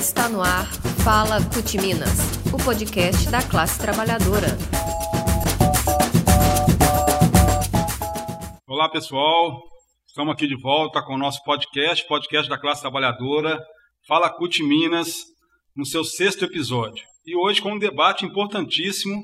Está 0.00 0.30
no 0.30 0.40
ar 0.40 0.64
Fala 1.04 1.36
CUT 1.52 1.76
Minas, 1.76 2.18
o 2.54 2.64
podcast 2.64 3.30
da 3.30 3.46
classe 3.46 3.78
trabalhadora. 3.78 4.46
Olá 8.66 8.88
pessoal, 8.88 9.60
estamos 10.08 10.32
aqui 10.32 10.46
de 10.46 10.58
volta 10.58 11.02
com 11.02 11.16
o 11.16 11.18
nosso 11.18 11.44
podcast, 11.44 12.08
podcast 12.08 12.48
da 12.48 12.58
classe 12.58 12.80
trabalhadora, 12.80 13.62
Fala 14.08 14.30
CUT 14.30 14.62
Minas, 14.62 15.18
no 15.76 15.84
seu 15.84 16.02
sexto 16.02 16.46
episódio. 16.46 17.04
E 17.26 17.36
hoje 17.36 17.60
com 17.60 17.74
um 17.74 17.78
debate 17.78 18.24
importantíssimo 18.24 19.22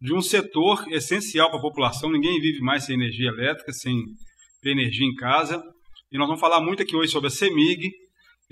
de 0.00 0.14
um 0.14 0.22
setor 0.22 0.86
essencial 0.92 1.48
para 1.48 1.58
a 1.58 1.62
população. 1.62 2.12
Ninguém 2.12 2.40
vive 2.40 2.60
mais 2.60 2.84
sem 2.84 2.94
energia 2.94 3.30
elétrica, 3.30 3.72
sem 3.72 4.00
energia 4.64 5.08
em 5.08 5.14
casa. 5.16 5.60
E 6.12 6.16
nós 6.16 6.28
vamos 6.28 6.40
falar 6.40 6.60
muito 6.60 6.84
aqui 6.84 6.94
hoje 6.94 7.10
sobre 7.10 7.26
a 7.26 7.32
CEMIG, 7.32 7.90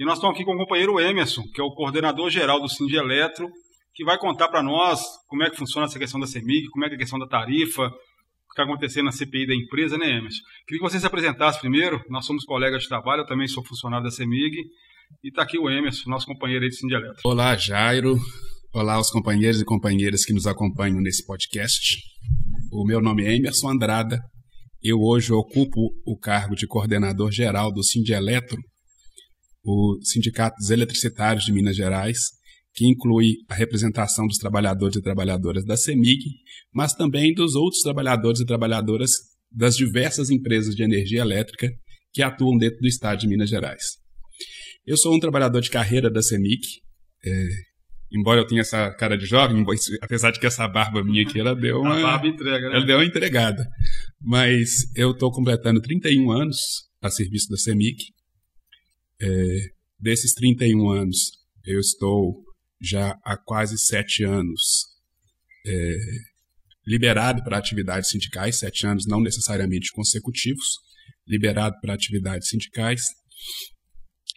e 0.02 0.04
nós 0.04 0.18
estamos 0.18 0.34
aqui 0.34 0.44
com 0.44 0.52
o 0.52 0.58
companheiro 0.58 0.98
Emerson, 0.98 1.44
que 1.54 1.60
é 1.60 1.64
o 1.64 1.70
coordenador 1.70 2.28
geral 2.28 2.60
do 2.60 2.68
Cindy 2.68 2.96
Eletro, 2.96 3.48
que 3.94 4.04
vai 4.04 4.18
contar 4.18 4.48
para 4.48 4.60
nós 4.60 5.00
como 5.28 5.44
é 5.44 5.50
que 5.50 5.56
funciona 5.56 5.86
essa 5.86 5.96
questão 5.96 6.18
da 6.18 6.26
CEMIG, 6.26 6.66
como 6.70 6.84
é 6.84 6.88
que 6.88 6.94
é 6.94 6.96
a 6.96 6.98
questão 6.98 7.20
da 7.20 7.26
tarifa, 7.28 7.86
o 7.86 7.88
que 7.88 8.50
está 8.50 8.64
acontecendo 8.64 9.04
na 9.04 9.12
CPI 9.12 9.46
da 9.46 9.54
empresa, 9.54 9.96
né, 9.96 10.10
Emerson? 10.10 10.40
Queria 10.66 10.82
que 10.82 10.90
você 10.90 10.98
se 10.98 11.06
apresentasse 11.06 11.60
primeiro. 11.60 12.02
Nós 12.10 12.26
somos 12.26 12.44
colegas 12.44 12.82
de 12.82 12.88
trabalho, 12.88 13.22
eu 13.22 13.26
também 13.26 13.46
sou 13.46 13.64
funcionário 13.64 14.02
da 14.02 14.10
CEMIG. 14.10 14.64
E 15.22 15.28
está 15.28 15.42
aqui 15.42 15.56
o 15.56 15.70
Emerson, 15.70 16.10
nosso 16.10 16.26
companheiro 16.26 16.64
aí 16.64 16.68
do 16.68 16.74
Cindy 16.74 16.94
Eletro. 16.94 17.20
Olá, 17.24 17.54
Jairo. 17.54 18.18
Olá 18.74 18.94
aos 18.94 19.08
companheiros 19.08 19.60
e 19.60 19.64
companheiras 19.64 20.24
que 20.24 20.32
nos 20.32 20.48
acompanham 20.48 21.00
nesse 21.00 21.24
podcast. 21.24 21.98
O 22.72 22.84
meu 22.84 23.00
nome 23.00 23.24
é 23.24 23.36
Emerson 23.36 23.68
Andrada. 23.68 24.18
Eu 24.82 24.98
hoje 24.98 25.32
ocupo 25.32 25.92
o 26.04 26.18
cargo 26.18 26.56
de 26.56 26.66
coordenador 26.66 27.30
geral 27.30 27.72
do 27.72 27.84
Cindy 27.84 28.14
Eletro, 28.14 28.58
o 29.64 29.98
Sindicato 30.02 30.56
dos 30.56 30.70
Eletricitários 30.70 31.44
de 31.44 31.52
Minas 31.52 31.76
Gerais, 31.76 32.18
que 32.74 32.86
inclui 32.86 33.36
a 33.48 33.54
representação 33.54 34.26
dos 34.26 34.38
trabalhadores 34.38 34.96
e 34.96 35.02
trabalhadoras 35.02 35.64
da 35.64 35.76
CEMIG, 35.76 36.24
mas 36.72 36.94
também 36.94 37.34
dos 37.34 37.54
outros 37.54 37.82
trabalhadores 37.82 38.40
e 38.40 38.46
trabalhadoras 38.46 39.10
das 39.50 39.76
diversas 39.76 40.30
empresas 40.30 40.74
de 40.74 40.82
energia 40.82 41.20
elétrica 41.20 41.68
que 42.12 42.22
atuam 42.22 42.56
dentro 42.56 42.78
do 42.78 42.88
estado 42.88 43.20
de 43.20 43.28
Minas 43.28 43.50
Gerais. 43.50 43.82
Eu 44.86 44.96
sou 44.96 45.14
um 45.14 45.20
trabalhador 45.20 45.60
de 45.60 45.70
carreira 45.70 46.10
da 46.10 46.22
CEMIG, 46.22 46.62
é, 47.24 47.48
embora 48.10 48.40
eu 48.40 48.46
tenha 48.46 48.62
essa 48.62 48.90
cara 48.94 49.16
de 49.16 49.26
jovem, 49.26 49.64
apesar 50.00 50.30
de 50.30 50.40
que 50.40 50.46
essa 50.46 50.66
barba 50.66 51.04
minha 51.04 51.22
aqui, 51.22 51.38
ela 51.38 51.54
deu 51.54 51.80
uma... 51.80 51.98
A 51.98 52.02
barba 52.02 52.26
entrega, 52.26 52.68
né? 52.68 52.76
Ela 52.76 52.86
deu 52.86 52.96
uma 52.96 53.04
entregada. 53.04 53.66
Mas 54.20 54.90
eu 54.96 55.12
estou 55.12 55.30
completando 55.30 55.80
31 55.80 56.30
anos 56.30 56.56
a 57.00 57.10
serviço 57.10 57.48
da 57.48 57.56
CEMIG, 57.56 57.96
é, 59.22 59.58
desses 59.98 60.34
31 60.34 60.90
anos, 60.90 61.30
eu 61.64 61.78
estou 61.78 62.42
já 62.80 63.16
há 63.24 63.36
quase 63.36 63.78
sete 63.78 64.24
anos 64.24 64.60
é, 65.64 65.96
liberado 66.84 67.42
para 67.44 67.56
atividades 67.56 68.10
sindicais, 68.10 68.58
sete 68.58 68.86
anos 68.86 69.06
não 69.06 69.20
necessariamente 69.20 69.92
consecutivos, 69.92 70.66
liberado 71.26 71.76
para 71.80 71.94
atividades 71.94 72.48
sindicais. 72.48 73.02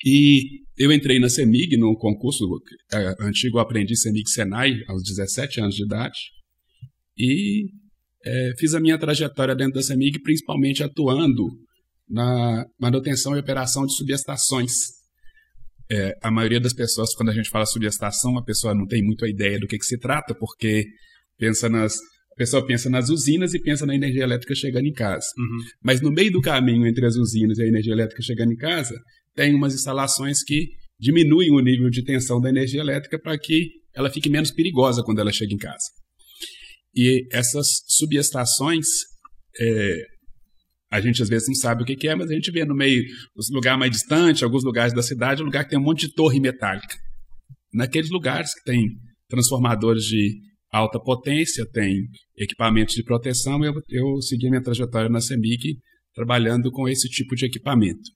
E 0.05 0.61
eu 0.77 0.91
entrei 0.91 1.19
na 1.19 1.29
CEMIG, 1.29 1.77
no 1.77 1.97
concurso 1.97 2.45
é, 2.93 3.15
antigo 3.25 3.57
aprendiz 3.57 4.01
CEMIG 4.01 4.29
Senai, 4.29 4.75
aos 4.87 5.01
17 5.03 5.61
anos 5.61 5.75
de 5.75 5.83
idade, 5.83 6.19
e 7.17 7.69
é, 8.23 8.53
fiz 8.59 8.75
a 8.75 8.79
minha 8.79 8.99
trajetória 8.99 9.55
dentro 9.55 9.75
da 9.75 9.81
CEMIG, 9.81 10.21
principalmente 10.21 10.83
atuando 10.83 11.49
na 12.09 12.65
manutenção 12.79 13.35
e 13.35 13.39
operação 13.39 13.85
de 13.85 13.95
subestações. 13.95 14.71
É, 15.91 16.13
a 16.21 16.31
maioria 16.31 16.59
das 16.59 16.73
pessoas, 16.73 17.13
quando 17.15 17.29
a 17.29 17.33
gente 17.33 17.49
fala 17.49 17.65
subestação, 17.65 18.37
a 18.37 18.43
pessoa 18.43 18.73
não 18.73 18.87
tem 18.87 19.03
muito 19.03 19.23
a 19.23 19.29
ideia 19.29 19.59
do 19.59 19.67
que, 19.67 19.77
que 19.77 19.85
se 19.85 19.99
trata, 19.99 20.33
porque 20.33 20.85
pensa 21.37 21.69
nas, 21.69 21.95
a 22.31 22.35
pessoa 22.35 22.65
pensa 22.65 22.89
nas 22.89 23.09
usinas 23.09 23.53
e 23.53 23.61
pensa 23.61 23.85
na 23.85 23.95
energia 23.95 24.23
elétrica 24.23 24.55
chegando 24.55 24.85
em 24.85 24.93
casa. 24.93 25.27
Uhum. 25.37 25.57
Mas 25.83 26.01
no 26.01 26.11
meio 26.11 26.31
do 26.31 26.41
caminho 26.41 26.87
entre 26.87 27.05
as 27.05 27.15
usinas 27.15 27.57
e 27.57 27.63
a 27.63 27.67
energia 27.67 27.93
elétrica 27.93 28.21
chegando 28.21 28.51
em 28.51 28.57
casa, 28.57 28.93
tem 29.35 29.53
umas 29.53 29.73
instalações 29.73 30.43
que 30.43 30.69
diminuem 30.99 31.51
o 31.51 31.59
nível 31.59 31.89
de 31.89 32.03
tensão 32.03 32.41
da 32.41 32.49
energia 32.49 32.81
elétrica 32.81 33.19
para 33.19 33.37
que 33.37 33.69
ela 33.93 34.09
fique 34.09 34.29
menos 34.29 34.51
perigosa 34.51 35.03
quando 35.03 35.19
ela 35.19 35.31
chega 35.31 35.53
em 35.53 35.57
casa. 35.57 35.85
E 36.93 37.27
essas 37.31 37.67
subestações, 37.87 38.85
é, 39.59 39.95
a 40.95 41.01
gente 41.01 41.21
às 41.21 41.29
vezes 41.29 41.47
não 41.47 41.55
sabe 41.55 41.83
o 41.83 41.85
que, 41.85 42.07
é, 42.07 42.15
mas 42.15 42.29
a 42.29 42.33
gente 42.33 42.51
vê 42.51 42.63
no 42.63 42.75
meio, 42.75 43.03
nos 43.35 43.49
lugares 43.51 43.79
mais 43.79 43.91
distantes, 43.91 44.43
alguns 44.43 44.63
lugares 44.63 44.93
da 44.93 45.03
cidade, 45.03 45.41
um 45.41 45.45
lugar 45.45 45.63
que 45.63 45.71
tem 45.71 45.79
um 45.79 45.83
monte 45.83 46.07
de 46.07 46.13
torre 46.13 46.39
metálica. 46.39 46.95
Naqueles 47.73 48.09
lugares 48.09 48.53
que 48.53 48.63
tem 48.63 48.87
transformadores 49.27 50.03
de 50.03 50.33
alta 50.71 50.99
potência, 50.99 51.65
tem 51.71 52.07
equipamentos 52.37 52.95
de 52.95 53.03
proteção, 53.03 53.63
eu, 53.63 53.73
eu 53.89 54.21
segui 54.21 54.49
minha 54.49 54.63
trajetória 54.63 55.09
na 55.09 55.19
CEMIG 55.19 55.77
trabalhando 56.13 56.71
com 56.71 56.87
esse 56.87 57.09
tipo 57.09 57.35
de 57.35 57.45
equipamento. 57.45 58.09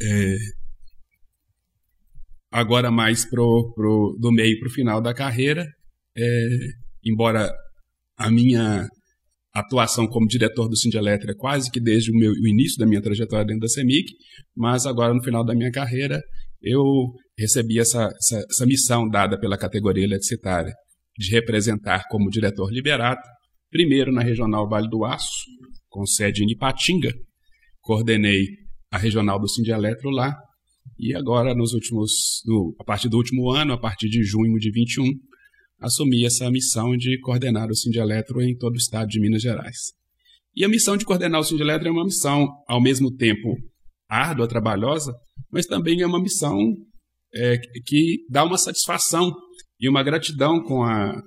É, 0.00 0.36
agora 2.50 2.90
mais 2.90 3.28
pro, 3.28 3.72
pro, 3.74 4.16
do 4.18 4.32
meio 4.32 4.58
para 4.58 4.68
o 4.68 4.72
final 4.72 5.00
da 5.00 5.12
carreira, 5.12 5.66
é, 6.16 6.48
embora 7.04 7.50
a 8.16 8.30
minha 8.30 8.86
atuação 9.54 10.06
como 10.06 10.26
diretor 10.26 10.68
do 10.68 10.76
Sindelétrica 10.76 11.34
quase 11.36 11.70
que 11.70 11.80
desde 11.80 12.10
o, 12.10 12.14
meu, 12.14 12.32
o 12.32 12.48
início 12.48 12.78
da 12.78 12.86
minha 12.86 13.02
trajetória 13.02 13.44
dentro 13.44 13.60
da 13.60 13.68
CEMIC, 13.68 14.12
mas 14.56 14.86
agora 14.86 15.12
no 15.12 15.22
final 15.22 15.44
da 15.44 15.54
minha 15.54 15.70
carreira 15.70 16.20
eu 16.62 17.12
recebi 17.36 17.78
essa, 17.78 18.04
essa, 18.04 18.46
essa 18.48 18.66
missão 18.66 19.08
dada 19.08 19.38
pela 19.38 19.58
categoria 19.58 20.04
eletricitária 20.04 20.72
de 21.18 21.30
representar 21.30 22.04
como 22.08 22.30
diretor 22.30 22.72
liberado, 22.72 23.20
primeiro 23.70 24.12
na 24.12 24.22
Regional 24.22 24.68
Vale 24.68 24.88
do 24.88 25.04
Aço, 25.04 25.44
com 25.88 26.06
sede 26.06 26.42
em 26.42 26.50
Ipatinga, 26.50 27.12
coordenei 27.80 28.46
a 28.90 28.98
regional 28.98 29.38
do 29.38 29.48
Sindeletro 29.48 30.10
lá, 30.10 30.34
e 30.98 31.14
agora 31.14 31.54
nos 31.54 31.72
últimos, 31.72 32.42
no, 32.46 32.74
a 32.78 32.84
partir 32.84 33.08
do 33.08 33.16
último 33.16 33.50
ano, 33.50 33.72
a 33.72 33.78
partir 33.78 34.08
de 34.08 34.22
junho 34.22 34.58
de 34.58 34.70
21, 34.70 35.04
assumi 35.82 36.24
essa 36.24 36.50
missão 36.50 36.96
de 36.96 37.18
coordenar 37.20 37.68
o 37.68 37.76
Sindeletro 37.76 38.40
em 38.40 38.56
todo 38.56 38.74
o 38.74 38.78
estado 38.78 39.08
de 39.08 39.20
Minas 39.20 39.42
Gerais. 39.42 39.92
E 40.54 40.64
a 40.64 40.68
missão 40.68 40.96
de 40.96 41.04
coordenar 41.04 41.40
o 41.40 41.44
Sindeletro 41.44 41.88
é 41.88 41.90
uma 41.90 42.04
missão, 42.04 42.46
ao 42.68 42.80
mesmo 42.80 43.14
tempo, 43.14 43.56
árdua, 44.08 44.46
trabalhosa, 44.46 45.12
mas 45.50 45.66
também 45.66 46.00
é 46.00 46.06
uma 46.06 46.22
missão 46.22 46.56
é, 47.34 47.58
que 47.84 48.18
dá 48.28 48.44
uma 48.44 48.58
satisfação 48.58 49.32
e 49.80 49.88
uma 49.88 50.02
gratidão 50.02 50.62
com 50.62 50.82
a, 50.82 51.20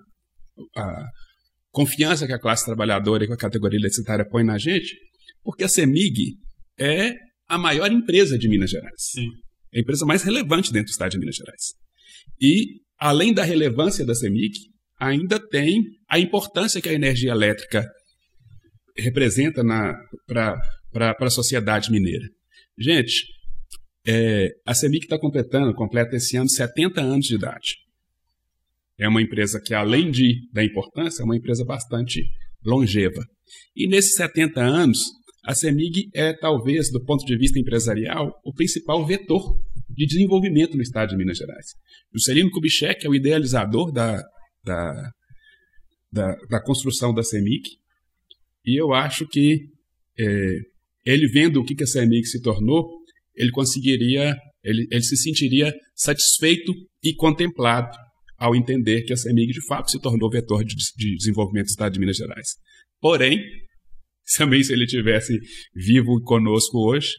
a 0.75 1.05
confiança 1.71 2.25
que 2.25 2.33
a 2.33 2.39
classe 2.39 2.65
trabalhadora 2.65 3.23
e 3.23 3.27
com 3.27 3.33
a 3.33 3.37
categoria 3.37 3.77
eletricitária 3.77 4.27
põe 4.29 4.43
na 4.43 4.57
gente, 4.57 4.95
porque 5.43 5.63
a 5.63 5.67
CEMIG 5.67 6.37
é 6.79 7.13
a 7.47 7.57
maior 7.57 7.91
empresa 7.91 8.37
de 8.37 8.47
Minas 8.47 8.69
Gerais. 8.69 8.95
Sim. 8.97 9.27
É 9.73 9.79
a 9.79 9.81
empresa 9.81 10.05
mais 10.05 10.23
relevante 10.23 10.71
dentro 10.71 10.87
do 10.87 10.91
estado 10.91 11.11
de 11.11 11.19
Minas 11.19 11.35
Gerais. 11.35 11.73
E 12.39 12.84
além 12.99 13.33
da 13.33 13.43
relevância 13.43 14.05
da 14.05 14.15
CEMIG, 14.15 14.53
ainda 14.99 15.39
tem 15.39 15.83
a 16.09 16.19
importância 16.19 16.81
que 16.81 16.89
a 16.89 16.93
energia 16.93 17.31
elétrica 17.31 17.85
representa 18.97 19.61
para 20.27 21.15
a 21.19 21.29
sociedade 21.29 21.91
mineira. 21.91 22.25
Gente, 22.77 23.25
é, 24.07 24.49
a 24.65 24.73
CEMIG 24.73 25.05
está 25.05 25.19
completando, 25.19 25.73
completa 25.73 26.15
esse 26.15 26.37
ano 26.37 26.49
70 26.49 27.01
anos 27.01 27.25
de 27.25 27.35
idade. 27.35 27.75
É 28.97 29.07
uma 29.07 29.21
empresa 29.21 29.59
que, 29.59 29.73
além 29.73 30.09
de, 30.09 30.47
da 30.53 30.63
importância, 30.63 31.21
é 31.21 31.25
uma 31.25 31.35
empresa 31.35 31.65
bastante 31.65 32.23
longeva. 32.63 33.21
E 33.75 33.87
nesses 33.87 34.13
70 34.13 34.61
anos, 34.61 34.99
a 35.45 35.53
CEMIG 35.53 36.09
é, 36.15 36.33
talvez, 36.33 36.89
do 36.91 37.03
ponto 37.03 37.25
de 37.25 37.37
vista 37.37 37.59
empresarial, 37.59 38.31
o 38.43 38.53
principal 38.53 39.05
vetor 39.05 39.59
de 39.89 40.05
desenvolvimento 40.05 40.75
no 40.75 40.81
estado 40.81 41.09
de 41.09 41.17
Minas 41.17 41.37
Gerais. 41.37 41.67
Juscelino 42.13 42.51
Kubitschek 42.51 43.05
é 43.05 43.09
o 43.09 43.15
idealizador 43.15 43.91
da, 43.91 44.23
da, 44.63 45.11
da, 46.11 46.35
da 46.49 46.63
construção 46.63 47.13
da 47.13 47.23
CEMIC, 47.23 47.69
e 48.65 48.79
eu 48.79 48.93
acho 48.93 49.27
que 49.27 49.59
é, 50.19 50.57
ele 51.05 51.27
vendo 51.27 51.61
o 51.61 51.63
que, 51.63 51.75
que 51.75 51.83
a 51.83 51.87
CEMIC 51.87 52.25
se 52.25 52.41
tornou, 52.41 52.89
ele 53.35 53.51
conseguiria, 53.51 54.35
ele, 54.63 54.87
ele 54.89 55.03
se 55.03 55.15
sentiria 55.17 55.73
satisfeito 55.93 56.73
e 57.03 57.13
contemplado 57.13 57.95
ao 58.37 58.55
entender 58.55 59.03
que 59.03 59.13
a 59.13 59.17
CEMIG 59.17 59.53
de 59.53 59.65
fato 59.65 59.91
se 59.91 59.99
tornou 59.99 60.29
vetor 60.29 60.63
de, 60.63 60.75
de 60.97 61.15
desenvolvimento 61.15 61.67
do 61.67 61.69
Estado 61.69 61.93
de 61.93 61.99
Minas 61.99 62.17
Gerais. 62.17 62.47
Porém, 62.99 63.39
também 64.37 64.63
se 64.63 64.73
ele 64.73 64.87
tivesse 64.87 65.39
vivo 65.73 66.19
conosco 66.23 66.89
hoje, 66.89 67.13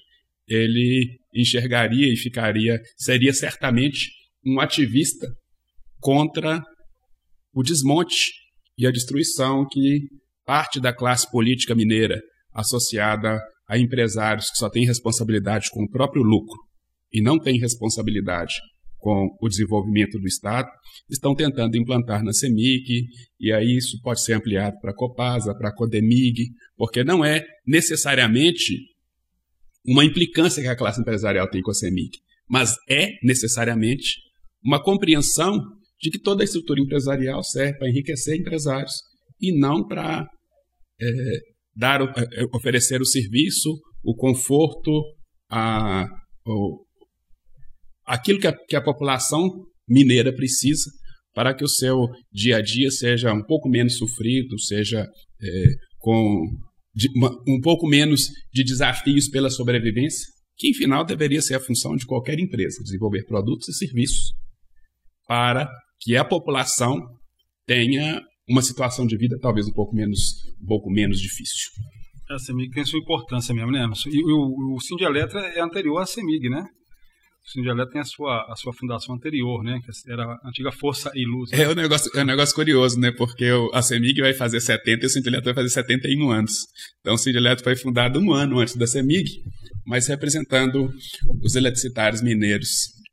ele 0.48 1.18
enxergaria 1.40 2.12
e 2.12 2.16
ficaria, 2.16 2.80
seria 2.96 3.32
certamente 3.32 4.10
um 4.44 4.60
ativista 4.60 5.26
contra 6.00 6.62
o 7.52 7.62
desmonte 7.62 8.32
e 8.78 8.86
a 8.86 8.90
destruição 8.90 9.66
que 9.70 10.08
parte 10.44 10.80
da 10.80 10.92
classe 10.92 11.30
política 11.30 11.74
mineira, 11.74 12.20
associada 12.52 13.40
a 13.68 13.78
empresários 13.78 14.50
que 14.50 14.58
só 14.58 14.70
têm 14.70 14.86
responsabilidade 14.86 15.68
com 15.70 15.82
o 15.82 15.90
próprio 15.90 16.22
lucro 16.22 16.58
e 17.12 17.20
não 17.20 17.38
têm 17.38 17.58
responsabilidade 17.58 18.54
com 18.98 19.28
o 19.40 19.48
desenvolvimento 19.48 20.18
do 20.18 20.26
Estado, 20.26 20.68
estão 21.08 21.34
tentando 21.34 21.76
implantar 21.76 22.24
na 22.24 22.32
CEMIG, 22.32 23.04
e 23.38 23.52
aí 23.52 23.76
isso 23.76 24.00
pode 24.02 24.22
ser 24.22 24.32
ampliado 24.32 24.76
para 24.80 24.90
a 24.90 24.94
Copasa, 24.94 25.54
para 25.54 25.68
a 25.68 25.74
Codemig, 25.74 26.48
porque 26.76 27.04
não 27.04 27.24
é 27.24 27.44
necessariamente 27.66 28.74
uma 29.86 30.04
implicância 30.04 30.62
que 30.62 30.68
a 30.68 30.76
classe 30.76 31.00
empresarial 31.00 31.48
tem 31.48 31.62
com 31.62 31.70
a 31.70 31.74
CEMIG, 31.74 32.18
mas 32.48 32.74
é 32.88 33.10
necessariamente 33.22 34.16
uma 34.64 34.82
compreensão 34.82 35.58
de 36.00 36.10
que 36.10 36.18
toda 36.18 36.42
a 36.42 36.44
estrutura 36.44 36.80
empresarial 36.80 37.42
serve 37.42 37.78
para 37.78 37.88
enriquecer 37.88 38.36
empresários 38.36 38.92
e 39.40 39.56
não 39.58 39.86
para 39.86 40.26
é, 41.00 41.06
dar, 41.74 42.00
é, 42.02 42.44
oferecer 42.54 43.00
o 43.00 43.06
serviço, 43.06 43.72
o 44.02 44.14
conforto, 44.14 45.02
a, 45.50 46.06
o, 46.46 46.84
aquilo 48.04 48.40
que 48.40 48.46
a, 48.46 48.52
que 48.52 48.76
a 48.76 48.82
população 48.82 49.48
mineira 49.88 50.34
precisa 50.34 50.90
para 51.34 51.54
que 51.54 51.64
o 51.64 51.68
seu 51.68 52.08
dia 52.32 52.56
a 52.56 52.62
dia 52.62 52.90
seja 52.90 53.32
um 53.32 53.44
pouco 53.44 53.68
menos 53.68 53.98
sofrido, 53.98 54.58
seja 54.58 55.00
é, 55.02 55.64
com 55.98 56.40
de, 56.96 57.10
um 57.46 57.60
pouco 57.60 57.86
menos 57.86 58.30
de 58.50 58.64
desafios 58.64 59.28
pela 59.28 59.50
sobrevivência, 59.50 60.26
que, 60.56 60.70
em 60.70 60.74
final, 60.74 61.04
deveria 61.04 61.42
ser 61.42 61.56
a 61.56 61.60
função 61.60 61.94
de 61.94 62.06
qualquer 62.06 62.38
empresa, 62.40 62.82
desenvolver 62.82 63.24
produtos 63.26 63.68
e 63.68 63.74
serviços 63.74 64.32
para 65.28 65.70
que 66.00 66.16
a 66.16 66.24
população 66.24 66.98
tenha 67.66 68.22
uma 68.48 68.62
situação 68.62 69.06
de 69.06 69.16
vida 69.18 69.36
talvez 69.40 69.66
um 69.66 69.72
pouco 69.72 69.94
menos, 69.94 70.18
um 70.62 70.66
pouco 70.66 70.90
menos 70.90 71.20
difícil. 71.20 71.70
A 72.30 72.38
CEMIG 72.38 72.70
tem 72.72 72.84
sua 72.84 72.98
importância 72.98 73.54
mesmo, 73.54 73.70
né, 73.70 73.84
Emerson? 73.84 74.08
E 74.08 74.22
o, 74.22 74.74
o 74.74 74.80
Sindialetra 74.80 75.40
é 75.40 75.60
anterior 75.60 75.98
à 75.98 76.06
CEMIG, 76.06 76.48
né? 76.48 76.64
O 77.54 77.86
tem 77.86 78.00
a 78.00 78.04
sua, 78.04 78.44
a 78.50 78.56
sua 78.56 78.72
fundação 78.72 79.14
anterior, 79.14 79.62
né? 79.62 79.80
Que 79.84 80.12
era 80.12 80.24
a 80.24 80.48
antiga 80.48 80.72
Força 80.72 81.12
e 81.14 81.24
Luz. 81.24 81.50
Né? 81.52 81.62
É, 81.62 81.68
um 81.68 81.74
negócio, 81.74 82.10
é 82.14 82.22
um 82.22 82.26
negócio 82.26 82.54
curioso, 82.54 82.98
né? 82.98 83.12
Porque 83.12 83.46
a 83.72 83.80
CEMIG 83.80 84.20
vai 84.20 84.34
fazer 84.34 84.60
70 84.60 85.04
e 85.04 85.06
o 85.06 85.08
Sindialetra 85.08 85.54
vai 85.54 85.62
fazer 85.62 85.74
71 85.74 86.30
anos. 86.30 86.66
Então 87.00 87.14
o 87.14 87.18
Sindialetra 87.18 87.62
foi 87.62 87.76
fundado 87.76 88.18
um 88.18 88.32
ano 88.32 88.58
antes 88.58 88.74
da 88.74 88.86
CEMIG, 88.86 89.30
mas 89.86 90.08
representando 90.08 90.92
os 91.40 91.54
eletricitários 91.54 92.20
mineiros. 92.20 92.68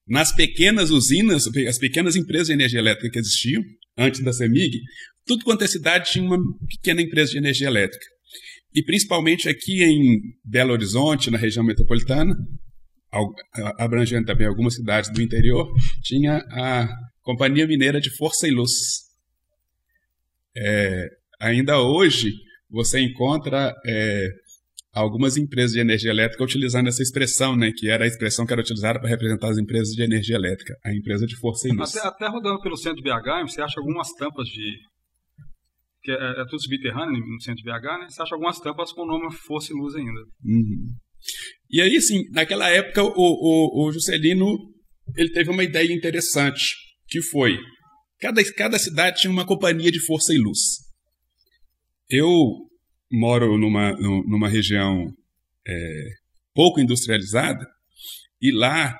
Nas 0.07 0.35
pequenas 0.35 0.89
usinas, 0.89 1.47
as 1.67 1.77
pequenas 1.77 2.15
empresas 2.15 2.47
de 2.47 2.53
energia 2.53 2.79
elétrica 2.79 3.11
que 3.11 3.19
existiam 3.19 3.61
antes 3.97 4.23
da 4.23 4.33
CEMIG, 4.33 4.79
tudo 5.27 5.45
quanto 5.45 5.63
é 5.63 5.67
cidade 5.67 6.11
tinha 6.11 6.25
uma 6.25 6.39
pequena 6.67 7.01
empresa 7.01 7.31
de 7.31 7.37
energia 7.37 7.67
elétrica. 7.67 8.05
E 8.73 8.83
principalmente 8.83 9.47
aqui 9.47 9.83
em 9.83 10.19
Belo 10.43 10.73
Horizonte, 10.73 11.29
na 11.29 11.37
região 11.37 11.63
metropolitana, 11.63 12.35
abrangendo 13.77 14.25
também 14.25 14.47
algumas 14.47 14.75
cidades 14.75 15.11
do 15.11 15.21
interior, 15.21 15.71
tinha 16.01 16.37
a 16.51 16.87
Companhia 17.21 17.67
Mineira 17.67 17.99
de 17.99 18.09
Força 18.15 18.47
e 18.47 18.51
Luz. 18.51 18.71
É, 20.55 21.07
ainda 21.39 21.79
hoje, 21.79 22.33
você 22.69 22.99
encontra 22.99 23.73
é, 23.85 24.27
algumas 24.93 25.37
empresas 25.37 25.71
de 25.71 25.79
energia 25.79 26.11
elétrica 26.11 26.43
utilizando 26.43 26.87
essa 26.87 27.01
expressão, 27.01 27.55
né, 27.55 27.71
que 27.75 27.89
era 27.89 28.03
a 28.03 28.07
expressão 28.07 28.45
que 28.45 28.53
era 28.53 28.61
utilizada 28.61 28.99
para 28.99 29.09
representar 29.09 29.49
as 29.49 29.57
empresas 29.57 29.93
de 29.93 30.03
energia 30.03 30.35
elétrica, 30.35 30.75
a 30.85 30.93
empresa 30.93 31.25
de 31.25 31.35
força 31.37 31.67
e 31.67 31.71
luz. 31.71 31.95
Até, 31.95 32.07
até 32.07 32.27
rodando 32.27 32.61
pelo 32.61 32.77
centro 32.77 33.01
de 33.01 33.03
BH, 33.03 33.49
você 33.49 33.61
acha 33.61 33.79
algumas 33.79 34.11
tampas 34.13 34.47
de, 34.47 34.77
que 36.03 36.11
é, 36.11 36.41
é 36.41 36.45
tudo 36.45 36.61
subterrâneo 36.61 37.25
no 37.25 37.41
centro 37.41 37.63
de 37.63 37.71
BH, 37.71 37.99
né? 37.99 38.07
Você 38.09 38.21
acha 38.21 38.35
algumas 38.35 38.59
tampas 38.59 38.91
com 38.91 39.01
o 39.01 39.07
nome 39.07 39.33
Força 39.33 39.71
e 39.71 39.75
Luz 39.75 39.95
ainda. 39.95 40.19
Uhum. 40.43 40.93
E 41.69 41.81
aí, 41.81 41.97
assim, 41.97 42.29
naquela 42.31 42.69
época, 42.69 43.03
o, 43.03 43.11
o, 43.15 43.87
o 43.87 43.91
Juscelino 43.91 44.73
ele 45.15 45.31
teve 45.31 45.49
uma 45.49 45.63
ideia 45.63 45.91
interessante, 45.91 46.75
que 47.07 47.21
foi, 47.21 47.57
cada, 48.19 48.43
cada 48.53 48.79
cidade 48.79 49.21
tinha 49.21 49.31
uma 49.31 49.45
companhia 49.45 49.91
de 49.91 49.99
força 49.99 50.33
e 50.33 50.37
luz. 50.37 50.59
Eu 52.09 52.29
moro 53.11 53.57
numa, 53.57 53.91
numa 53.91 54.47
região 54.47 55.11
é, 55.67 56.07
pouco 56.53 56.79
industrializada, 56.79 57.65
e 58.41 58.51
lá 58.51 58.97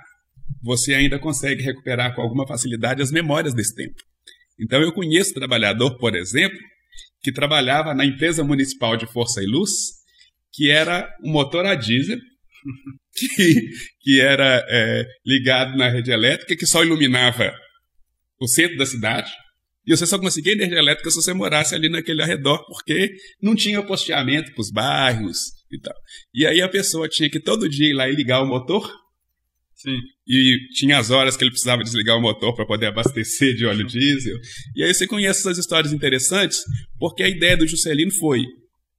você 0.62 0.94
ainda 0.94 1.20
consegue 1.20 1.64
recuperar 1.64 2.16
com 2.16 2.22
alguma 2.22 2.48
facilidade 2.48 3.02
as 3.02 3.12
memórias 3.12 3.54
desse 3.54 3.76
tempo. 3.76 4.02
Então 4.60 4.82
eu 4.82 4.94
conheço 4.94 5.34
trabalhador, 5.34 5.98
por 5.98 6.16
exemplo, 6.16 6.58
que 7.22 7.32
trabalhava 7.32 7.94
na 7.94 8.06
empresa 8.06 8.44
municipal 8.44 8.96
de 8.96 9.06
Força 9.12 9.42
e 9.42 9.46
Luz, 9.46 9.72
que 10.54 10.70
era 10.70 11.10
um 11.24 11.32
motor 11.32 11.66
a 11.66 11.76
diesel, 11.76 12.18
que, 13.14 13.70
que 14.02 14.22
era 14.22 14.66
é, 14.70 15.06
ligado 15.26 15.76
na 15.76 15.90
rede 15.90 16.12
elétrica, 16.12 16.56
que 16.56 16.66
só 16.66 16.84
iluminava 16.84 17.54
o 18.40 18.48
centro 18.48 18.78
da 18.78 18.86
cidade. 18.86 19.32
E 19.86 19.96
você 19.96 20.06
só 20.06 20.18
conseguia 20.18 20.54
energia 20.54 20.78
elétrica 20.78 21.10
se 21.10 21.18
você 21.18 21.34
morasse 21.34 21.76
ali 21.76 21.90
naquele 21.90 22.22
arredor, 22.22 22.66
porque 22.68 23.12
não 23.42 23.54
tinha 23.54 23.84
posteamento 23.84 24.54
para 24.54 24.62
os 24.62 24.72
bairros 24.72 25.38
e 25.70 25.80
tal. 25.80 25.96
E 26.34 26.46
aí 26.46 26.62
a 26.62 26.70
pessoa 26.70 27.10
tinha 27.10 27.30
que 27.30 27.40
todo 27.40 27.68
dia 27.68 27.90
ir 27.90 27.94
lá 27.94 28.08
e 28.08 28.16
ligar 28.16 28.42
o 28.42 28.48
motor 28.48 28.90
Sim. 29.84 30.00
E 30.26 30.58
tinha 30.74 30.98
as 30.98 31.12
horas 31.12 31.36
que 31.36 31.44
ele 31.44 31.52
precisava 31.52 31.84
desligar 31.84 32.18
o 32.18 32.22
motor 32.22 32.56
para 32.56 32.66
poder 32.66 32.86
abastecer 32.86 33.54
de 33.54 33.66
óleo 33.66 33.86
diesel. 33.86 34.38
E 34.74 34.82
aí 34.82 34.94
você 34.94 35.06
conhece 35.06 35.42
essas 35.42 35.58
histórias 35.58 35.92
interessantes, 35.92 36.60
porque 36.98 37.22
a 37.22 37.28
ideia 37.28 37.58
do 37.58 37.68
Juscelino 37.68 38.12
foi 38.14 38.46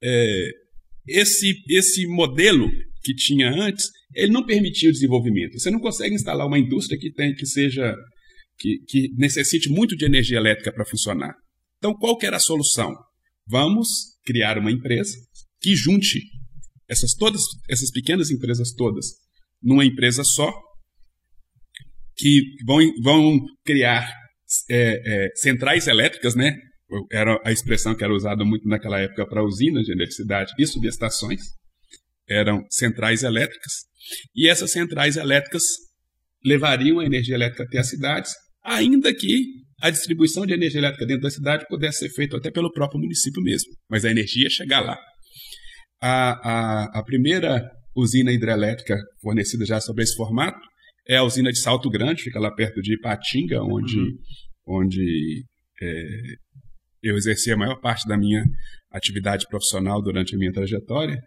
é, 0.03 0.49
esse, 1.07 1.53
esse 1.69 2.07
modelo 2.07 2.69
que 3.03 3.13
tinha 3.13 3.49
antes, 3.49 3.85
ele 4.13 4.31
não 4.31 4.45
permitia 4.45 4.89
o 4.89 4.93
desenvolvimento. 4.93 5.59
Você 5.59 5.69
não 5.69 5.79
consegue 5.79 6.15
instalar 6.15 6.47
uma 6.47 6.59
indústria 6.59 6.99
que 6.99 7.11
tem 7.11 7.33
que 7.33 7.45
seja 7.45 7.95
que, 8.57 8.79
que 8.87 9.09
necessite 9.17 9.69
muito 9.69 9.95
de 9.95 10.05
energia 10.05 10.37
elétrica 10.37 10.71
para 10.71 10.85
funcionar. 10.85 11.35
Então, 11.77 11.93
qual 11.93 12.17
que 12.17 12.25
era 12.25 12.37
a 12.37 12.39
solução? 12.39 12.93
Vamos 13.47 13.87
criar 14.25 14.57
uma 14.57 14.71
empresa 14.71 15.15
que 15.61 15.75
junte 15.75 16.19
essas 16.87 17.13
todas 17.13 17.41
essas 17.69 17.91
pequenas 17.91 18.29
empresas 18.29 18.73
todas 18.73 19.05
numa 19.61 19.85
empresa 19.85 20.23
só 20.23 20.51
que 22.15 22.41
vão, 22.65 22.79
vão 23.01 23.39
criar 23.65 24.09
é, 24.69 25.01
é, 25.25 25.29
centrais 25.35 25.87
elétricas, 25.87 26.35
né? 26.35 26.55
Era 27.11 27.39
a 27.43 27.51
expressão 27.51 27.95
que 27.95 28.03
era 28.03 28.13
usada 28.13 28.43
muito 28.45 28.67
naquela 28.67 28.99
época 28.99 29.27
para 29.27 29.43
usinas 29.43 29.85
de 29.85 29.91
eletricidade 29.91 30.53
e 30.57 30.65
subestações. 30.67 31.41
Eram 32.29 32.65
centrais 32.69 33.23
elétricas. 33.23 33.73
E 34.35 34.47
essas 34.47 34.71
centrais 34.71 35.17
elétricas 35.17 35.63
levariam 36.43 36.99
a 36.99 37.05
energia 37.05 37.35
elétrica 37.35 37.63
até 37.63 37.79
as 37.79 37.89
cidades, 37.89 38.31
ainda 38.63 39.13
que 39.13 39.43
a 39.81 39.89
distribuição 39.89 40.45
de 40.45 40.53
energia 40.53 40.79
elétrica 40.79 41.05
dentro 41.05 41.23
da 41.23 41.29
cidade 41.29 41.65
pudesse 41.67 41.99
ser 41.99 42.09
feita 42.09 42.37
até 42.37 42.51
pelo 42.51 42.71
próprio 42.71 42.99
município 42.99 43.41
mesmo. 43.41 43.71
Mas 43.89 44.05
a 44.05 44.11
energia 44.11 44.49
chegar 44.49 44.81
lá. 44.81 44.97
A, 46.01 46.31
a, 46.33 46.99
a 46.99 47.03
primeira 47.03 47.67
usina 47.95 48.31
hidrelétrica 48.31 48.97
fornecida 49.21 49.65
já 49.65 49.79
sobre 49.79 50.03
esse 50.03 50.15
formato 50.15 50.59
é 51.07 51.17
a 51.17 51.23
usina 51.23 51.51
de 51.51 51.59
Salto 51.59 51.89
Grande, 51.89 52.23
fica 52.23 52.39
lá 52.39 52.53
perto 52.53 52.81
de 52.81 52.95
Ipatinga, 52.95 53.63
onde, 53.63 53.97
uhum. 53.97 54.17
onde 54.67 55.45
é, 55.81 56.03
eu 57.07 57.15
exerci 57.15 57.51
a 57.51 57.57
maior 57.57 57.79
parte 57.79 58.07
da 58.07 58.17
minha 58.17 58.43
atividade 58.91 59.45
profissional 59.47 60.01
durante 60.01 60.35
a 60.35 60.37
minha 60.37 60.51
trajetória, 60.51 61.19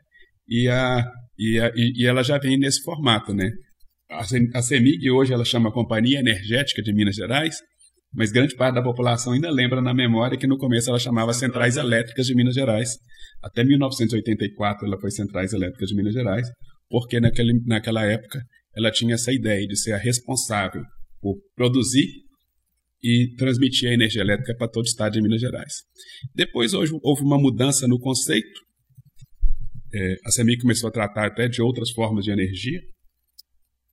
e, 0.48 0.68
a, 0.68 1.04
e, 1.38 1.60
a, 1.60 1.70
e 1.74 2.06
ela 2.06 2.22
já 2.22 2.38
vem 2.38 2.58
nesse 2.58 2.82
formato, 2.82 3.34
né? 3.34 3.50
A 4.10 4.62
CEMIG 4.62 5.10
hoje 5.10 5.34
ela 5.34 5.44
chama 5.44 5.70
Companhia 5.70 6.20
Energética 6.20 6.80
de 6.80 6.94
Minas 6.94 7.14
Gerais, 7.14 7.56
mas 8.14 8.32
grande 8.32 8.56
parte 8.56 8.76
da 8.76 8.82
população 8.82 9.34
ainda 9.34 9.50
lembra 9.50 9.82
na 9.82 9.92
memória 9.92 10.38
que 10.38 10.46
no 10.46 10.56
começo 10.56 10.88
ela 10.88 10.98
chamava 10.98 11.34
Centrais 11.34 11.76
Elétricas 11.76 12.26
de 12.26 12.34
Minas 12.34 12.54
Gerais. 12.54 12.96
Até 13.42 13.62
1984 13.62 14.86
ela 14.86 14.98
foi 14.98 15.10
Centrais 15.10 15.52
Elétricas 15.52 15.90
de 15.90 15.94
Minas 15.94 16.14
Gerais, 16.14 16.48
porque 16.88 17.20
naquele, 17.20 17.52
naquela 17.66 18.02
época 18.06 18.40
ela 18.74 18.90
tinha 18.90 19.14
essa 19.14 19.30
ideia 19.30 19.66
de 19.66 19.76
ser 19.76 19.92
a 19.92 19.98
responsável 19.98 20.82
por 21.20 21.36
produzir 21.54 22.06
e 23.02 23.34
transmitir 23.36 23.88
a 23.88 23.94
energia 23.94 24.22
elétrica 24.22 24.54
para 24.56 24.68
todo 24.68 24.84
o 24.84 24.88
estado 24.88 25.12
de 25.12 25.22
Minas 25.22 25.40
Gerais. 25.40 25.72
Depois 26.34 26.74
hoje, 26.74 26.92
houve 27.02 27.22
uma 27.22 27.38
mudança 27.38 27.86
no 27.86 27.98
conceito. 27.98 28.60
É, 29.92 30.16
a 30.24 30.30
CEMIG 30.30 30.60
começou 30.60 30.88
a 30.88 30.92
tratar 30.92 31.26
até 31.26 31.48
de 31.48 31.62
outras 31.62 31.90
formas 31.90 32.24
de 32.24 32.30
energia, 32.30 32.80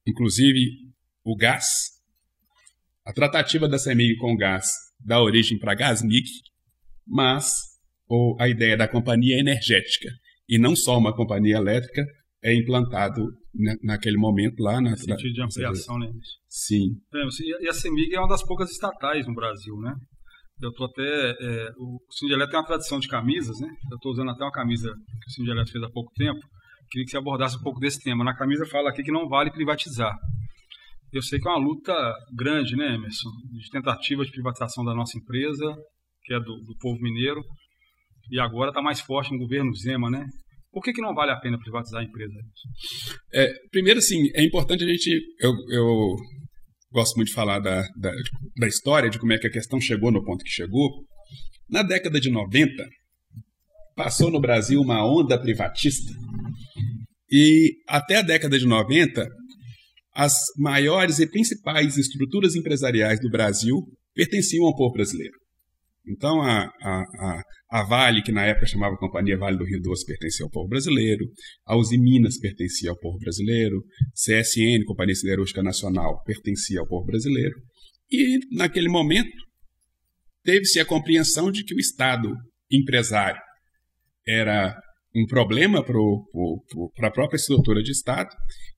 inclusive 0.05 0.59
o 1.23 1.35
gás. 1.35 1.65
A 3.05 3.13
tratativa 3.13 3.67
da 3.69 3.77
CEMIG 3.77 4.17
com 4.17 4.33
o 4.33 4.37
gás 4.37 4.71
dá 4.99 5.21
origem 5.21 5.57
para 5.59 5.75
Gasmig, 5.75 6.25
mas 7.07 7.49
ou 8.07 8.35
a 8.39 8.47
ideia 8.47 8.77
da 8.77 8.87
companhia 8.87 9.39
energética, 9.39 10.09
e 10.47 10.59
não 10.59 10.75
só 10.75 10.97
uma 10.97 11.15
companhia 11.15 11.57
elétrica, 11.57 12.05
é 12.45 12.55
implantado 12.55 13.25
naquele 13.81 14.17
momento 14.17 14.61
lá. 14.61 14.79
Na, 14.79 14.95
sentido 14.95 15.33
de 15.33 15.41
ampliação, 15.41 15.97
né? 15.97 16.07
Sim. 16.47 16.91
É, 17.13 17.63
e 17.63 17.67
a 17.67 17.73
CEMIG 17.73 18.13
é 18.13 18.19
uma 18.19 18.29
das 18.29 18.43
poucas 18.43 18.69
estatais 18.69 19.25
no 19.27 19.33
Brasil, 19.33 19.75
né? 19.77 19.95
Eu 20.61 20.71
tô 20.71 20.85
até. 20.85 21.31
É, 21.41 21.69
o 21.77 21.97
Sindialeto 22.11 22.51
tem 22.51 22.59
uma 22.59 22.67
tradição 22.67 22.99
de 22.99 23.07
camisas, 23.07 23.59
né? 23.59 23.67
Eu 23.91 23.95
estou 23.95 24.11
usando 24.11 24.29
até 24.29 24.43
uma 24.43 24.51
camisa 24.51 24.89
que 24.93 25.29
o 25.29 25.33
Sindialeto 25.33 25.71
fez 25.71 25.83
há 25.83 25.89
pouco 25.89 26.11
tempo. 26.13 26.39
Queria 26.91 27.05
que 27.05 27.11
você 27.11 27.17
abordasse 27.17 27.57
um 27.57 27.61
pouco 27.61 27.79
desse 27.79 27.99
tema. 28.01 28.23
Na 28.23 28.35
camisa 28.35 28.65
fala 28.67 28.91
aqui 28.91 29.01
que 29.01 29.11
não 29.11 29.27
vale 29.27 29.51
privatizar. 29.51 30.15
Eu 31.11 31.23
sei 31.23 31.39
que 31.39 31.47
é 31.47 31.51
uma 31.51 31.59
luta 31.59 31.93
grande, 32.35 32.75
né, 32.75 32.93
Emerson? 32.93 33.29
De 33.51 33.69
tentativa 33.71 34.23
de 34.23 34.31
privatização 34.31 34.85
da 34.85 34.93
nossa 34.93 35.17
empresa, 35.17 35.75
que 36.23 36.33
é 36.33 36.39
do, 36.39 36.59
do 36.59 36.77
povo 36.79 37.01
mineiro, 37.01 37.41
e 38.29 38.39
agora 38.39 38.69
está 38.69 38.81
mais 38.81 39.01
forte 39.01 39.31
no 39.31 39.39
governo 39.39 39.73
Zema, 39.73 40.11
né? 40.11 40.25
Por 40.75 40.83
que, 40.83 40.91
que 40.91 41.01
não 41.01 41.15
vale 41.15 41.31
a 41.31 41.39
pena 41.39 41.57
privatizar 41.57 42.01
a 42.01 42.03
empresa? 42.03 42.33
É, 43.33 43.47
primeiro, 43.71 43.99
assim, 43.99 44.29
é 44.35 44.43
importante 44.43 44.83
a 44.83 44.87
gente. 44.87 45.09
Eu, 45.39 45.53
eu 45.71 46.17
gosto 46.91 47.15
muito 47.15 47.29
de 47.29 47.33
falar 47.33 47.59
da, 47.59 47.81
da, 47.95 48.11
da, 48.57 48.67
história, 48.67 49.09
de 49.09 49.17
como 49.17 49.31
é 49.31 49.37
que 49.37 49.47
a 49.47 49.51
questão 49.51 49.79
chegou 49.79 50.11
no 50.11 50.21
ponto 50.21 50.43
que 50.43 50.49
chegou. 50.49 50.89
Na 51.69 51.81
década 51.81 52.19
de 52.19 52.29
90, 52.29 52.85
passou 53.95 54.29
no 54.29 54.41
Brasil 54.41 54.81
uma 54.81 55.01
onda 55.05 55.39
privatista. 55.39 56.11
E 57.31 57.77
até 57.87 58.17
a 58.17 58.21
década 58.21 58.59
de 58.59 58.67
90, 58.67 59.25
as 60.13 60.33
maiores 60.57 61.19
e 61.19 61.31
principais 61.31 61.95
estruturas 61.95 62.53
empresariais 62.53 63.21
do 63.21 63.29
Brasil 63.29 63.77
pertenciam 64.13 64.65
ao 64.65 64.75
povo 64.75 64.91
brasileiro. 64.91 65.37
Então, 66.07 66.41
a, 66.41 66.69
a, 66.81 67.41
a, 67.71 67.83
Vale, 67.83 68.21
que 68.21 68.31
na 68.31 68.45
época 68.45 68.67
chamava 68.67 68.97
Companhia 68.97 69.37
Vale 69.37 69.57
do 69.57 69.65
Rio 69.65 69.81
Doce, 69.81 70.05
pertencia 70.05 70.45
ao 70.45 70.51
povo 70.51 70.67
brasileiro. 70.67 71.25
A 71.65 71.75
Uzi 71.75 71.97
Minas 71.97 72.37
pertencia 72.39 72.91
ao 72.91 72.99
povo 72.99 73.17
brasileiro. 73.17 73.83
CSN, 74.13 74.85
Companhia 74.85 75.15
Siderúrgica 75.15 75.63
Nacional, 75.63 76.21
pertencia 76.23 76.79
ao 76.79 76.87
povo 76.87 77.05
brasileiro. 77.05 77.55
E, 78.11 78.39
naquele 78.55 78.87
momento, 78.87 79.35
teve-se 80.43 80.79
a 80.79 80.85
compreensão 80.85 81.51
de 81.51 81.63
que 81.63 81.73
o 81.73 81.79
Estado 81.79 82.29
empresário 82.71 83.41
era 84.27 84.75
um 85.15 85.25
problema 85.25 85.83
para 85.83 87.07
a 87.07 87.11
própria 87.11 87.37
estrutura 87.37 87.81
de 87.81 87.91
Estado 87.91 88.29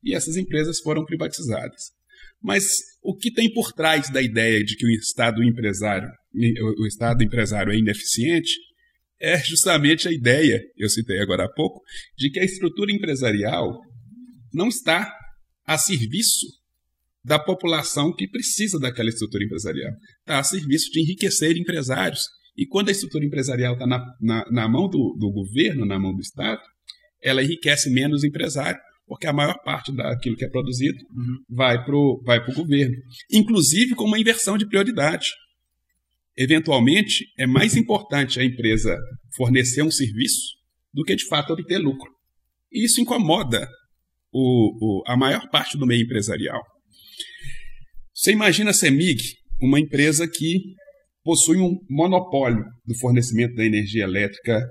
e 0.04 0.14
essas 0.14 0.38
empresas 0.38 0.80
foram 0.80 1.04
privatizadas. 1.04 1.97
Mas 2.42 2.66
o 3.02 3.16
que 3.16 3.32
tem 3.32 3.52
por 3.52 3.72
trás 3.74 4.10
da 4.10 4.22
ideia 4.22 4.64
de 4.64 4.76
que 4.76 4.86
o 4.86 4.92
Estado 4.92 5.44
empresário, 5.44 6.10
o 6.80 6.86
Estado 6.86 7.24
empresário 7.24 7.74
é 7.74 7.78
ineficiente 7.78 8.52
é 9.20 9.38
justamente 9.44 10.08
a 10.08 10.12
ideia, 10.12 10.62
eu 10.78 10.90
citei 10.90 11.20
agora 11.20 11.46
há 11.46 11.50
pouco, 11.50 11.82
de 12.16 12.30
que 12.30 12.40
a 12.40 12.44
estrutura 12.44 12.92
empresarial 12.92 13.80
não 14.54 14.68
está 14.68 15.12
a 15.66 15.78
serviço 15.78 16.46
da 17.24 17.40
população 17.40 18.14
que 18.14 18.28
precisa 18.28 18.80
daquela 18.80 19.10
estrutura 19.10 19.44
empresarial. 19.44 19.92
Está 20.20 20.40
a 20.40 20.44
serviço 20.44 20.90
de 20.92 21.02
enriquecer 21.02 21.58
empresários. 21.58 22.22
E 22.56 22.66
quando 22.66 22.90
a 22.90 22.92
estrutura 22.92 23.26
empresarial 23.26 23.74
está 23.74 23.86
na, 23.86 24.04
na, 24.22 24.46
na, 24.50 24.70
mão 24.70 24.88
do, 24.88 25.16
do 25.20 25.32
governo, 25.32 25.86
na 25.86 26.00
mão 26.00 26.14
do 26.14 26.22
Estado, 26.22 26.62
ela 27.22 27.44
enriquece 27.44 27.90
menos 27.90 28.24
empresário 28.24 28.80
porque 29.08 29.26
a 29.26 29.34
maior 29.34 29.58
parte 29.64 29.96
daquilo 29.96 30.36
que 30.36 30.46
é 30.46 30.50
produzido 30.50 30.98
uhum. 31.10 31.38
vai 31.50 31.84
para 31.84 31.96
o 31.96 32.22
vai 32.26 32.40
o 32.40 32.54
governo. 32.54 32.96
Inclusive 33.32 33.96
com 33.96 34.04
uma 34.04 34.20
inversão 34.20 34.58
de 34.58 34.68
prioridade. 34.68 35.28
Eventualmente, 36.36 37.26
é 37.40 37.48
mais 37.48 37.76
importante 37.76 38.40
a 38.40 38.44
empresa 38.44 38.96
fornecer 39.36 39.82
um 39.82 39.90
serviço 39.90 40.58
do 40.94 41.04
que 41.04 41.16
de 41.16 41.26
fato 41.26 41.54
obter 41.54 41.80
lucro. 41.80 42.12
E 42.72 42.86
isso 42.86 43.02
incomoda 43.02 43.68
o, 44.32 45.00
o, 45.00 45.04
a 45.08 45.18
maior 45.18 45.50
parte 45.50 45.78
do 45.78 45.88
meio 45.88 46.04
empresarial. 46.04 46.62
Você 48.14 48.32
imagina 48.32 48.72
a 48.72 48.74
CEMIG, 48.74 49.24
uma 49.62 49.80
empresa 49.80 50.28
que 50.28 50.60
possui 51.24 51.58
um 51.58 51.78
monopólio 51.90 52.64
do 52.86 52.98
fornecimento 53.00 53.56
da 53.56 53.66
energia 53.66 54.04
elétrica 54.04 54.62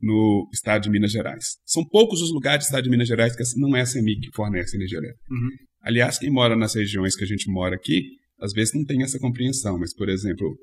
no 0.00 0.48
estado 0.52 0.82
de 0.82 0.90
Minas 0.90 1.12
Gerais. 1.12 1.44
São 1.64 1.84
poucos 1.86 2.20
os 2.22 2.32
lugares 2.32 2.64
do 2.64 2.68
estado 2.68 2.84
de 2.84 2.90
Minas 2.90 3.08
Gerais 3.08 3.34
que 3.34 3.42
não 3.60 3.76
é 3.76 3.80
a 3.80 3.86
CEMIG 3.86 4.20
que 4.20 4.36
fornece 4.36 4.76
energia 4.76 4.98
elétrica. 4.98 5.24
Uhum. 5.30 5.48
Aliás, 5.82 6.18
quem 6.18 6.30
mora 6.30 6.56
nas 6.56 6.74
regiões 6.74 7.16
que 7.16 7.24
a 7.24 7.26
gente 7.26 7.50
mora 7.50 7.74
aqui, 7.74 8.02
às 8.40 8.52
vezes 8.52 8.74
não 8.74 8.84
tem 8.84 9.02
essa 9.02 9.18
compreensão, 9.18 9.78
mas, 9.78 9.94
por 9.94 10.08
exemplo, 10.08 10.56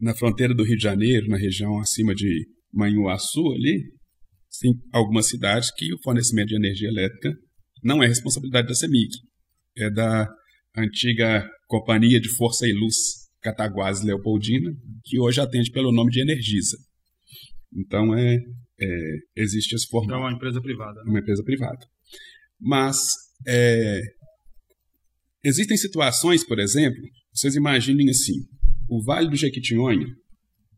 na 0.00 0.14
fronteira 0.14 0.54
do 0.54 0.64
Rio 0.64 0.76
de 0.76 0.82
Janeiro, 0.82 1.28
na 1.28 1.36
região 1.36 1.78
acima 1.78 2.14
de 2.14 2.46
Manhuaçu, 2.72 3.52
ali, 3.52 3.82
tem 4.60 4.72
algumas 4.92 5.28
cidades 5.28 5.70
que 5.74 5.92
o 5.92 5.98
fornecimento 6.02 6.48
de 6.48 6.56
energia 6.56 6.88
elétrica 6.88 7.34
não 7.82 8.02
é 8.02 8.06
responsabilidade 8.06 8.68
da 8.68 8.74
CEMIG, 8.74 9.10
é 9.76 9.90
da 9.90 10.28
antiga 10.76 11.48
Companhia 11.66 12.20
de 12.20 12.28
Força 12.36 12.66
e 12.66 12.72
Luz 12.72 12.94
Cataguases 13.40 14.04
Leopoldina, 14.04 14.70
que 15.04 15.20
hoje 15.20 15.40
atende 15.40 15.70
pelo 15.70 15.92
nome 15.92 16.10
de 16.10 16.20
Energisa. 16.20 16.76
Então, 17.76 18.16
é, 18.16 18.38
é, 18.80 19.18
existe 19.36 19.74
esse 19.74 19.86
formato. 19.86 20.14
É 20.14 20.16
uma 20.16 20.32
empresa 20.32 20.60
privada. 20.60 21.02
Né? 21.04 21.10
Uma 21.10 21.20
empresa 21.20 21.42
privada. 21.44 21.86
Mas 22.58 22.96
é, 23.46 24.00
existem 25.44 25.76
situações, 25.76 26.44
por 26.44 26.58
exemplo, 26.58 27.00
vocês 27.32 27.54
imaginem 27.54 28.08
assim, 28.08 28.46
o 28.88 29.02
Vale 29.02 29.28
do 29.28 29.36
Jequitinhonha 29.36 30.06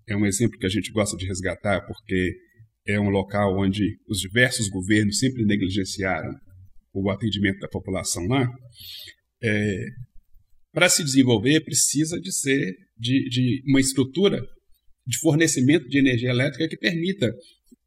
é 0.08 0.16
um 0.16 0.26
exemplo 0.26 0.58
que 0.58 0.66
a 0.66 0.70
gente 0.70 0.90
gosta 0.90 1.16
de 1.16 1.26
resgatar 1.26 1.86
porque 1.86 2.34
é 2.86 2.98
um 2.98 3.10
local 3.10 3.58
onde 3.58 3.98
os 4.08 4.18
diversos 4.18 4.68
governos 4.68 5.18
sempre 5.18 5.44
negligenciaram 5.44 6.34
o 6.92 7.10
atendimento 7.10 7.60
da 7.60 7.68
população 7.68 8.26
lá. 8.26 8.48
É, 9.42 9.84
para 10.72 10.88
se 10.88 11.04
desenvolver, 11.04 11.60
precisa 11.60 12.18
de 12.18 12.32
ser 12.32 12.74
de, 12.98 13.28
de 13.28 13.62
uma 13.68 13.80
estrutura 13.80 14.42
de 15.08 15.18
fornecimento 15.20 15.88
de 15.88 15.98
energia 15.98 16.28
elétrica 16.28 16.68
que 16.68 16.76
permita 16.76 17.32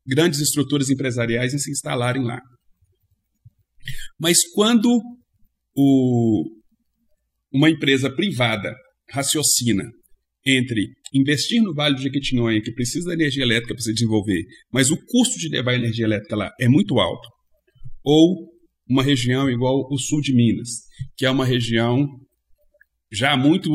grandes 0.06 0.40
estruturas 0.40 0.90
empresariais 0.90 1.54
em 1.54 1.60
se 1.60 1.70
instalarem 1.70 2.24
lá. 2.24 2.42
Mas 4.20 4.40
quando 4.54 4.90
o, 5.76 6.44
uma 7.54 7.70
empresa 7.70 8.10
privada 8.10 8.76
raciocina 9.12 9.84
entre 10.44 10.88
investir 11.14 11.62
no 11.62 11.76
Vale 11.76 11.96
do 11.96 12.02
Jequitinhonha, 12.02 12.62
que 12.62 12.74
precisa 12.74 13.10
da 13.10 13.14
energia 13.14 13.44
elétrica 13.44 13.76
para 13.76 13.84
se 13.84 13.94
desenvolver, 13.94 14.42
mas 14.74 14.90
o 14.90 14.98
custo 14.98 15.38
de 15.38 15.50
levar 15.50 15.76
energia 15.76 16.06
elétrica 16.06 16.36
lá 16.36 16.52
é 16.60 16.68
muito 16.68 17.00
alto, 17.00 17.30
ou 18.04 18.50
uma 18.90 19.04
região 19.04 19.48
igual 19.48 19.88
o 19.92 19.98
sul 20.00 20.22
de 20.22 20.34
Minas, 20.34 20.70
que 21.16 21.26
é 21.26 21.30
uma 21.30 21.46
região 21.46 22.08
já 23.12 23.38
muito 23.38 23.70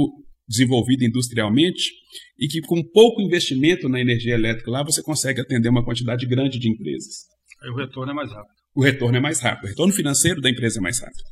desenvolvida 0.49 1.05
industrialmente 1.05 1.91
e 2.39 2.47
que 2.47 2.61
com 2.61 2.83
pouco 2.83 3.21
investimento 3.21 3.89
na 3.89 4.01
energia 4.01 4.35
elétrica 4.35 4.71
lá 4.71 4.83
você 4.83 5.03
consegue 5.03 5.41
atender 5.41 5.69
uma 5.69 5.85
quantidade 5.85 6.27
grande 6.27 6.59
de 6.59 6.69
empresas. 6.71 7.25
Aí 7.63 7.71
o 7.71 7.77
retorno 7.77 8.13
é 8.13 8.15
mais 8.15 8.31
rápido. 8.31 8.55
O 8.75 8.83
retorno 8.83 9.17
é 9.17 9.21
mais 9.21 9.41
rápido. 9.41 9.65
O 9.65 9.69
retorno 9.69 9.93
financeiro 9.93 10.41
da 10.41 10.51
empresa 10.51 10.79
é 10.79 10.83
mais 10.83 11.01
rápido. 11.01 11.25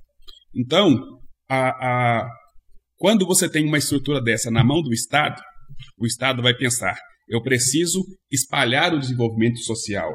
Então, 0.55 1.21
a, 1.49 1.69
a, 1.69 2.29
quando 2.97 3.27
você 3.27 3.49
tem 3.49 3.67
uma 3.67 3.79
estrutura 3.79 4.21
dessa 4.21 4.51
na 4.51 4.65
mão 4.65 4.81
do 4.83 4.93
Estado, 4.93 5.41
o 5.99 6.07
Estado 6.07 6.43
vai 6.43 6.55
pensar: 6.55 6.97
eu 7.29 7.43
preciso 7.43 8.03
espalhar 8.31 8.95
o 8.95 8.99
desenvolvimento 8.99 9.59
social 9.59 10.13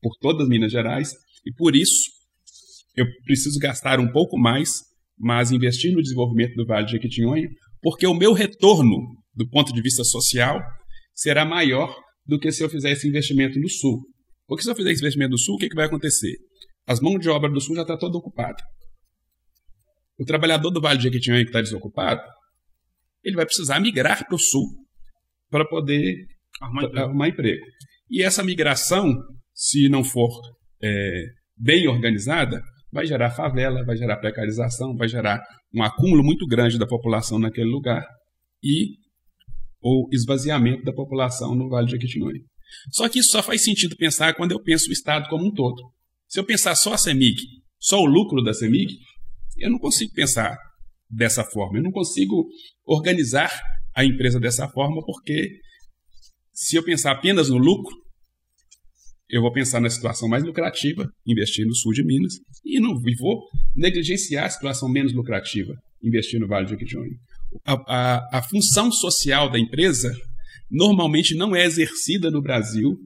por 0.00 0.16
todas 0.20 0.48
Minas 0.48 0.72
Gerais 0.72 1.12
e 1.46 1.52
por 1.54 1.76
isso 1.76 2.10
eu 2.96 3.06
preciso 3.24 3.58
gastar 3.58 4.00
um 4.00 4.10
pouco 4.10 4.36
mais, 4.38 4.68
mas 5.18 5.50
investir 5.50 5.92
no 5.92 6.02
desenvolvimento 6.02 6.54
do 6.54 6.66
Vale 6.66 6.86
de 6.86 6.92
Jequitinhonha 6.92 7.48
porque 7.82 8.06
o 8.06 8.14
meu 8.14 8.32
retorno, 8.32 8.96
do 9.34 9.48
ponto 9.48 9.72
de 9.72 9.82
vista 9.82 10.04
social, 10.04 10.60
será 11.12 11.44
maior 11.44 11.94
do 12.24 12.38
que 12.38 12.52
se 12.52 12.62
eu 12.62 12.70
fizer 12.70 12.92
esse 12.92 13.08
investimento 13.08 13.58
no 13.58 13.68
Sul. 13.68 14.00
Porque 14.46 14.62
se 14.62 14.70
eu 14.70 14.74
fizer 14.74 14.92
esse 14.92 15.00
investimento 15.02 15.32
no 15.32 15.38
Sul, 15.38 15.56
o 15.56 15.58
que, 15.58 15.68
que 15.68 15.74
vai 15.74 15.86
acontecer? 15.86 16.34
As 16.86 17.00
mãos 17.00 17.18
de 17.18 17.28
obra 17.28 17.50
do 17.50 17.60
Sul 17.60 17.74
já 17.74 17.82
estão 17.82 17.96
tá 17.96 18.00
toda 18.00 18.18
ocupada. 18.18 18.62
O 20.18 20.24
trabalhador 20.24 20.70
do 20.70 20.80
Vale 20.80 20.98
de 20.98 21.04
Jequitinhonha 21.04 21.42
que 21.42 21.48
está 21.48 21.60
desocupado, 21.60 22.22
ele 23.24 23.36
vai 23.36 23.44
precisar 23.44 23.80
migrar 23.80 24.26
para 24.26 24.34
o 24.34 24.38
Sul 24.38 24.66
para 25.50 25.64
poder 25.66 26.26
arrumar 26.60 26.84
emprego. 26.84 27.04
arrumar 27.04 27.28
emprego. 27.28 27.64
E 28.10 28.22
essa 28.22 28.42
migração, 28.42 29.12
se 29.54 29.88
não 29.88 30.04
for 30.04 30.30
é, 30.82 31.24
bem 31.56 31.88
organizada, 31.88 32.62
vai 32.92 33.06
gerar 33.06 33.30
favela, 33.30 33.84
vai 33.84 33.96
gerar 33.96 34.18
precarização, 34.18 34.94
vai 34.94 35.08
gerar 35.08 35.40
um 35.74 35.82
acúmulo 35.82 36.22
muito 36.22 36.46
grande 36.46 36.78
da 36.78 36.86
população 36.86 37.38
naquele 37.38 37.70
lugar 37.70 38.04
e 38.62 38.96
o 39.82 40.08
esvaziamento 40.12 40.84
da 40.84 40.92
população 40.92 41.54
no 41.54 41.68
Vale 41.68 41.86
de 41.86 41.92
Jequitinhonha. 41.92 42.40
Só 42.90 43.08
que 43.08 43.18
isso 43.18 43.30
só 43.32 43.42
faz 43.42 43.64
sentido 43.64 43.96
pensar 43.96 44.34
quando 44.34 44.52
eu 44.52 44.62
penso 44.62 44.88
o 44.88 44.92
Estado 44.92 45.28
como 45.28 45.46
um 45.46 45.52
todo. 45.52 45.82
Se 46.28 46.38
eu 46.38 46.44
pensar 46.44 46.74
só 46.74 46.92
a 46.92 46.98
CEMIG, 46.98 47.42
só 47.78 48.00
o 48.00 48.06
lucro 48.06 48.42
da 48.42 48.54
CEMIG, 48.54 48.94
eu 49.58 49.70
não 49.70 49.78
consigo 49.78 50.12
pensar 50.12 50.56
dessa 51.10 51.44
forma. 51.44 51.78
Eu 51.78 51.82
não 51.82 51.90
consigo 51.90 52.46
organizar 52.84 53.50
a 53.94 54.04
empresa 54.04 54.38
dessa 54.38 54.68
forma, 54.68 55.02
porque 55.04 55.48
se 56.52 56.76
eu 56.76 56.84
pensar 56.84 57.12
apenas 57.12 57.50
no 57.50 57.58
lucro, 57.58 57.94
eu 59.32 59.40
vou 59.40 59.50
pensar 59.50 59.80
na 59.80 59.88
situação 59.88 60.28
mais 60.28 60.44
lucrativa, 60.44 61.10
investir 61.26 61.66
no 61.66 61.74
sul 61.74 61.94
de 61.94 62.04
Minas, 62.04 62.34
e 62.62 62.78
não 62.78 63.00
e 63.08 63.16
vou 63.16 63.40
negligenciar 63.74 64.44
a 64.44 64.50
situação 64.50 64.90
menos 64.90 65.14
lucrativa, 65.14 65.72
investir 66.02 66.38
no 66.38 66.46
Vale 66.46 66.66
do 66.66 66.70
Jequitinhonha. 66.72 67.16
A, 67.64 67.72
a, 67.72 68.38
a 68.38 68.42
função 68.42 68.92
social 68.92 69.50
da 69.50 69.58
empresa 69.58 70.14
normalmente 70.70 71.34
não 71.34 71.56
é 71.56 71.64
exercida 71.64 72.30
no 72.30 72.42
Brasil 72.42 72.98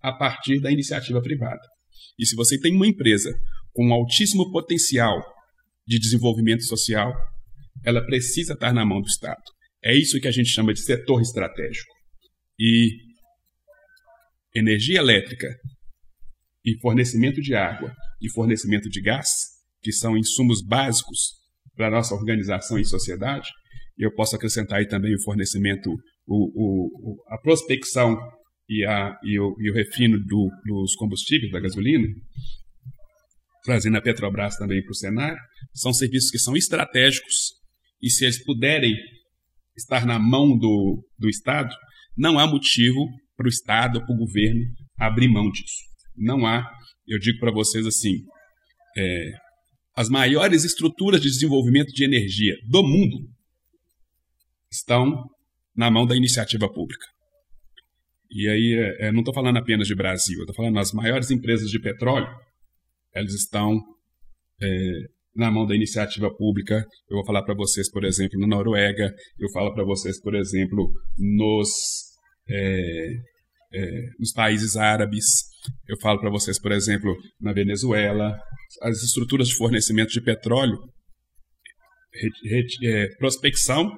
a 0.00 0.10
partir 0.10 0.58
da 0.58 0.72
iniciativa 0.72 1.20
privada. 1.20 1.60
E 2.18 2.24
se 2.24 2.34
você 2.34 2.58
tem 2.58 2.74
uma 2.74 2.86
empresa 2.86 3.30
com 3.74 3.86
um 3.86 3.92
altíssimo 3.92 4.50
potencial 4.50 5.22
de 5.86 5.98
desenvolvimento 5.98 6.64
social, 6.64 7.12
ela 7.84 8.04
precisa 8.06 8.54
estar 8.54 8.72
na 8.72 8.86
mão 8.86 9.02
do 9.02 9.06
Estado. 9.06 9.42
É 9.84 9.94
isso 9.94 10.18
que 10.18 10.28
a 10.28 10.30
gente 10.30 10.48
chama 10.48 10.72
de 10.72 10.80
setor 10.80 11.20
estratégico. 11.20 11.92
E 12.58 12.88
energia 14.54 14.98
elétrica 14.98 15.48
e 16.64 16.78
fornecimento 16.80 17.40
de 17.40 17.54
água 17.54 17.94
e 18.20 18.30
fornecimento 18.30 18.88
de 18.88 19.00
gás, 19.00 19.28
que 19.82 19.92
são 19.92 20.16
insumos 20.16 20.62
básicos 20.62 21.34
para 21.76 21.88
a 21.88 21.90
nossa 21.90 22.14
organização 22.14 22.78
e 22.78 22.84
sociedade, 22.84 23.50
eu 23.98 24.12
posso 24.12 24.34
acrescentar 24.34 24.78
aí 24.78 24.88
também 24.88 25.14
o 25.14 25.22
fornecimento, 25.22 25.90
o, 26.26 26.50
o, 26.54 27.22
a 27.28 27.38
prospecção 27.38 28.16
e, 28.68 28.84
a, 28.84 29.16
e, 29.22 29.38
o, 29.38 29.54
e 29.60 29.70
o 29.70 29.74
refino 29.74 30.18
do, 30.18 30.50
dos 30.64 30.94
combustíveis, 30.96 31.52
da 31.52 31.60
gasolina, 31.60 32.06
trazendo 33.62 33.96
a 33.96 34.02
Petrobras 34.02 34.56
também 34.56 34.82
para 34.82 34.90
o 34.90 34.96
cenário, 34.96 35.38
são 35.74 35.92
serviços 35.92 36.30
que 36.30 36.38
são 36.38 36.56
estratégicos 36.56 37.52
e 38.02 38.10
se 38.10 38.24
eles 38.24 38.42
puderem 38.44 38.94
estar 39.76 40.06
na 40.06 40.18
mão 40.18 40.56
do, 40.56 41.04
do 41.18 41.28
Estado, 41.28 41.74
não 42.16 42.38
há 42.38 42.46
motivo 42.46 43.06
para 43.36 43.46
o 43.46 43.48
Estado 43.48 43.98
ou 43.98 44.04
para 44.04 44.14
o 44.14 44.18
governo 44.18 44.60
abrir 44.98 45.28
mão 45.28 45.50
disso. 45.50 45.93
Não 46.16 46.46
há, 46.46 46.64
eu 47.06 47.18
digo 47.18 47.38
para 47.38 47.52
vocês 47.52 47.86
assim, 47.86 48.24
é, 48.96 49.32
as 49.96 50.08
maiores 50.08 50.64
estruturas 50.64 51.20
de 51.20 51.28
desenvolvimento 51.28 51.92
de 51.92 52.04
energia 52.04 52.54
do 52.68 52.82
mundo 52.82 53.28
estão 54.70 55.24
na 55.76 55.90
mão 55.90 56.06
da 56.06 56.16
iniciativa 56.16 56.68
pública. 56.72 57.06
E 58.30 58.48
aí, 58.48 58.74
é, 58.74 59.08
é 59.08 59.12
não 59.12 59.20
estou 59.20 59.34
falando 59.34 59.58
apenas 59.58 59.86
de 59.86 59.94
Brasil, 59.94 60.40
estou 60.40 60.54
falando 60.54 60.78
as 60.78 60.92
maiores 60.92 61.30
empresas 61.30 61.68
de 61.70 61.80
petróleo, 61.80 62.28
elas 63.14 63.32
estão 63.32 63.80
é, 64.60 64.68
na 65.34 65.50
mão 65.50 65.66
da 65.66 65.74
iniciativa 65.74 66.34
pública. 66.34 66.84
Eu 67.08 67.16
vou 67.16 67.24
falar 67.24 67.42
para 67.42 67.54
vocês, 67.54 67.90
por 67.90 68.04
exemplo, 68.04 68.38
na 68.40 68.46
Noruega, 68.46 69.12
eu 69.38 69.48
falo 69.52 69.72
para 69.72 69.84
vocês, 69.84 70.20
por 70.20 70.34
exemplo, 70.34 70.92
nos, 71.16 71.70
é, 72.48 73.08
é, 73.74 74.08
nos 74.18 74.32
países 74.32 74.76
árabes, 74.76 75.24
eu 75.88 75.96
falo 76.00 76.20
para 76.20 76.30
vocês, 76.30 76.60
por 76.60 76.72
exemplo, 76.72 77.14
na 77.40 77.52
Venezuela. 77.52 78.38
As 78.82 79.02
estruturas 79.02 79.48
de 79.48 79.56
fornecimento 79.56 80.10
de 80.10 80.22
petróleo, 80.22 80.78
é, 82.84 83.08
prospecção, 83.18 83.90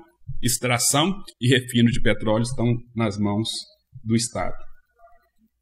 extração 0.43 1.13
e 1.41 1.49
refino 1.49 1.91
de 1.91 2.01
petróleo 2.01 2.43
estão 2.43 2.67
nas 2.95 3.19
mãos 3.19 3.49
do 4.03 4.17
Estado. 4.17 4.57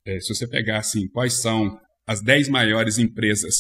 É, 0.07 0.21
se 0.21 0.35
você 0.35 0.47
pegar 0.47 0.79
assim, 0.79 1.09
quais 1.09 1.41
são 1.41 1.77
as 2.07 2.23
10 2.23 2.49
maiores 2.51 2.99
empresas 2.99 3.55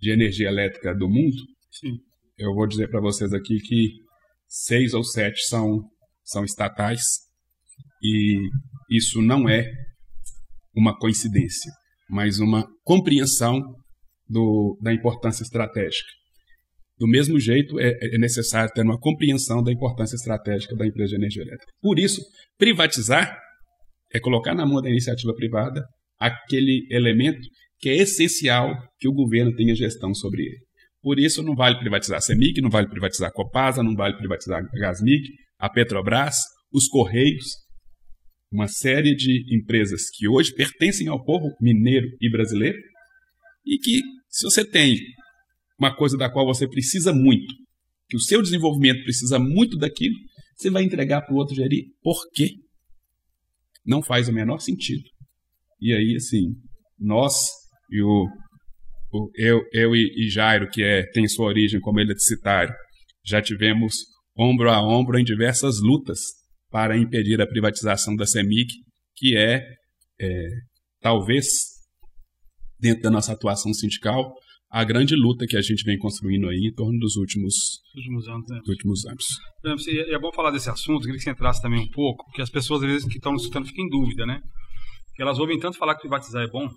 de 0.00 0.10
energia 0.10 0.48
elétrica 0.48 0.94
do 0.94 1.08
mundo, 1.08 1.36
Sim. 1.70 1.98
eu 2.38 2.54
vou 2.54 2.66
dizer 2.66 2.88
para 2.88 3.00
vocês 3.00 3.32
aqui 3.32 3.58
que 3.60 3.92
seis 4.48 4.94
ou 4.94 5.04
sete 5.04 5.42
são, 5.46 5.82
são 6.24 6.44
estatais 6.44 7.02
e 8.02 8.48
isso 8.88 9.20
não 9.22 9.48
é 9.48 9.64
uma 10.74 10.96
coincidência, 10.98 11.72
mas 12.08 12.38
uma 12.38 12.66
compreensão 12.84 13.60
do, 14.28 14.78
da 14.82 14.92
importância 14.92 15.42
estratégica. 15.42 16.08
Do 16.98 17.06
mesmo 17.06 17.38
jeito, 17.38 17.78
é, 17.78 17.96
é 18.14 18.18
necessário 18.18 18.72
ter 18.74 18.82
uma 18.82 18.98
compreensão 18.98 19.62
da 19.62 19.70
importância 19.70 20.16
estratégica 20.16 20.74
da 20.74 20.86
empresa 20.86 21.10
de 21.10 21.16
energia 21.16 21.42
elétrica. 21.42 21.72
Por 21.80 21.98
isso, 21.98 22.20
privatizar 22.56 23.38
é 24.12 24.18
colocar 24.18 24.54
na 24.54 24.66
mão 24.66 24.82
da 24.82 24.90
iniciativa 24.90 25.32
privada 25.34 25.84
aquele 26.18 26.86
elemento 26.90 27.46
que 27.78 27.88
é 27.88 27.96
essencial 27.96 28.74
que 28.98 29.08
o 29.08 29.12
governo 29.12 29.54
tenha 29.54 29.74
gestão 29.74 30.12
sobre 30.12 30.42
ele. 30.42 30.58
Por 31.00 31.18
isso, 31.20 31.42
não 31.42 31.54
vale 31.54 31.78
privatizar 31.78 32.18
a 32.18 32.20
CEMIG, 32.20 32.60
não 32.60 32.70
vale 32.70 32.88
privatizar 32.88 33.28
a 33.28 33.32
Copasa, 33.32 33.82
não 33.82 33.94
vale 33.94 34.16
privatizar 34.16 34.60
a 34.60 34.78
Gasmig, 34.80 35.22
a 35.58 35.70
Petrobras, 35.70 36.36
os 36.72 36.88
Correios, 36.88 37.46
uma 38.50 38.66
série 38.66 39.14
de 39.14 39.44
empresas 39.54 40.10
que 40.10 40.28
hoje 40.28 40.54
pertencem 40.54 41.08
ao 41.08 41.22
povo 41.22 41.54
mineiro 41.60 42.08
e 42.20 42.30
brasileiro 42.30 42.78
e 43.64 43.78
que, 43.78 44.00
se 44.28 44.44
você 44.44 44.64
tem 44.64 44.96
uma 45.78 45.94
coisa 45.94 46.16
da 46.16 46.30
qual 46.30 46.46
você 46.46 46.66
precisa 46.66 47.12
muito, 47.12 47.54
que 48.08 48.16
o 48.16 48.20
seu 48.20 48.42
desenvolvimento 48.42 49.02
precisa 49.04 49.38
muito 49.38 49.76
daquilo, 49.76 50.14
você 50.56 50.70
vai 50.70 50.82
entregar 50.82 51.22
para 51.22 51.34
o 51.34 51.36
outro 51.36 51.54
gerir. 51.54 51.84
Por 52.02 52.18
quê? 52.32 52.54
Não 53.84 54.02
faz 54.02 54.28
o 54.28 54.32
menor 54.32 54.58
sentido. 54.58 55.04
E 55.80 55.92
aí, 55.92 56.16
assim, 56.16 56.54
nós 56.98 57.34
e 57.90 58.02
o, 58.02 58.26
o 59.12 59.30
eu, 59.36 59.62
eu 59.72 59.94
e, 59.94 60.26
e, 60.26 60.30
Jairo, 60.30 60.68
que 60.70 60.82
é, 60.82 61.04
tem 61.12 61.28
sua 61.28 61.46
origem 61.46 61.80
como 61.80 62.00
eletricitário, 62.00 62.74
já 63.24 63.40
tivemos 63.40 63.94
ombro 64.36 64.70
a 64.70 64.82
ombro 64.82 65.18
em 65.18 65.24
diversas 65.24 65.80
lutas 65.80 66.18
para 66.70 66.96
impedir 66.96 67.40
a 67.40 67.46
privatização 67.46 68.14
da 68.14 68.26
CEMIG, 68.26 68.68
que 69.16 69.36
é, 69.36 69.64
é 70.20 70.48
talvez, 71.00 71.46
dentro 72.78 73.02
da 73.02 73.10
nossa 73.10 73.32
atuação 73.32 73.72
sindical, 73.72 74.34
a 74.70 74.84
grande 74.84 75.16
luta 75.16 75.46
que 75.46 75.56
a 75.56 75.62
gente 75.62 75.82
vem 75.82 75.98
construindo 75.98 76.48
aí 76.48 76.68
em 76.70 76.74
torno 76.74 76.98
dos 76.98 77.16
últimos, 77.16 77.54
últimos 77.96 78.28
anos. 78.28 78.46
Né? 78.48 78.60
últimos 78.68 79.06
anos. 79.06 79.24
É, 79.64 80.14
é 80.14 80.18
bom 80.18 80.30
falar 80.32 80.50
desse 80.50 80.68
assunto, 80.68 81.00
queria 81.00 81.16
que 81.16 81.22
você 81.22 81.30
entrasse 81.30 81.62
também 81.62 81.80
um 81.80 81.90
pouco, 81.90 82.24
porque 82.26 82.42
as 82.42 82.50
pessoas, 82.50 82.82
às 82.82 82.88
vezes, 82.88 83.08
que 83.08 83.16
estão 83.16 83.32
nos 83.32 83.42
escutando 83.42 83.66
ficam 83.66 83.84
em 83.84 83.88
dúvida, 83.88 84.26
né? 84.26 84.40
Porque 85.08 85.22
elas 85.22 85.38
ouvem 85.38 85.58
tanto 85.58 85.78
falar 85.78 85.94
que 85.94 86.02
privatizar 86.02 86.42
é 86.42 86.48
bom, 86.48 86.68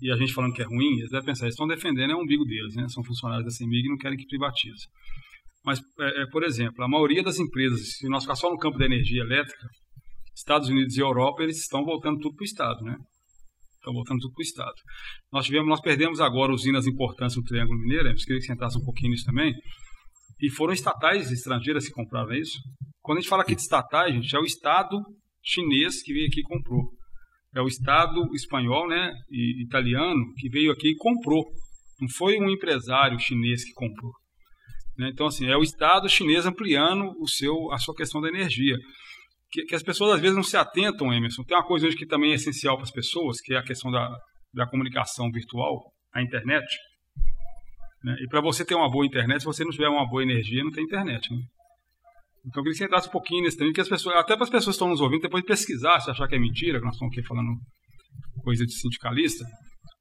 e 0.00 0.10
a 0.10 0.16
gente 0.16 0.32
falando 0.32 0.54
que 0.54 0.62
é 0.62 0.64
ruim, 0.64 0.98
eles 0.98 1.10
devem 1.10 1.26
pensar, 1.26 1.44
eles 1.44 1.54
estão 1.54 1.66
defendendo 1.66 2.10
é 2.10 2.14
o 2.14 2.20
umbigo 2.20 2.44
deles, 2.44 2.74
né? 2.74 2.88
São 2.88 3.04
funcionários 3.04 3.44
da 3.44 3.50
CEMIG 3.50 3.86
e 3.86 3.90
não 3.90 3.98
querem 3.98 4.16
que 4.16 4.26
privatize. 4.26 4.86
Mas, 5.64 5.80
é, 5.98 6.22
é, 6.22 6.26
por 6.26 6.42
exemplo, 6.42 6.82
a 6.82 6.88
maioria 6.88 7.22
das 7.22 7.38
empresas, 7.38 7.96
se 7.96 8.08
nós 8.08 8.24
ficar 8.24 8.36
só 8.36 8.50
no 8.50 8.58
campo 8.58 8.78
da 8.78 8.86
energia 8.86 9.22
elétrica, 9.22 9.68
Estados 10.34 10.68
Unidos 10.68 10.96
e 10.96 11.00
Europa, 11.00 11.42
eles 11.42 11.58
estão 11.58 11.84
voltando 11.84 12.18
tudo 12.18 12.34
para 12.34 12.42
o 12.42 12.46
Estado, 12.46 12.82
né? 12.82 12.96
Estão 13.74 13.92
voltando 13.92 14.20
tudo 14.20 14.32
para 14.32 14.40
o 14.40 14.42
Estado. 14.42 14.74
Nós 15.32 15.46
tivemos, 15.46 15.68
nós 15.68 15.80
perdemos 15.80 16.20
agora 16.20 16.52
usinas 16.52 16.86
importantes 16.86 17.36
no 17.36 17.42
Triângulo 17.42 17.78
Mineiro, 17.78 18.08
eu 18.08 18.14
queria 18.14 18.38
que 18.38 18.46
você 18.46 18.52
entrasse 18.52 18.78
um 18.78 18.84
pouquinho 18.84 19.10
nisso 19.10 19.24
também, 19.24 19.54
e 20.40 20.50
foram 20.50 20.72
estatais 20.72 21.30
estrangeiras 21.30 21.86
que 21.86 21.92
compraram 21.92 22.32
isso. 22.32 22.58
Quando 23.02 23.18
a 23.18 23.20
gente 23.20 23.30
fala 23.30 23.42
aqui 23.42 23.54
de 23.54 23.60
estatais, 23.60 24.14
gente, 24.14 24.34
é 24.34 24.38
o 24.38 24.44
Estado 24.44 24.96
chinês 25.42 26.02
que 26.02 26.12
veio 26.12 26.26
aqui 26.26 26.40
e 26.40 26.44
comprou. 26.44 26.90
É 27.54 27.60
o 27.60 27.66
Estado 27.66 28.22
espanhol 28.34 28.88
né, 28.88 29.12
e 29.30 29.62
italiano 29.62 30.32
que 30.38 30.48
veio 30.48 30.72
aqui 30.72 30.90
e 30.90 30.96
comprou. 30.96 31.44
Não 32.00 32.08
foi 32.08 32.38
um 32.38 32.48
empresário 32.48 33.18
chinês 33.18 33.64
que 33.64 33.72
comprou. 33.72 34.12
Né? 35.00 35.08
Então, 35.10 35.26
assim, 35.26 35.46
é 35.46 35.56
o 35.56 35.62
Estado 35.62 36.06
chinês 36.10 36.44
ampliando 36.44 37.14
o 37.18 37.26
seu, 37.26 37.72
a 37.72 37.78
sua 37.78 37.94
questão 37.94 38.20
da 38.20 38.28
energia. 38.28 38.76
Que, 39.50 39.64
que, 39.64 39.74
as 39.74 39.82
pessoas 39.82 40.12
às 40.12 40.20
vezes 40.20 40.36
não 40.36 40.42
se 40.42 40.58
atentam, 40.58 41.10
Emerson. 41.10 41.42
Tem 41.42 41.56
uma 41.56 41.66
coisa 41.66 41.86
hoje 41.86 41.96
que 41.96 42.06
também 42.06 42.32
é 42.32 42.34
essencial 42.34 42.76
para 42.76 42.84
as 42.84 42.90
pessoas, 42.90 43.40
que 43.40 43.54
é 43.54 43.56
a 43.56 43.62
questão 43.62 43.90
da, 43.90 44.14
da 44.52 44.66
comunicação 44.66 45.30
virtual, 45.30 45.90
a 46.14 46.20
internet. 46.20 46.66
Né? 48.04 48.14
E 48.20 48.28
para 48.28 48.42
você 48.42 48.62
ter 48.62 48.74
uma 48.74 48.90
boa 48.90 49.06
internet, 49.06 49.40
se 49.40 49.46
você 49.46 49.64
não 49.64 49.70
tiver 49.70 49.88
uma 49.88 50.06
boa 50.06 50.22
energia, 50.22 50.62
não 50.62 50.70
tem 50.70 50.84
internet. 50.84 51.32
Né? 51.32 51.40
Então 52.44 52.60
eu 52.60 52.64
queria 52.64 52.72
que 52.72 52.78
você 52.78 52.84
entrasse 52.84 53.08
um 53.08 53.12
pouquinho 53.12 53.42
nesse 53.42 53.56
também, 53.56 53.72
que 53.72 53.80
as 53.80 53.88
pessoas, 53.88 54.16
até 54.16 54.34
para 54.34 54.44
as 54.44 54.50
pessoas 54.50 54.76
que 54.76 54.82
estão 54.82 54.88
nos 54.88 55.00
ouvindo, 55.00 55.22
depois 55.22 55.42
de 55.42 55.48
pesquisar, 55.48 55.98
se 56.00 56.10
achar 56.10 56.28
que 56.28 56.34
é 56.34 56.38
mentira, 56.38 56.78
que 56.78 56.84
nós 56.84 56.94
estamos 56.94 57.16
aqui 57.16 57.26
falando 57.26 57.56
coisa 58.44 58.66
de 58.66 58.72
sindicalista, 58.74 59.46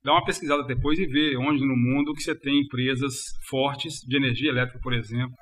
dá 0.04 0.14
uma 0.14 0.26
pesquisada 0.26 0.64
depois 0.64 0.98
e 0.98 1.06
ver 1.06 1.38
onde 1.38 1.66
no 1.66 1.76
mundo 1.76 2.14
que 2.14 2.24
você 2.24 2.38
tem 2.38 2.62
empresas 2.62 3.16
fortes 3.48 4.00
de 4.08 4.18
energia 4.18 4.50
elétrica, 4.50 4.80
por 4.82 4.94
exemplo, 4.94 5.36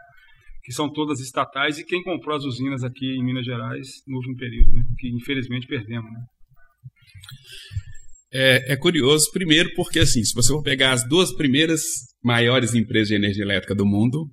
que 0.63 0.73
são 0.73 0.91
todas 0.91 1.19
estatais 1.19 1.77
e 1.77 1.85
quem 1.85 2.03
comprou 2.03 2.35
as 2.35 2.43
usinas 2.43 2.83
aqui 2.83 3.05
em 3.05 3.23
Minas 3.23 3.45
Gerais 3.45 3.87
no 4.07 4.17
último 4.17 4.35
período, 4.35 4.71
né? 4.73 4.83
que 4.97 5.07
infelizmente 5.09 5.67
perdemos. 5.67 6.11
Né? 6.11 6.19
É, 8.33 8.73
é, 8.73 8.75
curioso, 8.75 9.31
primeiro, 9.31 9.73
porque 9.75 9.99
assim, 9.99 10.23
se 10.23 10.33
você 10.33 10.51
for 10.51 10.61
pegar 10.61 10.91
as 10.91 11.07
duas 11.07 11.33
primeiras 11.33 11.81
maiores 12.21 12.73
empresas 12.73 13.07
de 13.07 13.15
energia 13.15 13.43
elétrica 13.43 13.73
do 13.73 13.85
mundo, 13.85 14.27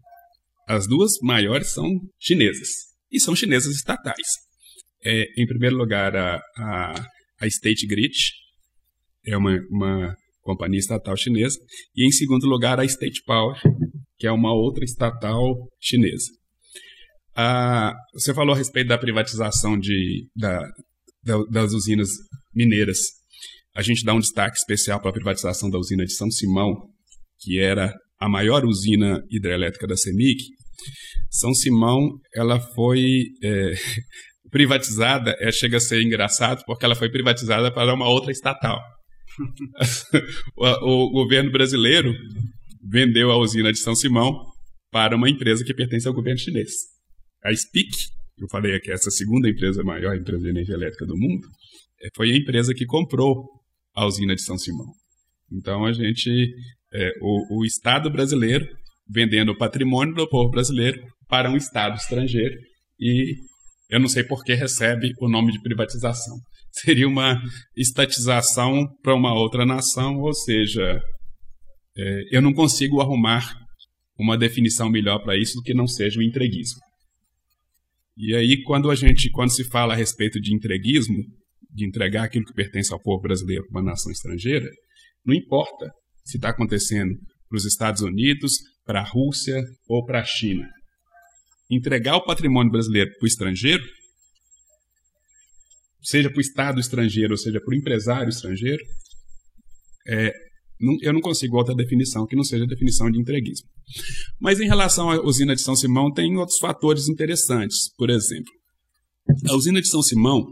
as 0.69 0.89
duas 0.89 1.13
maiores 1.23 1.73
são 1.73 1.87
chinesas, 2.19 2.69
e 3.13 3.21
são 3.21 3.37
chinesas 3.37 3.75
estatais. 3.77 4.27
É, 5.05 5.27
em 5.41 5.47
primeiro 5.47 5.77
lugar, 5.77 6.17
a, 6.17 6.41
a, 6.57 6.95
a 7.41 7.47
State 7.47 7.87
Grid, 7.87 8.15
é 9.27 9.37
uma, 9.37 9.59
uma 9.71 10.15
companhia 10.43 10.79
estatal 10.79 11.17
chinesa, 11.17 11.59
e 11.97 12.07
em 12.07 12.11
segundo 12.11 12.47
lugar, 12.47 12.79
a 12.79 12.85
State 12.85 13.23
Power, 13.25 13.61
que 14.19 14.27
é 14.27 14.33
uma 14.33 14.53
outra 14.55 14.85
estatal 14.85 15.55
chinesa. 15.81 16.31
Ah, 17.37 17.93
você 18.13 18.33
falou 18.33 18.55
a 18.55 18.59
respeito 18.59 18.89
da 18.89 18.99
privatização 18.99 19.79
de, 19.79 20.29
da, 20.37 20.61
da, 21.25 21.43
das 21.51 21.73
usinas 21.73 22.11
mineiras. 22.55 22.99
A 23.75 23.83
gente 23.83 24.05
dá 24.05 24.15
um 24.15 24.21
destaque 24.21 24.57
especial 24.57 25.01
para 25.01 25.11
a 25.11 25.15
privatização 25.15 25.69
da 25.69 25.79
usina 25.79 26.05
de 26.05 26.13
São 26.13 26.31
Simão, 26.31 26.75
que 27.41 27.59
era 27.59 27.93
a 28.21 28.29
maior 28.29 28.65
usina 28.65 29.21
hidrelétrica 29.31 29.87
da 29.87 29.97
CEMIG. 29.97 30.45
São 31.29 31.53
Simão, 31.53 32.11
ela 32.33 32.61
foi 32.61 33.25
é, 33.43 33.75
privatizada, 34.51 35.35
é, 35.41 35.51
chega 35.51 35.79
a 35.79 35.81
ser 35.81 36.01
engraçado, 36.03 36.63
porque 36.65 36.85
ela 36.85 36.95
foi 36.95 37.11
privatizada 37.11 37.73
para 37.73 37.93
uma 37.93 38.09
outra 38.09 38.31
estatal. 38.31 38.81
o, 40.57 40.67
o, 40.67 41.11
governo 41.11 41.51
brasileiro 41.51 42.13
vendeu 42.89 43.31
a 43.31 43.39
usina 43.39 43.73
de 43.73 43.79
São 43.79 43.95
Simão 43.95 44.33
para 44.91 45.17
uma 45.17 45.29
empresa 45.29 45.65
que 45.65 45.75
pertence 45.75 46.07
ao 46.07 46.15
governo 46.15 46.39
chinês. 46.39 46.71
A 47.45 47.53
SPIC, 47.53 47.91
eu 48.39 48.49
falei 48.51 48.75
aqui, 48.75 48.91
essa 48.91 49.11
segunda 49.11 49.49
empresa, 49.49 49.83
maior 49.83 50.17
empresa 50.17 50.43
de 50.43 50.51
energia 50.51 50.75
elétrica 50.75 51.07
do 51.07 51.17
mundo, 51.17 51.47
eh, 52.03 52.09
foi 52.15 52.33
a 52.33 52.37
empresa 52.37 52.73
que 52.75 52.87
comprou 52.87 53.45
a 53.95 54.07
usina 54.07 54.35
de 54.35 54.43
São 54.43 54.59
Simão. 54.59 54.87
Então 55.53 55.85
a 55.85 55.93
gente, 55.93 56.31
é, 56.93 57.11
o, 57.21 57.61
o 57.61 57.65
Estado 57.65 58.11
brasileiro 58.11 58.67
vendendo 59.09 59.53
o 59.53 59.59
patrimônio 59.59 60.15
do 60.15 60.29
povo 60.29 60.51
brasileiro 60.51 61.01
para 61.29 61.51
um 61.51 61.57
Estado 61.57 61.97
estrangeiro 61.97 62.55
e 62.99 63.35
eu 63.91 64.01
não 64.01 64.09
sei 64.09 64.25
por 64.25 64.43
que 64.43 64.55
recebe 64.55 65.13
o 65.21 65.29
nome 65.29 65.53
de 65.53 65.61
privatização. 65.61 66.37
Seria 66.81 67.07
uma 67.07 67.41
estatização 67.77 68.87
para 69.03 69.15
uma 69.15 69.33
outra 69.33 69.65
nação, 69.65 70.19
ou 70.19 70.35
seja, 70.35 71.01
é, 71.97 72.37
eu 72.37 72.43
não 72.43 72.53
consigo 72.53 73.01
arrumar 73.01 73.49
uma 74.19 74.37
definição 74.37 74.91
melhor 74.91 75.21
para 75.23 75.37
isso 75.37 75.55
do 75.55 75.63
que 75.63 75.73
não 75.73 75.87
seja 75.87 76.19
o 76.19 76.23
entreguismo. 76.23 76.81
E 78.17 78.35
aí, 78.35 78.63
quando 78.63 78.91
a 78.91 78.95
gente, 78.95 79.31
quando 79.31 79.55
se 79.55 79.65
fala 79.65 79.93
a 79.93 79.97
respeito 79.97 80.41
de 80.41 80.55
entreguismo, 80.55 81.17
de 81.73 81.87
entregar 81.87 82.25
aquilo 82.25 82.45
que 82.45 82.53
pertence 82.53 82.93
ao 82.93 83.01
povo 83.01 83.21
brasileiro 83.21 83.65
para 83.67 83.81
uma 83.81 83.91
nação 83.91 84.11
estrangeira, 84.11 84.69
não 85.25 85.35
importa 85.35 85.91
se 86.25 86.37
está 86.37 86.51
acontecendo 86.51 87.15
para 87.49 87.57
os 87.57 87.65
Estados 87.65 88.03
Unidos, 88.03 88.53
para 88.85 89.01
a 89.01 89.05
Rússia 89.05 89.61
ou 89.89 90.05
para 90.05 90.21
a 90.21 90.25
China. 90.25 90.69
Entregar 91.71 92.17
o 92.17 92.25
patrimônio 92.25 92.71
brasileiro 92.71 93.11
para 93.19 93.25
o 93.25 93.29
estrangeiro, 93.29 93.83
seja 96.05 96.31
para 96.31 96.39
o 96.39 96.41
Estado 96.41 96.79
estrangeiro 96.79 97.33
ou 97.33 97.39
seja 97.39 97.61
para 97.61 97.75
o 97.75 97.77
empresário 97.77 98.29
estrangeiro, 98.29 98.83
é, 100.07 100.33
não, 100.81 100.97
eu 101.01 101.13
não 101.13 101.21
consigo 101.21 101.57
outra 101.57 101.75
definição 101.75 102.27
que 102.27 102.37
não 102.37 102.45
seja 102.45 102.65
a 102.65 102.69
definição 102.69 103.11
de 103.11 103.19
entreguismo. 103.19 103.69
Mas 104.41 104.61
em 104.61 104.67
relação 104.67 105.11
à 105.11 105.21
usina 105.25 105.55
de 105.55 105.63
São 105.63 105.75
Simão, 105.75 106.13
tem 106.13 106.37
outros 106.37 106.59
fatores 106.59 107.09
interessantes. 107.09 107.95
Por 107.97 108.11
exemplo, 108.11 108.53
a 109.49 109.55
usina 109.55 109.81
de 109.81 109.89
São 109.89 110.03
Simão 110.03 110.45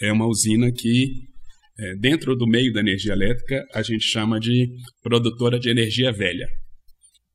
é 0.00 0.12
uma 0.12 0.26
usina 0.26 0.72
que, 0.72 1.06
é, 1.78 1.96
dentro 1.96 2.34
do 2.34 2.46
meio 2.46 2.72
da 2.72 2.80
energia 2.80 3.12
elétrica, 3.12 3.64
a 3.74 3.82
gente 3.82 4.04
chama 4.04 4.40
de 4.40 4.68
produtora 5.02 5.58
de 5.58 5.68
energia 5.68 6.12
velha. 6.12 6.46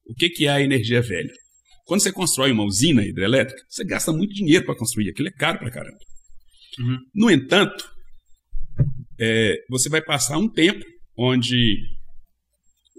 O 0.07 0.13
que, 0.15 0.29
que 0.29 0.45
é 0.47 0.49
a 0.49 0.61
energia 0.61 1.01
velha? 1.01 1.33
Quando 1.85 2.01
você 2.01 2.11
constrói 2.11 2.51
uma 2.51 2.63
usina 2.63 3.03
hidrelétrica, 3.03 3.61
você 3.67 3.83
gasta 3.83 4.11
muito 4.11 4.33
dinheiro 4.33 4.65
para 4.65 4.75
construir, 4.75 5.09
aquilo 5.09 5.27
é 5.27 5.31
caro 5.31 5.59
para 5.59 5.71
caramba. 5.71 5.97
Uhum. 6.79 6.97
No 7.13 7.29
entanto, 7.29 7.85
é, 9.19 9.55
você 9.69 9.89
vai 9.89 10.01
passar 10.01 10.37
um 10.37 10.49
tempo 10.49 10.83
onde, 11.17 11.77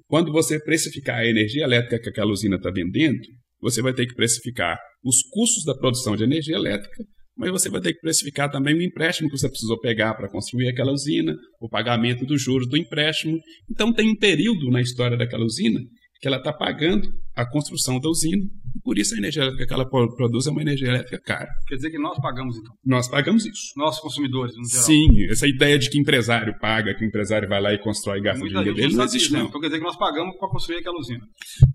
quando 0.07 0.31
você 0.31 0.63
precificar 0.63 1.21
a 1.21 1.27
energia 1.27 1.65
elétrica 1.65 2.01
que 2.01 2.11
aquela 2.11 2.31
usina 2.31 2.57
está 2.57 2.71
vendendo, 2.71 3.21
você 3.61 3.81
vai 3.81 3.95
ter 3.95 4.07
que 4.07 4.15
precificar 4.15 4.79
os 5.03 5.23
custos 5.31 5.65
da 5.65 5.75
produção 5.75 6.15
de 6.15 6.25
energia 6.25 6.57
elétrica, 6.57 7.05
mas 7.37 7.51
você 7.51 7.71
vai 7.71 7.81
ter 7.81 7.95
que 7.95 8.01
precificar 8.01 8.51
também 8.51 8.75
o 8.75 8.83
empréstimo 8.83 9.31
que 9.31 9.39
você 9.39 9.49
precisou 9.49 9.81
pegar 9.81 10.15
para 10.15 10.29
construir 10.29 10.69
aquela 10.69 10.93
usina, 10.93 11.35
o 11.59 11.69
pagamento 11.69 12.27
dos 12.27 12.43
juros 12.43 12.69
do 12.69 12.77
empréstimo. 12.77 13.39
Então, 13.71 13.95
tem 13.95 14.11
um 14.11 14.17
período 14.17 14.71
na 14.71 14.83
história 14.83 15.17
daquela 15.17 15.45
usina 15.45 15.81
que 16.21 16.29
ela 16.29 16.37
está 16.37 16.53
pagando 16.53 17.09
a 17.35 17.51
construção 17.51 17.99
da 17.99 18.11
usina, 18.11 18.45
por 18.83 18.99
isso 18.99 19.15
a 19.15 19.19
energia 19.19 19.43
elétrica 19.43 19.67
que 19.67 19.73
ela 19.73 19.89
produz 19.89 20.47
é 20.47 20.51
uma 20.51 20.63
energia 20.63 20.89
elétrica 20.89 21.21
cara. 21.21 21.49
Quer 21.67 21.77
dizer 21.77 21.91
que 21.91 21.99
nós 21.99 22.19
pagamos, 22.21 22.57
então? 22.57 22.73
Nós 22.85 23.09
pagamos 23.09 23.45
isso. 23.47 23.73
Nós, 23.77 23.99
consumidores, 24.01 24.55
no 24.57 24.69
geral. 24.69 24.85
Sim, 24.85 25.25
essa 25.31 25.47
ideia 25.47 25.79
de 25.79 25.91
que 25.91 25.99
empresário 25.99 26.59
paga, 26.59 26.95
que 26.95 27.05
o 27.05 27.07
empresário 27.09 27.49
vai 27.49 27.61
lá 27.61 27.73
e 27.73 27.79
constrói 27.79 28.19
e 28.19 28.23
gasta 28.23 28.45
o 28.45 28.49
dinheiro 28.49 28.75
dele, 28.75 28.95
não 28.95 29.05
existe, 29.05 29.33
não. 29.33 29.47
Então 29.47 29.61
quer 29.61 29.69
dizer 29.69 29.79
que 29.79 29.85
nós 29.85 29.97
pagamos 29.97 30.37
para 30.37 30.49
construir 30.49 30.79
aquela 30.79 30.99
usina. 30.99 31.25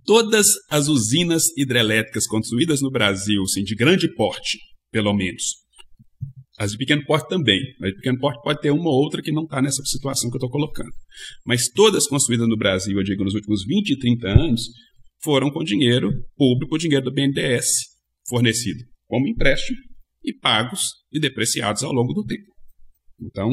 Todas 0.05 0.47
as 0.69 0.87
usinas 0.87 1.43
hidrelétricas 1.57 2.27
construídas 2.27 2.81
no 2.81 2.91
Brasil, 2.91 3.41
assim, 3.43 3.63
de 3.63 3.75
grande 3.75 4.13
porte, 4.13 4.57
pelo 4.91 5.13
menos, 5.13 5.65
as 6.57 6.71
de 6.71 6.77
pequeno 6.77 7.03
porte 7.05 7.27
também. 7.27 7.59
As 7.81 7.89
de 7.89 7.95
pequeno 7.95 8.17
porte 8.17 8.41
pode 8.41 8.61
ter 8.61 8.71
uma 8.71 8.89
ou 8.89 9.03
outra 9.03 9.21
que 9.21 9.31
não 9.31 9.43
está 9.43 9.61
nessa 9.61 9.83
situação 9.83 10.29
que 10.29 10.35
eu 10.35 10.39
estou 10.39 10.49
colocando. 10.49 10.91
Mas 11.45 11.69
todas 11.69 12.07
construídas 12.07 12.47
no 12.47 12.57
Brasil, 12.57 12.97
eu 12.97 13.03
digo, 13.03 13.23
nos 13.23 13.33
últimos 13.33 13.65
20 13.65 13.91
e 13.91 13.99
30 13.99 14.27
anos, 14.27 14.61
foram 15.23 15.49
com 15.49 15.63
dinheiro 15.63 16.11
público, 16.35 16.77
dinheiro 16.77 17.05
do 17.05 17.13
BNDES, 17.13 17.67
fornecido 18.27 18.83
como 19.07 19.27
empréstimo 19.27 19.77
e 20.23 20.33
pagos 20.33 20.81
e 21.11 21.19
depreciados 21.19 21.83
ao 21.83 21.91
longo 21.91 22.13
do 22.13 22.25
tempo. 22.25 22.51
Então, 23.21 23.49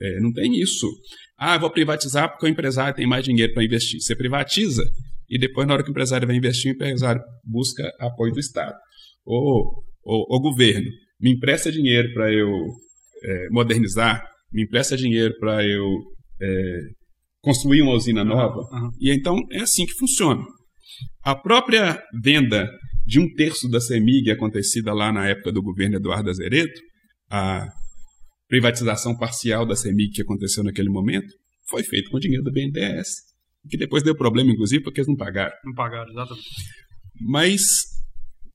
é, 0.00 0.20
não 0.20 0.32
tem 0.32 0.60
isso. 0.60 0.88
Ah, 1.36 1.58
vou 1.58 1.70
privatizar 1.70 2.30
porque 2.30 2.46
o 2.46 2.48
empresário 2.48 2.94
tem 2.94 3.06
mais 3.06 3.24
dinheiro 3.24 3.52
para 3.52 3.64
investir. 3.64 4.00
Você 4.00 4.16
privatiza 4.16 4.82
e 5.28 5.38
depois, 5.38 5.66
na 5.66 5.74
hora 5.74 5.82
que 5.82 5.90
o 5.90 5.92
empresário 5.92 6.26
vai 6.26 6.36
investir, 6.36 6.72
o 6.72 6.74
empresário 6.74 7.22
busca 7.44 7.90
apoio 7.98 8.32
do 8.32 8.40
Estado. 8.40 8.76
Ou 9.24 9.84
o 10.04 10.40
governo 10.40 10.88
me 11.20 11.32
empresta 11.32 11.72
dinheiro 11.72 12.12
para 12.12 12.32
eu 12.32 12.48
é, 13.24 13.48
modernizar, 13.50 14.22
me 14.52 14.64
empresta 14.64 14.96
dinheiro 14.96 15.34
para 15.38 15.64
eu 15.64 15.86
é, 16.40 16.78
construir 17.40 17.82
uma 17.82 17.94
usina 17.94 18.24
nova. 18.24 18.60
Uhum. 18.60 18.90
E 19.00 19.10
então 19.10 19.36
é 19.50 19.60
assim 19.60 19.86
que 19.86 19.94
funciona. 19.94 20.42
A 21.22 21.34
própria 21.34 22.02
venda 22.22 22.68
de 23.06 23.20
um 23.20 23.32
terço 23.34 23.68
da 23.68 23.80
CEMIG 23.80 24.30
acontecida 24.30 24.92
lá 24.92 25.12
na 25.12 25.28
época 25.28 25.52
do 25.52 25.62
governo 25.62 25.96
Eduardo 25.96 26.30
Azeredo, 26.30 26.72
a 27.30 27.66
privatização 28.48 29.16
parcial 29.16 29.66
da 29.66 29.76
CEMIG 29.76 30.12
que 30.12 30.22
aconteceu 30.22 30.62
naquele 30.62 30.88
momento, 30.88 31.26
foi 31.68 31.82
feita 31.82 32.10
com 32.10 32.18
dinheiro 32.18 32.44
do 32.44 32.52
BNDES, 32.52 33.08
que 33.68 33.76
depois 33.76 34.02
deu 34.02 34.14
problema, 34.14 34.52
inclusive, 34.52 34.82
porque 34.82 35.00
eles 35.00 35.08
não 35.08 35.16
pagaram. 35.16 35.54
Não 35.64 35.74
pagaram, 35.74 36.10
exatamente. 36.10 36.48
Mas 37.20 37.62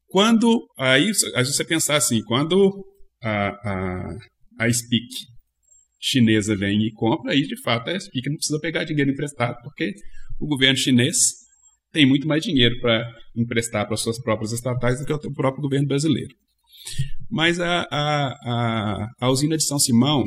quando, 0.08 0.67
aí, 0.78 1.12
a 1.36 1.43
você 1.43 1.63
pensar 1.63 1.95
assim, 1.95 2.21
quando 2.23 2.84
a, 3.21 3.49
a, 3.49 4.17
a 4.60 4.69
SPIC 4.69 5.08
chinesa 5.99 6.56
vem 6.56 6.88
e 6.88 6.91
compra, 6.93 7.34
aí 7.34 7.41
de 7.41 7.60
fato 7.62 7.89
a 7.89 7.99
SPIC 7.99 8.30
não 8.30 8.38
precisa 8.38 8.60
pegar 8.60 8.84
dinheiro 8.86 9.12
emprestado, 9.12 9.58
porque 9.63 9.93
o 10.39 10.47
governo 10.47 10.78
chinês 10.78 11.17
tem 11.91 12.06
muito 12.06 12.28
mais 12.28 12.43
dinheiro 12.43 12.80
para 12.80 13.06
emprestar 13.36 13.88
para 13.88 13.97
suas 13.97 14.19
próprias 14.21 14.52
estatais 14.52 14.99
do 14.99 15.06
que 15.06 15.28
o 15.28 15.34
próprio 15.34 15.62
governo 15.62 15.88
brasileiro. 15.88 16.34
Mas 17.30 17.60
a, 17.60 17.88
a, 17.91 18.28
a, 18.43 19.08
a 19.21 19.30
usina 19.30 19.56
de 19.58 19.63
São 19.63 19.78
Simão, 19.78 20.23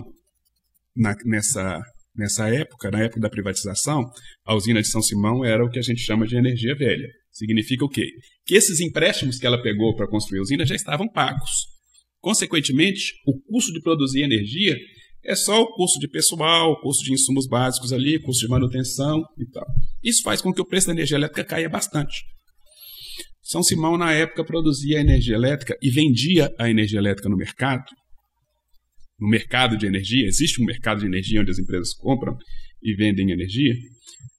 na, 0.95 1.15
nessa, 1.25 1.81
nessa 2.15 2.49
época, 2.49 2.91
na 2.91 3.03
época 3.03 3.21
da 3.21 3.31
privatização, 3.31 4.11
a 4.45 4.55
usina 4.55 4.81
de 4.81 4.89
São 4.89 5.03
Simão 5.03 5.45
era 5.45 5.65
o 5.65 5.71
que 5.71 5.79
a 5.79 5.83
gente 5.83 6.01
chama 6.01 6.27
de 6.27 6.37
energia 6.37 6.75
velha. 6.75 7.09
Significa 7.31 7.85
o 7.85 7.89
quê? 7.89 8.07
Que 8.45 8.55
esses 8.55 8.81
empréstimos 8.81 9.39
que 9.39 9.47
ela 9.47 9.61
pegou 9.63 9.97
para 9.97 10.07
construir 10.07 10.41
a 10.41 10.43
usina 10.43 10.67
já 10.67 10.75
estavam 10.75 11.09
pagos. 11.09 11.67
Consequentemente, 12.21 13.15
o 13.27 13.41
custo 13.41 13.73
de 13.73 13.81
produzir 13.83 14.23
energia 14.23 14.77
é 15.25 15.35
só 15.37 15.63
o 15.63 15.73
custo 15.75 16.01
de 16.01 16.09
pessoal, 16.09 16.73
o 16.73 16.81
custo 16.81 17.05
de 17.05 17.13
insumos 17.13 17.47
básicos 17.47 17.93
ali, 17.93 18.21
custo 18.21 18.45
de 18.45 18.51
manutenção 18.51 19.23
e 19.39 19.47
tal. 19.47 19.67
Isso 20.03 20.23
faz 20.23 20.41
com 20.41 20.53
que 20.53 20.61
o 20.61 20.67
preço 20.67 20.89
da 20.89 20.93
energia 20.93 21.17
elétrica 21.17 21.45
caia 21.45 21.69
bastante. 21.69 22.25
São 23.43 23.63
Simão, 23.63 23.97
na 23.97 24.13
época, 24.13 24.45
produzia 24.45 25.01
energia 25.01 25.35
elétrica 25.35 25.77
e 25.83 25.91
vendia 25.91 26.53
a 26.59 26.71
energia 26.71 26.99
elétrica 26.99 27.29
no 27.29 27.37
mercado. 27.37 27.85
No 29.19 29.29
mercado 29.29 29.77
de 29.77 29.87
energia, 29.87 30.27
existe 30.27 30.61
um 30.61 30.65
mercado 30.65 31.01
de 31.01 31.07
energia 31.07 31.41
onde 31.41 31.51
as 31.51 31.59
empresas 31.59 31.93
compram 31.95 32.37
e 32.83 32.95
vendem 32.95 33.31
energia. 33.31 33.75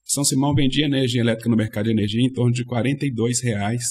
São 0.04 0.24
Simão 0.24 0.54
vendia 0.54 0.84
energia 0.84 1.20
elétrica 1.20 1.48
no 1.48 1.56
mercado 1.56 1.86
de 1.86 1.92
energia 1.92 2.22
em 2.22 2.32
torno 2.32 2.52
de 2.52 2.64
42 2.64 3.42
reais 3.42 3.84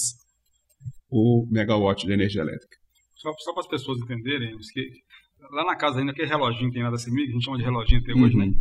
o 1.10 1.46
megawatt 1.50 2.06
de 2.06 2.12
energia 2.12 2.42
elétrica. 2.42 2.76
Só, 3.14 3.32
só 3.38 3.52
para 3.52 3.62
as 3.62 3.68
pessoas 3.68 3.98
entenderem, 4.00 4.54
que 4.72 4.90
lá 5.54 5.64
na 5.64 5.76
casa 5.76 6.00
ainda, 6.00 6.12
aquele 6.12 6.28
reloginho 6.28 6.68
que 6.68 6.74
tem 6.74 6.82
lá 6.82 6.90
da 6.90 6.98
CEMIG, 6.98 7.30
a 7.30 7.32
gente 7.32 7.44
chama 7.44 7.56
de 7.56 7.64
reloginho 7.64 8.00
até 8.00 8.12
hoje, 8.12 8.36
né? 8.36 8.44
uhum. 8.44 8.50
né? 8.50 8.58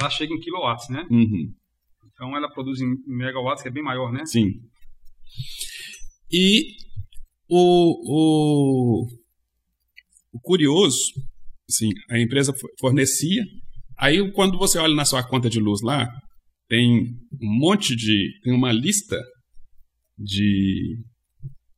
Lá 0.00 0.10
chega 0.10 0.34
em 0.34 0.40
quilowatts, 0.40 0.88
né? 0.88 1.06
Uhum. 1.10 1.52
Então 2.12 2.36
ela 2.36 2.50
produz 2.50 2.80
em 2.80 2.94
megawatts, 3.06 3.62
que 3.62 3.68
é 3.68 3.72
bem 3.72 3.82
maior, 3.82 4.12
né? 4.12 4.24
Sim. 4.26 4.50
E 6.30 6.74
o, 7.48 9.04
o, 9.04 9.06
o 10.32 10.40
curioso, 10.40 10.98
assim, 11.68 11.90
a 12.10 12.18
empresa 12.18 12.52
fornecia, 12.80 13.44
aí 13.98 14.32
quando 14.32 14.58
você 14.58 14.78
olha 14.78 14.94
na 14.94 15.04
sua 15.04 15.22
conta 15.22 15.48
de 15.48 15.60
luz 15.60 15.80
lá, 15.82 16.08
tem 16.68 17.04
um 17.40 17.58
monte 17.58 17.94
de. 17.94 18.40
tem 18.42 18.52
uma 18.52 18.72
lista 18.72 19.18
de 20.18 20.96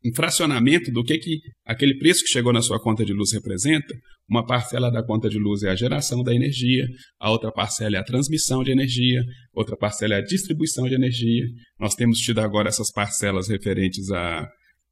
um 0.04 0.14
fracionamento 0.14 0.90
do 0.92 1.02
que, 1.02 1.16
que 1.18 1.40
aquele 1.64 1.96
preço 1.96 2.22
que 2.22 2.28
chegou 2.28 2.52
na 2.52 2.60
sua 2.60 2.80
conta 2.80 3.04
de 3.04 3.12
luz 3.12 3.32
representa. 3.32 3.94
Uma 4.28 4.44
parcela 4.44 4.90
da 4.90 5.02
conta 5.02 5.28
de 5.28 5.38
luz 5.38 5.62
é 5.62 5.70
a 5.70 5.74
geração 5.74 6.22
da 6.22 6.34
energia, 6.34 6.86
a 7.18 7.30
outra 7.30 7.50
parcela 7.50 7.96
é 7.96 7.98
a 7.98 8.04
transmissão 8.04 8.62
de 8.62 8.70
energia, 8.70 9.22
outra 9.52 9.76
parcela 9.76 10.14
é 10.14 10.18
a 10.18 10.24
distribuição 10.24 10.86
de 10.86 10.94
energia. 10.94 11.44
Nós 11.78 11.94
temos 11.94 12.18
tido 12.18 12.40
agora 12.40 12.68
essas 12.68 12.90
parcelas 12.90 13.48
referentes 13.48 14.10
a, 14.10 14.46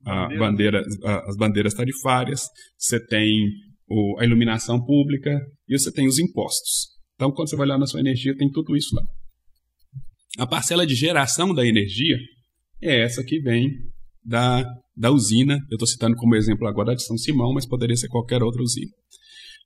a 0.07 0.29
bandeira, 0.39 0.83
a, 1.05 1.29
as 1.29 1.37
bandeiras 1.37 1.75
tarifárias, 1.75 2.43
você 2.79 3.05
tem 3.05 3.51
o, 3.89 4.19
a 4.19 4.25
iluminação 4.25 4.83
pública 4.83 5.39
e 5.69 5.79
você 5.79 5.93
tem 5.93 6.07
os 6.09 6.19
impostos. 6.19 6.93
Então, 7.15 7.31
quando 7.31 7.51
você 7.51 7.57
vai 7.57 7.67
olhar 7.67 7.79
na 7.79 7.87
sua 7.87 8.01
energia, 8.01 8.37
tem 8.37 8.51
tudo 8.51 8.77
isso 8.77 8.95
lá. 8.95 9.03
A 10.39 10.47
parcela 10.47 10.87
de 10.87 10.95
geração 10.95 11.55
da 11.55 11.67
energia 11.67 12.17
é 12.83 13.03
essa 13.03 13.23
que 13.23 13.39
vem 13.41 13.71
da, 14.25 14.65
da 14.97 15.11
usina. 15.11 15.55
Eu 15.71 15.77
estou 15.77 15.87
citando 15.87 16.17
como 16.17 16.37
exemplo 16.37 16.67
agora 16.67 16.93
a 16.93 16.95
de 16.95 17.05
São 17.05 17.17
Simão, 17.17 17.53
mas 17.53 17.67
poderia 17.67 17.97
ser 17.97 18.09
qualquer 18.09 18.43
outra 18.43 18.63
usina. 18.63 18.93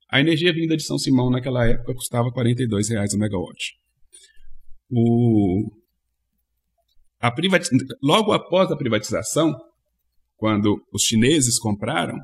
A 0.09 0.19
energia 0.19 0.53
vinda 0.53 0.75
de 0.75 0.83
São 0.83 0.97
Simão 0.97 1.29
naquela 1.29 1.65
época 1.65 1.93
custava 1.93 2.31
42 2.31 2.89
reais 2.89 3.13
o 3.13 3.19
megawatt. 3.19 3.73
O, 4.89 5.69
a 7.19 7.29
privatiz... 7.29 7.69
Logo 8.01 8.31
após 8.31 8.71
a 8.71 8.77
privatização, 8.77 9.53
quando 10.37 10.77
os 10.93 11.03
chineses 11.03 11.59
compraram, 11.59 12.17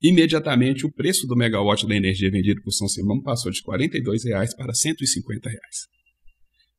imediatamente 0.00 0.86
o 0.86 0.92
preço 0.92 1.26
do 1.26 1.36
megawatt 1.36 1.86
da 1.86 1.96
energia 1.96 2.30
vendida 2.30 2.60
por 2.62 2.72
São 2.72 2.86
Simão 2.86 3.20
passou 3.20 3.50
de 3.50 3.62
42 3.62 4.24
reais 4.24 4.54
para 4.54 4.68
R$ 4.68 4.74
150. 4.74 5.50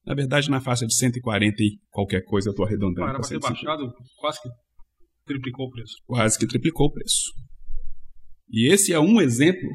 Na 0.06 0.14
verdade, 0.14 0.50
na 0.50 0.60
faixa 0.60 0.86
de 0.86 0.96
140 0.96 1.56
e 1.64 1.78
qualquer 1.90 2.24
coisa, 2.24 2.50
eu 2.50 2.52
estou 2.52 2.66
arredondando. 2.66 3.14
Para 3.14 3.22
ter 3.22 3.40
baixado, 3.40 3.92
quase 4.18 4.42
que 4.42 4.50
triplicou 5.26 5.68
o 5.68 5.72
preço. 5.72 5.96
Quase 6.06 6.38
que 6.38 6.48
triplicou 6.48 6.88
o 6.88 6.92
preço. 6.92 7.32
E 8.50 8.72
esse 8.72 8.92
é 8.94 9.00
um 9.00 9.22
exemplo 9.22 9.70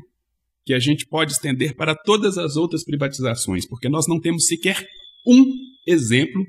que 0.65 0.75
a 0.75 0.79
gente 0.79 1.07
pode 1.07 1.33
estender 1.33 1.75
para 1.75 1.95
todas 1.95 2.37
as 2.37 2.57
outras 2.57 2.85
privatizações, 2.85 3.67
porque 3.67 3.89
nós 3.89 4.07
não 4.07 4.21
temos 4.21 4.47
sequer 4.47 4.87
um 5.27 5.45
exemplo 5.87 6.45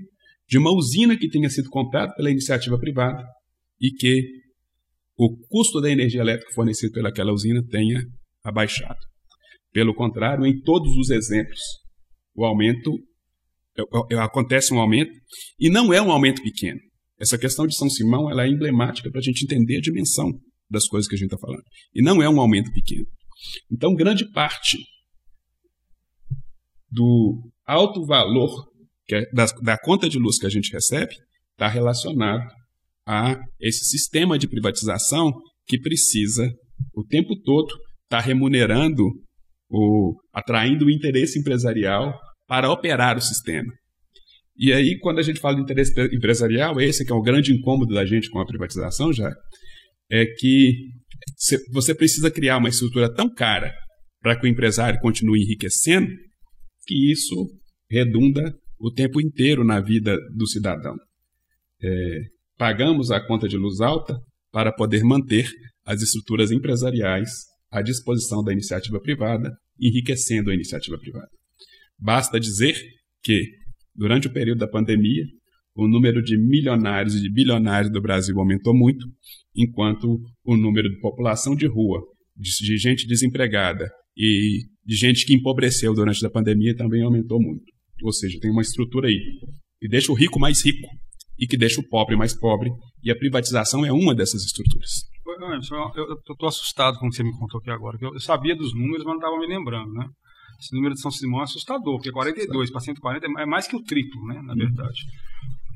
de 0.47 0.57
uma 0.57 0.73
usina 0.73 1.17
que 1.17 1.29
tenha 1.29 1.49
sido 1.49 1.69
comprada 1.69 2.13
pela 2.15 2.29
iniciativa 2.29 2.77
privada 2.77 3.23
e 3.79 3.91
que 3.91 4.21
o 5.17 5.37
custo 5.47 5.79
da 5.79 5.89
energia 5.89 6.21
elétrica 6.21 6.53
fornecida 6.53 6.91
pelaquela 6.93 7.31
usina 7.31 7.63
tenha 7.69 8.01
abaixado. 8.43 8.99
Pelo 9.71 9.93
contrário, 9.93 10.45
em 10.45 10.59
todos 10.61 10.95
os 10.97 11.09
exemplos, 11.09 11.59
o 12.35 12.45
aumento 12.45 12.91
acontece 14.21 14.73
um 14.73 14.79
aumento 14.79 15.11
e 15.59 15.69
não 15.69 15.93
é 15.93 16.01
um 16.01 16.11
aumento 16.11 16.41
pequeno. 16.41 16.79
Essa 17.19 17.37
questão 17.37 17.67
de 17.67 17.75
São 17.75 17.89
Simão 17.89 18.29
ela 18.29 18.45
é 18.45 18.49
emblemática 18.49 19.09
para 19.09 19.19
a 19.19 19.23
gente 19.23 19.43
entender 19.43 19.77
a 19.77 19.81
dimensão 19.81 20.31
das 20.69 20.87
coisas 20.87 21.07
que 21.07 21.15
a 21.15 21.17
gente 21.17 21.33
está 21.33 21.37
falando. 21.37 21.63
E 21.93 22.01
não 22.01 22.21
é 22.21 22.29
um 22.29 22.39
aumento 22.39 22.71
pequeno. 22.71 23.05
Então, 23.71 23.95
grande 23.95 24.29
parte 24.31 24.77
do 26.89 27.41
alto 27.65 28.05
valor 28.05 28.67
é 29.11 29.23
da, 29.33 29.45
da 29.61 29.77
conta 29.77 30.07
de 30.07 30.19
luz 30.19 30.37
que 30.37 30.45
a 30.45 30.49
gente 30.49 30.71
recebe 30.71 31.13
está 31.51 31.67
relacionado 31.67 32.47
a 33.05 33.37
esse 33.59 33.85
sistema 33.85 34.37
de 34.37 34.47
privatização 34.47 35.31
que 35.65 35.79
precisa 35.79 36.49
o 36.93 37.03
tempo 37.03 37.35
todo 37.43 37.67
estar 38.03 38.17
tá 38.17 38.19
remunerando, 38.19 39.03
o, 39.69 40.15
atraindo 40.33 40.85
o 40.85 40.91
interesse 40.91 41.39
empresarial 41.39 42.17
para 42.49 42.71
operar 42.71 43.15
o 43.15 43.21
sistema. 43.21 43.71
E 44.57 44.73
aí, 44.73 44.97
quando 44.99 45.19
a 45.19 45.21
gente 45.21 45.39
fala 45.39 45.55
de 45.55 45.61
interesse 45.61 45.93
empresarial, 46.13 46.81
esse 46.81 47.05
que 47.05 47.11
é 47.11 47.15
o 47.15 47.21
grande 47.21 47.53
incômodo 47.53 47.93
da 47.93 48.05
gente 48.05 48.29
com 48.29 48.39
a 48.39 48.45
privatização 48.45 49.13
já, 49.13 49.31
é 50.11 50.25
que 50.25 50.73
você 51.71 51.93
precisa 51.93 52.31
criar 52.31 52.57
uma 52.57 52.67
estrutura 52.67 53.13
tão 53.13 53.31
cara 53.31 53.71
para 54.19 54.37
que 54.37 54.47
o 54.47 54.49
empresário 54.49 54.99
continue 54.99 55.43
enriquecendo, 55.43 56.09
que 56.85 57.11
isso 57.11 57.47
redunda 57.89 58.53
o 58.79 58.91
tempo 58.91 59.21
inteiro 59.21 59.63
na 59.63 59.79
vida 59.79 60.17
do 60.35 60.47
cidadão. 60.47 60.95
É, 61.81 62.19
pagamos 62.57 63.11
a 63.11 63.25
conta 63.25 63.47
de 63.47 63.57
luz 63.57 63.79
alta 63.79 64.17
para 64.51 64.73
poder 64.73 65.03
manter 65.03 65.47
as 65.85 66.01
estruturas 66.01 66.51
empresariais 66.51 67.29
à 67.71 67.81
disposição 67.81 68.43
da 68.43 68.51
iniciativa 68.51 68.99
privada, 68.99 69.55
enriquecendo 69.79 70.49
a 70.49 70.55
iniciativa 70.55 70.97
privada. 70.97 71.38
Basta 71.99 72.39
dizer 72.39 72.75
que, 73.21 73.43
durante 73.93 74.27
o 74.27 74.33
período 74.33 74.59
da 74.59 74.67
pandemia, 74.67 75.25
o 75.75 75.87
número 75.87 76.21
de 76.21 76.37
milionários 76.37 77.15
e 77.15 77.21
de 77.21 77.31
bilionários 77.31 77.91
do 77.91 78.01
Brasil 78.01 78.37
aumentou 78.39 78.75
muito, 78.75 79.05
enquanto 79.55 80.19
o 80.43 80.57
número 80.57 80.89
de 80.89 80.99
população 80.99 81.55
de 81.55 81.67
rua, 81.67 82.01
de, 82.35 82.77
gente 82.77 83.07
desempregada 83.07 83.89
e 84.15 84.63
de 84.85 84.95
gente 84.95 85.25
que 85.25 85.33
empobreceu 85.33 85.93
durante 85.93 86.25
a 86.25 86.29
pandemia 86.29 86.75
também 86.75 87.03
aumentou 87.03 87.41
muito. 87.41 87.65
Ou 88.03 88.11
seja, 88.11 88.39
tem 88.39 88.51
uma 88.51 88.61
estrutura 88.61 89.07
aí 89.07 89.19
que 89.79 89.87
deixa 89.87 90.11
o 90.11 90.15
rico 90.15 90.39
mais 90.39 90.63
rico 90.65 90.87
e 91.37 91.47
que 91.47 91.57
deixa 91.57 91.79
o 91.79 91.87
pobre 91.87 92.17
mais 92.17 92.37
pobre, 92.37 92.69
e 93.01 93.09
a 93.09 93.15
privatização 93.15 93.85
é 93.85 93.91
uma 93.91 94.13
dessas 94.13 94.43
estruturas. 94.43 95.05
Eu 95.95 96.15
estou 96.33 96.49
assustado 96.49 96.99
com 96.99 97.07
o 97.07 97.09
que 97.09 97.15
você 97.15 97.23
me 97.23 97.31
contou 97.37 97.61
aqui 97.61 97.69
agora. 97.69 97.97
Eu 98.01 98.19
sabia 98.19 98.55
dos 98.55 98.73
números, 98.73 99.05
mas 99.05 99.13
não 99.13 99.15
estava 99.15 99.37
me 99.39 99.47
lembrando, 99.47 99.93
né? 99.93 100.05
Esse 100.59 100.75
número 100.75 100.93
de 100.93 101.01
São 101.01 101.09
Simão 101.09 101.39
é 101.39 101.43
assustador, 101.43 101.95
porque 101.95 102.11
42 102.11 102.69
para 102.69 102.81
140 102.81 103.27
é 103.39 103.45
mais 103.45 103.67
que 103.67 103.75
o 103.75 103.81
triplo, 103.81 104.25
né, 104.27 104.41
na 104.43 104.53
verdade. 104.53 104.99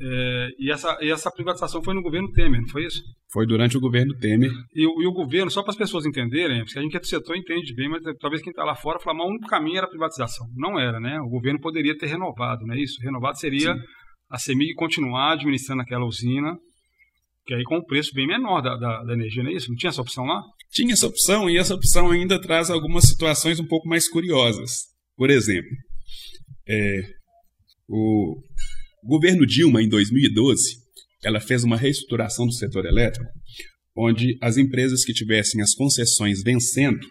É, 0.01 0.49
e, 0.59 0.71
essa, 0.71 0.97
e 1.01 1.09
essa 1.09 1.31
privatização 1.31 1.81
foi 1.81 1.93
no 1.93 2.01
governo 2.01 2.29
Temer, 2.31 2.59
não 2.59 2.67
foi 2.67 2.85
isso? 2.85 3.01
Foi 3.31 3.45
durante 3.45 3.77
o 3.77 3.79
governo 3.79 4.13
Temer. 4.17 4.51
E, 4.75 4.83
e 4.83 5.07
o 5.07 5.13
governo, 5.13 5.49
só 5.49 5.61
para 5.61 5.71
as 5.71 5.77
pessoas 5.77 6.05
entenderem, 6.05 6.63
porque 6.63 6.77
a 6.77 6.81
gente 6.81 6.91
que 6.91 6.97
é 6.97 6.99
do 6.99 7.07
setor 7.07 7.37
entende 7.37 7.73
bem, 7.73 7.89
mas 7.89 8.01
talvez 8.19 8.41
quem 8.41 8.51
está 8.51 8.65
lá 8.65 8.75
fora 8.75 8.99
fala, 8.99 9.19
mas 9.19 9.27
o 9.27 9.29
único 9.29 9.47
caminho 9.47 9.77
era 9.77 9.85
a 9.85 9.89
privatização. 9.89 10.45
Não 10.55 10.77
era, 10.77 10.99
né? 10.99 11.19
O 11.21 11.29
governo 11.29 11.59
poderia 11.59 11.97
ter 11.97 12.07
renovado, 12.07 12.65
não 12.65 12.75
é 12.75 12.81
isso? 12.81 13.01
Renovado 13.01 13.39
seria 13.39 13.73
Sim. 13.73 13.81
a 14.29 14.37
CEMIG 14.37 14.73
continuar 14.73 15.33
administrando 15.33 15.81
aquela 15.81 16.05
usina, 16.05 16.57
que 17.45 17.53
aí 17.53 17.63
com 17.63 17.77
um 17.77 17.83
preço 17.83 18.13
bem 18.13 18.25
menor 18.25 18.61
da, 18.61 18.75
da, 18.77 19.03
da, 19.03 19.13
energia, 19.13 19.43
não 19.43 19.51
é 19.51 19.53
isso? 19.53 19.69
Não 19.69 19.75
tinha 19.75 19.89
essa 19.89 20.01
opção 20.01 20.23
lá? 20.25 20.41
Tinha 20.71 20.93
essa 20.93 21.07
opção, 21.07 21.49
e 21.49 21.57
essa 21.57 21.75
opção 21.75 22.09
ainda 22.09 22.39
traz 22.39 22.69
algumas 22.69 23.05
situações 23.05 23.59
um 23.59 23.67
pouco 23.67 23.87
mais 23.87 24.07
curiosas. 24.09 24.71
Por 25.15 25.29
exemplo, 25.29 25.71
é, 26.67 27.01
o 27.87 28.41
governo 29.03 29.45
Dilma, 29.45 29.81
em 29.81 29.89
2012, 29.89 30.77
ela 31.23 31.39
fez 31.39 31.63
uma 31.63 31.77
reestruturação 31.77 32.45
do 32.45 32.53
setor 32.53 32.85
elétrico, 32.85 33.29
onde 33.95 34.37
as 34.41 34.57
empresas 34.57 35.03
que 35.03 35.13
tivessem 35.13 35.61
as 35.61 35.73
concessões 35.73 36.41
vencendo 36.41 37.05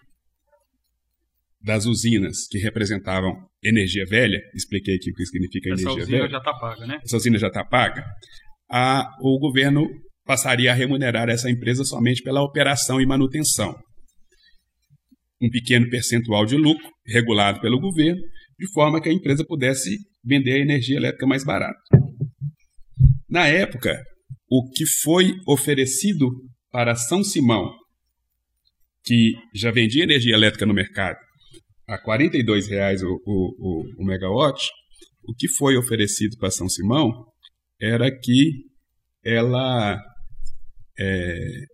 das 1.61 1.85
usinas 1.85 2.45
que 2.49 2.57
representavam 2.57 3.31
energia 3.63 4.05
velha, 4.05 4.39
expliquei 4.53 4.95
aqui 4.95 5.11
o 5.11 5.13
que 5.13 5.25
significa 5.25 5.73
Essa 5.73 5.81
energia 5.83 6.05
velha. 6.05 6.25
Essa 6.25 6.27
usina 6.27 6.29
já 6.29 6.37
está 6.37 6.53
paga, 6.53 6.87
né? 6.87 6.99
Essa 7.03 7.17
usina 7.17 7.37
já 7.37 7.47
está 7.47 7.63
paga. 7.63 8.05
A, 8.69 9.07
o 9.21 9.39
governo 9.39 9.87
passaria 10.25 10.71
a 10.71 10.75
remunerar 10.75 11.29
essa 11.29 11.49
empresa 11.49 11.83
somente 11.83 12.21
pela 12.21 12.43
operação 12.43 13.01
e 13.01 13.05
manutenção. 13.05 13.75
Um 15.41 15.49
pequeno 15.49 15.89
percentual 15.89 16.45
de 16.45 16.55
lucro, 16.55 16.89
regulado 17.05 17.59
pelo 17.59 17.79
governo, 17.79 18.21
de 18.57 18.71
forma 18.71 19.01
que 19.01 19.09
a 19.09 19.13
empresa 19.13 19.43
pudesse 19.45 19.97
vender 20.23 20.53
a 20.53 20.63
energia 20.63 20.97
elétrica 20.97 21.27
mais 21.27 21.43
barata. 21.43 21.79
Na 23.29 23.47
época, 23.47 24.01
o 24.49 24.69
que 24.69 24.85
foi 24.85 25.33
oferecido 25.47 26.29
para 26.71 26.95
São 26.95 27.23
Simão, 27.23 27.73
que 29.03 29.33
já 29.53 29.71
vendia 29.71 30.03
energia 30.03 30.33
elétrica 30.33 30.65
no 30.65 30.73
mercado 30.73 31.17
a 31.87 31.97
42 31.97 32.67
reais 32.67 33.01
o, 33.03 33.21
o, 33.25 33.55
o, 33.59 34.03
o 34.03 34.05
megawatt, 34.05 34.69
o 35.27 35.33
que 35.33 35.47
foi 35.47 35.77
oferecido 35.77 36.37
para 36.37 36.51
São 36.51 36.67
Simão 36.67 37.25
era 37.79 38.09
que 38.11 38.65
ela 39.23 40.01
é, 40.99 41.65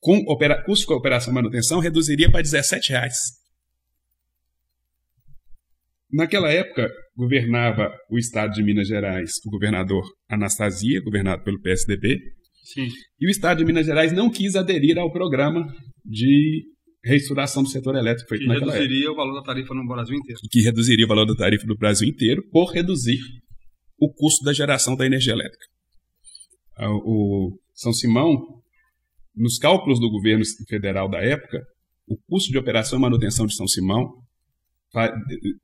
com 0.00 0.16
opera, 0.28 0.62
custo 0.64 0.86
com 0.86 0.94
operação 0.94 1.32
e 1.32 1.34
manutenção 1.34 1.78
reduziria 1.78 2.30
para 2.30 2.42
17 2.42 2.90
reais. 2.90 3.16
Naquela 6.12 6.50
época, 6.50 6.90
governava 7.14 7.92
o 8.10 8.18
estado 8.18 8.52
de 8.52 8.62
Minas 8.64 8.88
Gerais 8.88 9.32
o 9.46 9.50
governador 9.50 10.02
Anastasia, 10.28 11.00
governado 11.02 11.44
pelo 11.44 11.60
PSDB. 11.60 12.18
Sim. 12.64 12.88
E 13.20 13.26
o 13.28 13.30
estado 13.30 13.58
de 13.58 13.64
Minas 13.64 13.86
Gerais 13.86 14.12
não 14.12 14.30
quis 14.30 14.56
aderir 14.56 14.98
ao 14.98 15.12
programa 15.12 15.66
de 16.04 16.64
reestruturação 17.04 17.62
do 17.62 17.68
setor 17.68 17.94
elétrico 17.94 18.28
feito 18.28 18.42
que 18.42 18.48
naquela 18.48 18.72
reduziria 18.72 19.04
época. 19.04 19.12
o 19.12 19.16
valor 19.16 19.40
da 19.40 19.46
tarifa 19.46 19.74
no 19.74 19.86
Brasil 19.86 20.16
inteiro. 20.16 20.40
Que 20.50 20.62
reduziria 20.62 21.04
o 21.04 21.08
valor 21.08 21.26
da 21.26 21.34
tarifa 21.34 21.66
no 21.66 21.76
Brasil 21.76 22.08
inteiro 22.08 22.42
por 22.50 22.72
reduzir 22.72 23.20
o 23.98 24.12
custo 24.12 24.44
da 24.44 24.52
geração 24.52 24.96
da 24.96 25.06
energia 25.06 25.32
elétrica. 25.32 25.66
O 26.88 27.58
São 27.74 27.92
Simão, 27.92 28.62
nos 29.34 29.58
cálculos 29.58 30.00
do 30.00 30.10
governo 30.10 30.44
federal 30.68 31.08
da 31.08 31.18
época, 31.18 31.62
o 32.06 32.16
custo 32.28 32.50
de 32.50 32.58
operação 32.58 32.98
e 32.98 33.02
manutenção 33.02 33.46
de 33.46 33.54
São 33.54 33.66
Simão 33.66 34.12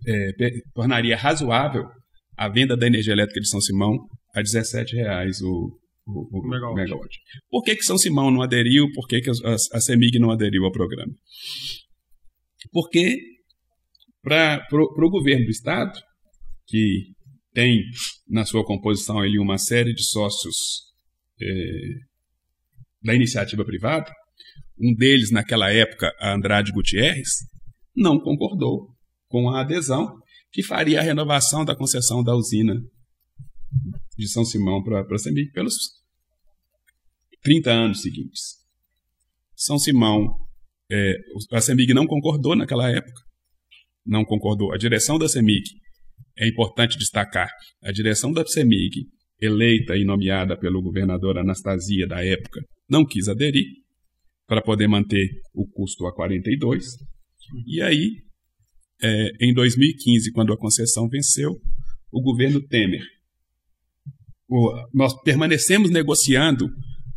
é, 0.06 0.32
tornaria 0.74 1.16
razoável 1.16 1.84
a 2.36 2.48
venda 2.48 2.76
da 2.76 2.86
energia 2.86 3.12
elétrica 3.12 3.40
de 3.40 3.48
São 3.48 3.60
Simão 3.60 4.06
a 4.34 4.40
R$ 4.40 4.44
17,00 4.44 5.42
o, 5.42 5.78
o, 6.06 6.38
o 6.38 6.48
megawatt. 6.48 6.76
megawatt. 6.76 7.16
Por 7.50 7.62
que, 7.62 7.74
que 7.74 7.82
São 7.82 7.98
Simão 7.98 8.30
não 8.30 8.42
aderiu? 8.42 8.86
Por 8.94 9.08
que, 9.08 9.20
que 9.20 9.30
a, 9.30 9.54
a 9.54 9.80
CEMIG 9.80 10.18
não 10.18 10.30
aderiu 10.30 10.64
ao 10.64 10.72
programa? 10.72 11.12
Porque 12.70 13.18
para 14.22 14.66
o 14.72 15.10
governo 15.10 15.44
do 15.44 15.50
Estado, 15.50 15.92
que 16.66 17.12
tem 17.52 17.82
na 18.28 18.44
sua 18.44 18.64
composição 18.64 19.18
ali 19.18 19.38
uma 19.38 19.56
série 19.56 19.94
de 19.94 20.04
sócios 20.04 20.85
da 23.02 23.14
iniciativa 23.14 23.64
privada, 23.64 24.10
um 24.78 24.94
deles 24.94 25.30
naquela 25.30 25.70
época, 25.70 26.12
a 26.18 26.34
Andrade 26.34 26.72
Gutierrez, 26.72 27.28
não 27.94 28.20
concordou 28.20 28.94
com 29.28 29.48
a 29.48 29.60
adesão 29.60 30.18
que 30.52 30.62
faria 30.62 31.00
a 31.00 31.02
renovação 31.02 31.64
da 31.64 31.74
concessão 31.74 32.22
da 32.22 32.34
usina 32.34 32.74
de 34.16 34.28
São 34.28 34.44
Simão 34.44 34.82
para 34.82 35.00
a 35.00 35.18
CEMIG 35.18 35.50
pelos 35.52 35.74
30 37.42 37.70
anos 37.70 38.02
seguintes. 38.02 38.56
São 39.54 39.78
Simão, 39.78 40.26
é, 40.90 41.14
a 41.52 41.60
CEMIG 41.60 41.94
não 41.94 42.06
concordou 42.06 42.54
naquela 42.54 42.90
época, 42.90 43.22
não 44.04 44.24
concordou. 44.24 44.72
A 44.72 44.78
direção 44.78 45.18
da 45.18 45.28
CEMIG, 45.28 45.64
é 46.38 46.48
importante 46.48 46.98
destacar, 46.98 47.50
a 47.82 47.92
direção 47.92 48.32
da 48.32 48.46
CEMIG, 48.46 49.06
eleita 49.40 49.96
e 49.96 50.04
nomeada 50.04 50.56
pelo 50.56 50.82
governador 50.82 51.38
Anastasia 51.38 52.06
da 52.06 52.24
época, 52.24 52.62
não 52.88 53.04
quis 53.04 53.28
aderir 53.28 53.66
para 54.46 54.62
poder 54.62 54.88
manter 54.88 55.28
o 55.52 55.66
custo 55.66 56.06
a 56.06 56.14
42. 56.14 56.84
E 57.66 57.82
aí, 57.82 58.22
é, 59.02 59.28
em 59.40 59.52
2015, 59.52 60.32
quando 60.32 60.52
a 60.52 60.58
concessão 60.58 61.08
venceu, 61.08 61.52
o 62.10 62.22
governo 62.22 62.60
Temer, 62.60 63.04
o, 64.48 64.72
nós 64.94 65.12
permanecemos 65.22 65.90
negociando 65.90 66.68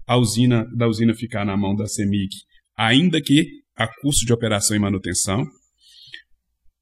a 0.06 0.18
usina 0.18 0.66
da 0.76 0.88
usina 0.88 1.14
ficar 1.14 1.46
na 1.46 1.56
mão 1.56 1.76
da 1.76 1.86
CEMIG, 1.86 2.36
ainda 2.76 3.22
que 3.22 3.60
a 3.76 3.88
custo 4.02 4.26
de 4.26 4.34
operação 4.34 4.76
e 4.76 4.80
manutenção, 4.80 5.46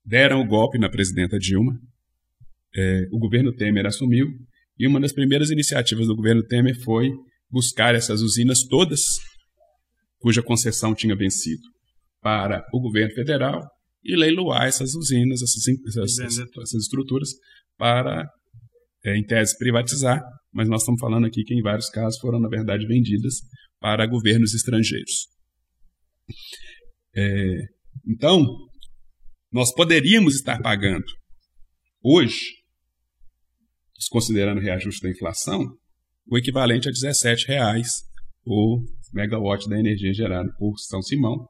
deram 0.03 0.41
o 0.41 0.47
golpe 0.47 0.79
na 0.79 0.89
presidenta 0.89 1.37
Dilma, 1.37 1.77
é, 2.75 3.07
o 3.11 3.19
governo 3.19 3.53
Temer 3.53 3.85
assumiu, 3.85 4.27
e 4.79 4.87
uma 4.87 4.99
das 4.99 5.13
primeiras 5.13 5.49
iniciativas 5.49 6.07
do 6.07 6.15
governo 6.15 6.43
Temer 6.43 6.79
foi 6.83 7.09
buscar 7.49 7.95
essas 7.95 8.21
usinas 8.21 8.63
todas 8.67 9.01
cuja 10.19 10.43
concessão 10.43 10.93
tinha 10.93 11.15
vencido 11.15 11.63
para 12.21 12.65
o 12.73 12.81
governo 12.81 13.13
federal 13.13 13.61
e 14.03 14.15
leiloar 14.15 14.65
essas 14.67 14.93
usinas, 14.93 15.41
essas, 15.41 15.67
essas, 15.87 16.37
essas 16.39 16.81
estruturas, 16.83 17.29
para, 17.77 18.27
é, 19.05 19.17
em 19.17 19.23
tese, 19.23 19.57
privatizar, 19.57 20.21
mas 20.51 20.67
nós 20.67 20.81
estamos 20.81 20.99
falando 20.99 21.27
aqui 21.27 21.43
que 21.43 21.53
em 21.53 21.61
vários 21.61 21.89
casos 21.89 22.19
foram, 22.19 22.39
na 22.39 22.49
verdade, 22.49 22.87
vendidas 22.87 23.35
para 23.79 24.07
governos 24.07 24.53
estrangeiros. 24.53 25.27
É, 27.15 27.57
então, 28.07 28.45
nós 29.51 29.73
poderíamos 29.73 30.35
estar 30.35 30.59
pagando. 30.61 31.05
Hoje, 32.03 32.56
desconsiderando 33.97 34.59
o 34.59 34.63
reajuste 34.63 35.01
da 35.01 35.09
inflação, 35.09 35.65
o 36.29 36.37
equivalente 36.37 36.87
a 36.87 36.91
17 36.91 37.47
reais 37.47 38.07
o 38.45 38.81
megawatt 39.13 39.67
da 39.67 39.79
energia 39.79 40.13
gerada 40.13 40.49
por 40.57 40.77
São 40.77 41.01
Simão. 41.01 41.47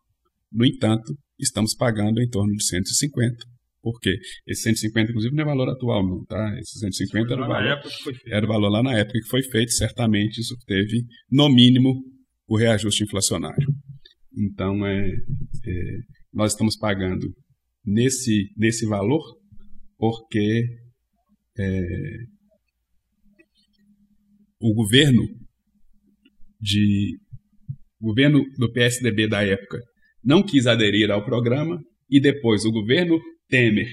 No 0.51 0.65
entanto, 0.65 1.13
estamos 1.39 1.75
pagando 1.75 2.21
em 2.21 2.29
torno 2.29 2.53
de 2.53 2.65
150. 2.65 3.35
Por 3.81 3.99
quê? 3.99 4.17
Esse 4.47 4.63
150, 4.63 5.11
inclusive, 5.11 5.35
não 5.35 5.43
é 5.43 5.45
valor 5.45 5.69
atual, 5.69 6.05
não, 6.05 6.25
tá? 6.25 6.57
Esse 6.59 6.79
150 6.79 7.33
era 7.33 7.43
o, 7.43 7.47
valor, 7.47 7.81
era 8.27 8.45
o 8.45 8.47
valor 8.47 8.69
lá 8.69 8.83
na 8.83 8.97
época 8.97 9.19
que 9.19 9.29
foi 9.29 9.43
feito, 9.43 9.71
certamente 9.71 10.41
isso 10.41 10.55
teve, 10.65 11.05
no 11.31 11.47
mínimo, 11.49 11.93
o 12.47 12.57
reajuste 12.57 13.03
inflacionário. 13.03 13.67
Então, 14.35 14.85
é, 14.85 15.07
é 15.07 15.97
nós 16.33 16.51
estamos 16.51 16.75
pagando 16.75 17.27
nesse, 17.85 18.49
nesse 18.57 18.85
valor 18.85 19.21
porque 19.97 20.63
é, 21.57 21.81
o 24.59 24.73
governo 24.73 25.23
de 26.59 27.17
o 27.99 28.07
governo 28.07 28.43
do 28.57 28.71
PSDB 28.71 29.27
da 29.27 29.43
época 29.43 29.79
não 30.23 30.43
quis 30.43 30.67
aderir 30.67 31.09
ao 31.11 31.23
programa 31.23 31.79
e 32.09 32.21
depois 32.21 32.63
o 32.65 32.71
governo 32.71 33.19
Temer, 33.49 33.87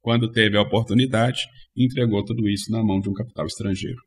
quando 0.00 0.30
teve 0.30 0.56
a 0.56 0.62
oportunidade, 0.62 1.40
entregou 1.76 2.24
tudo 2.24 2.48
isso 2.48 2.70
na 2.70 2.82
mão 2.82 3.00
de 3.00 3.08
um 3.08 3.12
capital 3.12 3.46
estrangeiro. 3.46 3.98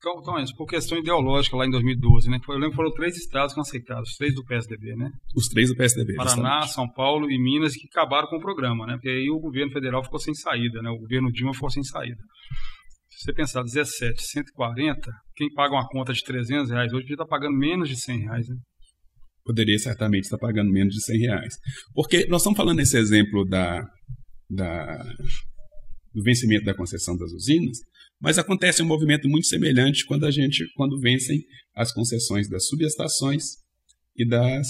Então, 0.00 0.18
então 0.20 0.38
é 0.38 0.44
por 0.56 0.66
questão 0.66 0.96
ideológica 0.96 1.56
lá 1.56 1.66
em 1.66 1.70
2012, 1.70 2.30
né? 2.30 2.38
Eu 2.48 2.54
lembro 2.54 2.70
que 2.70 2.76
foram 2.76 2.92
três 2.92 3.16
estados 3.16 3.52
que 3.52 3.60
aceitados, 3.60 4.10
os 4.10 4.16
três 4.16 4.34
do 4.34 4.44
PSDB, 4.44 4.96
né? 4.96 5.10
Os 5.36 5.46
três 5.48 5.68
do 5.68 5.76
PSDB. 5.76 6.14
Paraná, 6.14 6.32
justamente. 6.32 6.72
São 6.72 6.88
Paulo 6.88 7.30
e 7.30 7.38
Minas 7.38 7.74
que 7.74 7.86
acabaram 7.86 8.26
com 8.28 8.36
o 8.36 8.40
programa, 8.40 8.86
né? 8.86 8.94
Porque 8.94 9.10
aí 9.10 9.28
o 9.30 9.38
governo 9.38 9.70
federal 9.70 10.02
ficou 10.02 10.18
sem 10.18 10.34
saída, 10.34 10.80
né? 10.80 10.88
O 10.88 10.98
governo 10.98 11.30
Dilma 11.30 11.52
ficou 11.52 11.68
sem 11.68 11.82
saída. 11.82 12.22
Se 13.20 13.26
você 13.26 13.34
pensar 13.34 13.62
17, 13.62 14.18
140, 14.18 15.10
quem 15.36 15.52
paga 15.52 15.74
uma 15.74 15.86
conta 15.86 16.10
de 16.10 16.24
300 16.24 16.70
reais 16.70 16.90
hoje 16.90 17.06
está 17.10 17.26
pagando 17.26 17.54
menos 17.54 17.86
de 17.86 18.00
100 18.00 18.18
reais, 18.18 18.48
né? 18.48 18.56
Poderia 19.44 19.78
certamente 19.78 20.24
estar 20.24 20.38
pagando 20.38 20.72
menos 20.72 20.94
de 20.94 21.04
100 21.04 21.18
reais. 21.18 21.54
Porque 21.92 22.26
nós 22.28 22.40
estamos 22.40 22.56
falando 22.56 22.78
nesse 22.78 22.96
exemplo 22.96 23.44
da, 23.44 23.86
da, 24.48 25.04
do 26.14 26.22
vencimento 26.22 26.64
da 26.64 26.72
concessão 26.72 27.14
das 27.14 27.30
usinas, 27.32 27.76
mas 28.18 28.38
acontece 28.38 28.82
um 28.82 28.86
movimento 28.86 29.28
muito 29.28 29.48
semelhante 29.48 30.06
quando 30.06 30.24
a 30.24 30.30
gente 30.30 30.66
quando 30.74 30.98
vencem 30.98 31.42
as 31.76 31.92
concessões 31.92 32.48
das 32.48 32.68
subestações 32.68 33.44
e 34.16 34.26
das 34.26 34.66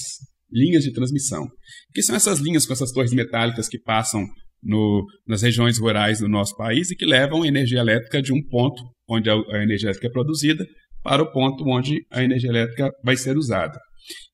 linhas 0.51 0.83
de 0.83 0.93
transmissão. 0.93 1.47
Que 1.95 2.03
são 2.03 2.17
essas 2.17 2.41
linhas 2.41 2.67
com 2.67 2.73
essas 2.73 2.91
torres 2.91 3.13
metálicas 3.13 3.69
que 3.69 3.79
passam 3.79 4.27
no, 4.63 5.07
nas 5.27 5.43
regiões 5.43 5.79
rurais 5.79 6.21
do 6.21 6.29
nosso 6.29 6.57
país 6.57 6.91
e 6.91 6.97
que 6.97 7.07
levam 7.07 7.45
energia 7.45 7.81
elétrica 7.81 8.21
de 8.21 8.33
um 8.33 8.43
ponto 8.49 8.83
onde 9.09 9.31
a, 9.31 9.35
a 9.35 9.63
energia 9.63 9.87
elétrica 9.87 10.09
é 10.09 10.11
produzida 10.11 10.67
para 11.03 11.23
o 11.23 11.33
ponto 11.33 11.65
onde 11.67 12.05
a 12.11 12.23
energia 12.23 12.51
elétrica 12.51 12.91
vai 13.03 13.17
ser 13.17 13.37
usada. 13.37 13.79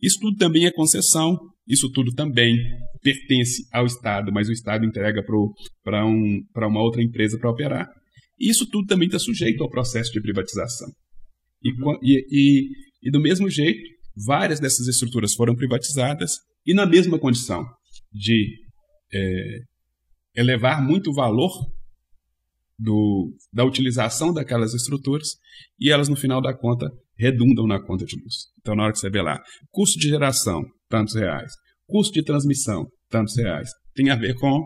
Isso 0.03 0.19
tudo 0.21 0.37
também 0.37 0.67
é 0.67 0.73
concessão, 0.73 1.39
isso 1.67 1.91
tudo 1.93 2.13
também 2.15 2.57
pertence 3.03 3.63
ao 3.73 3.87
Estado, 3.87 4.33
mas 4.33 4.49
o 4.49 4.53
Estado 4.53 4.85
entrega 4.85 5.23
para 5.85 6.07
um, 6.07 6.41
uma 6.57 6.83
outra 6.83 7.03
empresa 7.03 7.39
para 7.39 7.51
operar. 7.51 7.89
Isso 8.39 8.69
tudo 8.69 8.87
também 8.87 9.07
está 9.07 9.19
sujeito 9.19 9.63
ao 9.63 9.71
processo 9.71 10.13
de 10.13 10.21
privatização. 10.21 10.89
E, 11.63 11.73
uhum. 11.73 11.99
e, 12.03 12.27
e, 12.31 12.69
e, 13.09 13.11
do 13.11 13.21
mesmo 13.21 13.49
jeito, 13.49 13.81
várias 14.27 14.61
dessas 14.61 14.87
estruturas 14.87 15.35
foram 15.35 15.55
privatizadas 15.55 16.33
e 16.67 16.75
na 16.75 16.87
mesma 16.87 17.19
condição 17.19 17.65
de 18.13 18.57
é, 19.13 19.59
elevar 20.37 20.83
muito 20.83 21.11
o 21.11 21.15
valor 21.15 21.51
do, 22.79 23.35
da 23.53 23.65
utilização 23.65 24.33
daquelas 24.33 24.75
estruturas 24.75 25.31
e 25.81 25.91
elas, 25.91 26.09
no 26.09 26.17
final 26.17 26.43
da 26.43 26.55
conta, 26.55 26.91
redundam 27.19 27.67
na 27.67 27.81
conta 27.81 28.05
de 28.05 28.17
luz. 28.21 28.35
Então, 28.61 28.77
na 28.77 28.85
hora 28.85 28.93
que 28.93 28.99
você 28.99 29.11
vê 29.11 29.23
lá, 29.23 29.41
custo 29.71 29.99
de 29.99 30.09
geração, 30.09 30.63
tantos 30.89 31.15
reais, 31.15 31.53
custo 31.87 32.13
de 32.13 32.23
transmissão, 32.23 32.87
tantos 33.09 33.37
reais, 33.37 33.71
tem 33.95 34.11
a 34.11 34.17
ver 34.17 34.35
com 34.35 34.63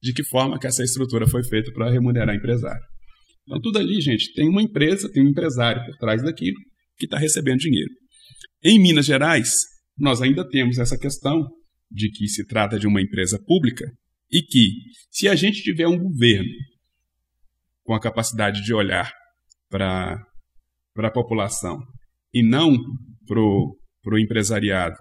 de 0.00 0.12
que 0.12 0.22
forma 0.22 0.58
que 0.58 0.66
essa 0.66 0.84
estrutura 0.84 1.26
foi 1.26 1.42
feita 1.42 1.72
para 1.72 1.90
remunerar 1.90 2.34
empresário. 2.34 2.82
Então, 3.44 3.60
tudo 3.60 3.78
ali, 3.78 4.00
gente, 4.00 4.32
tem 4.34 4.48
uma 4.48 4.62
empresa, 4.62 5.10
tem 5.10 5.24
um 5.24 5.30
empresário 5.30 5.84
por 5.84 5.96
trás 5.96 6.22
daquilo 6.22 6.58
que 6.96 7.06
está 7.06 7.18
recebendo 7.18 7.58
dinheiro. 7.58 7.90
Em 8.62 8.78
Minas 8.78 9.06
Gerais, 9.06 9.50
nós 9.98 10.22
ainda 10.22 10.48
temos 10.48 10.78
essa 10.78 10.96
questão 10.96 11.48
de 11.90 12.10
que 12.10 12.28
se 12.28 12.46
trata 12.46 12.78
de 12.78 12.86
uma 12.86 13.00
empresa 13.00 13.40
pública 13.44 13.84
e 14.30 14.42
que, 14.42 14.70
se 15.10 15.28
a 15.28 15.34
gente 15.34 15.62
tiver 15.62 15.86
um 15.86 15.98
governo 15.98 16.52
com 17.82 17.94
a 17.94 18.00
capacidade 18.00 18.62
de 18.62 18.74
olhar 18.74 19.10
para 19.70 20.22
a 20.98 21.10
população 21.10 21.78
e 22.32 22.42
não 22.42 22.76
para 23.26 23.40
o 23.40 24.18
empresariado, 24.18 24.96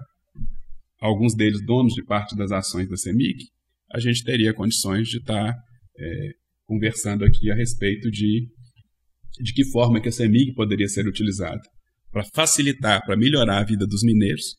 alguns 0.99 1.35
deles 1.35 1.63
donos 1.65 1.93
de 1.93 2.03
parte 2.03 2.35
das 2.35 2.51
ações 2.51 2.89
da 2.89 2.95
CEMIG, 2.95 3.45
a 3.91 3.99
gente 3.99 4.23
teria 4.23 4.53
condições 4.53 5.07
de 5.07 5.17
estar 5.17 5.53
tá, 5.53 5.59
é, 5.99 6.29
conversando 6.65 7.23
aqui 7.23 7.51
a 7.51 7.55
respeito 7.55 8.09
de, 8.09 8.47
de 9.41 9.53
que 9.53 9.65
forma 9.65 10.01
que 10.01 10.09
a 10.09 10.11
CEMIG 10.11 10.53
poderia 10.53 10.87
ser 10.87 11.07
utilizada 11.07 11.61
para 12.11 12.23
facilitar, 12.33 13.05
para 13.05 13.17
melhorar 13.17 13.59
a 13.59 13.65
vida 13.65 13.85
dos 13.85 14.01
mineiros 14.03 14.55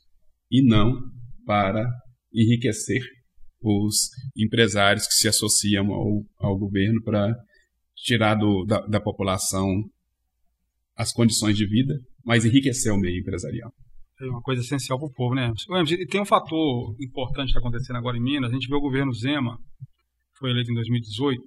e 0.51 0.63
não 0.63 0.95
para 1.45 1.87
enriquecer 2.33 3.03
os 3.61 4.09
empresários 4.37 5.07
que 5.07 5.15
se 5.15 5.29
associam 5.29 5.93
ao, 5.93 6.23
ao 6.39 6.59
governo 6.59 7.03
para 7.03 7.35
tirar 7.97 8.35
do, 8.35 8.65
da, 8.65 8.81
da 8.87 9.01
população 9.01 9.67
as 10.97 11.13
condições 11.13 11.57
de 11.57 11.67
vida, 11.67 11.95
mas 12.25 12.45
enriquecer 12.45 12.93
o 12.93 12.99
meio 12.99 13.21
empresarial. 13.21 13.73
É 14.21 14.27
uma 14.27 14.43
coisa 14.43 14.63
essencial 14.63 14.99
para 14.99 15.07
o 15.07 15.13
povo, 15.13 15.35
né? 15.35 15.53
E 15.89 16.07
tem 16.07 16.21
um 16.21 16.27
fator 16.27 16.97
importante 17.01 17.47
que 17.47 17.59
está 17.59 17.61
acontecendo 17.61 17.97
agora 17.97 18.17
em 18.17 18.23
Minas. 18.23 18.51
A 18.51 18.55
gente 18.55 18.69
vê 18.69 18.75
o 18.75 18.81
governo 18.81 19.13
Zema, 19.13 19.57
foi 20.37 20.51
eleito 20.51 20.73
em 20.73 20.75
2018, 20.75 21.41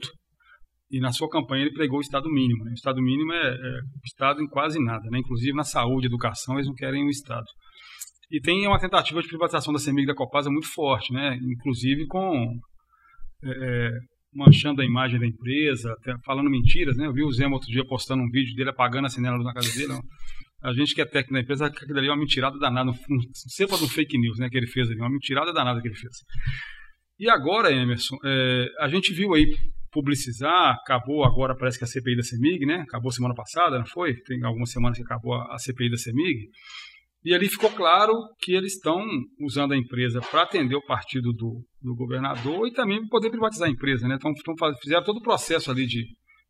e 0.92 1.00
na 1.02 1.12
sua 1.12 1.30
campanha 1.30 1.64
ele 1.64 1.74
pregou 1.74 1.98
o 1.98 2.02
Estado 2.02 2.30
mínimo. 2.30 2.64
Né? 2.64 2.72
O 2.72 2.74
Estado 2.74 3.02
mínimo 3.02 3.34
é, 3.34 3.50
é 3.50 3.80
Estado 4.06 4.42
em 4.42 4.48
quase 4.48 4.80
nada, 4.82 5.04
né? 5.10 5.20
Inclusive 5.20 5.54
na 5.54 5.64
saúde, 5.64 6.08
educação, 6.08 6.56
eles 6.56 6.68
não 6.68 6.74
querem 6.74 7.06
o 7.06 7.10
Estado. 7.10 7.46
E 8.32 8.40
tem 8.40 8.66
uma 8.66 8.80
tentativa 8.80 9.22
de 9.22 9.28
privatização 9.28 9.74
da 9.74 9.80
CEMIG 9.80 10.08
da 10.08 10.16
Copasa 10.16 10.50
muito 10.50 10.68
forte, 10.68 11.12
né? 11.12 11.38
Inclusive 11.42 12.08
com 12.08 12.58
é, 13.44 13.50
é 13.50 13.92
manchando 14.34 14.82
a 14.82 14.86
imagem 14.86 15.20
da 15.20 15.28
empresa, 15.28 15.94
falando 16.26 16.50
mentiras, 16.50 16.96
né? 16.96 17.06
Eu 17.06 17.14
vi 17.14 17.24
o 17.24 17.32
Zema 17.32 17.56
outro 17.56 17.70
dia 17.70 17.86
postando 17.86 18.24
um 18.24 18.30
vídeo 18.30 18.56
dele 18.56 18.70
apagando 18.70 19.06
a 19.06 19.10
sinela 19.10 19.38
na 19.44 19.54
casa 19.54 19.78
dele. 19.78 20.00
A 20.64 20.74
gente 20.74 20.96
que 20.96 21.02
é 21.02 21.06
técnico 21.06 21.34
da 21.34 21.42
empresa, 21.42 21.66
aquilo 21.66 21.98
ali 21.98 22.08
é 22.08 22.12
uma 22.12 22.18
mentirada 22.18 22.58
danada, 22.58 22.92
sepa 23.34 23.78
do 23.78 23.90
fake 23.90 24.18
news, 24.18 24.38
né? 24.40 24.50
Que 24.50 24.58
ele 24.58 24.68
fez 24.68 24.90
ali, 24.90 25.00
uma 25.00 25.10
mentirada 25.10 25.52
danada 25.52 25.82
que 25.82 25.88
ele 25.88 25.96
fez. 25.96 26.14
E 27.20 27.30
agora, 27.30 27.72
Emerson, 27.72 28.16
é, 28.24 28.68
a 28.80 28.88
gente 28.88 29.14
viu 29.14 29.34
aí 29.34 29.46
publicizar, 29.92 30.76
acabou 30.76 31.26
agora, 31.26 31.56
parece 31.56 31.78
que 31.78 31.84
a 31.84 31.88
CPI 31.88 32.16
da 32.16 32.24
CEMIG, 32.24 32.66
né? 32.66 32.86
Acabou 32.88 33.12
semana 33.12 33.36
passada, 33.36 33.78
não 33.78 33.86
foi? 33.86 34.16
Tem 34.22 34.42
algumas 34.46 34.72
semanas 34.72 34.98
que 34.98 35.04
acabou 35.04 35.34
a 35.34 35.58
CPI 35.58 35.90
da 35.90 35.98
CEMIG. 35.98 36.48
E 37.24 37.34
ali 37.36 37.48
ficou 37.48 37.70
claro 37.70 38.14
que 38.40 38.54
eles 38.54 38.74
estão 38.74 39.06
usando 39.40 39.74
a 39.74 39.78
empresa 39.78 40.20
para 40.22 40.42
atender 40.42 40.76
o 40.76 40.86
partido 40.86 41.32
do, 41.32 41.64
do 41.82 41.96
governador 41.96 42.68
e 42.68 42.74
também 42.74 43.06
poder 43.08 43.30
privatizar 43.30 43.68
a 43.68 43.72
empresa, 43.72 44.08
né? 44.08 44.16
Então, 44.16 44.34
fizeram 44.82 45.04
todo 45.04 45.18
o 45.18 45.22
processo 45.22 45.70
ali 45.70 45.86
de 45.86 46.04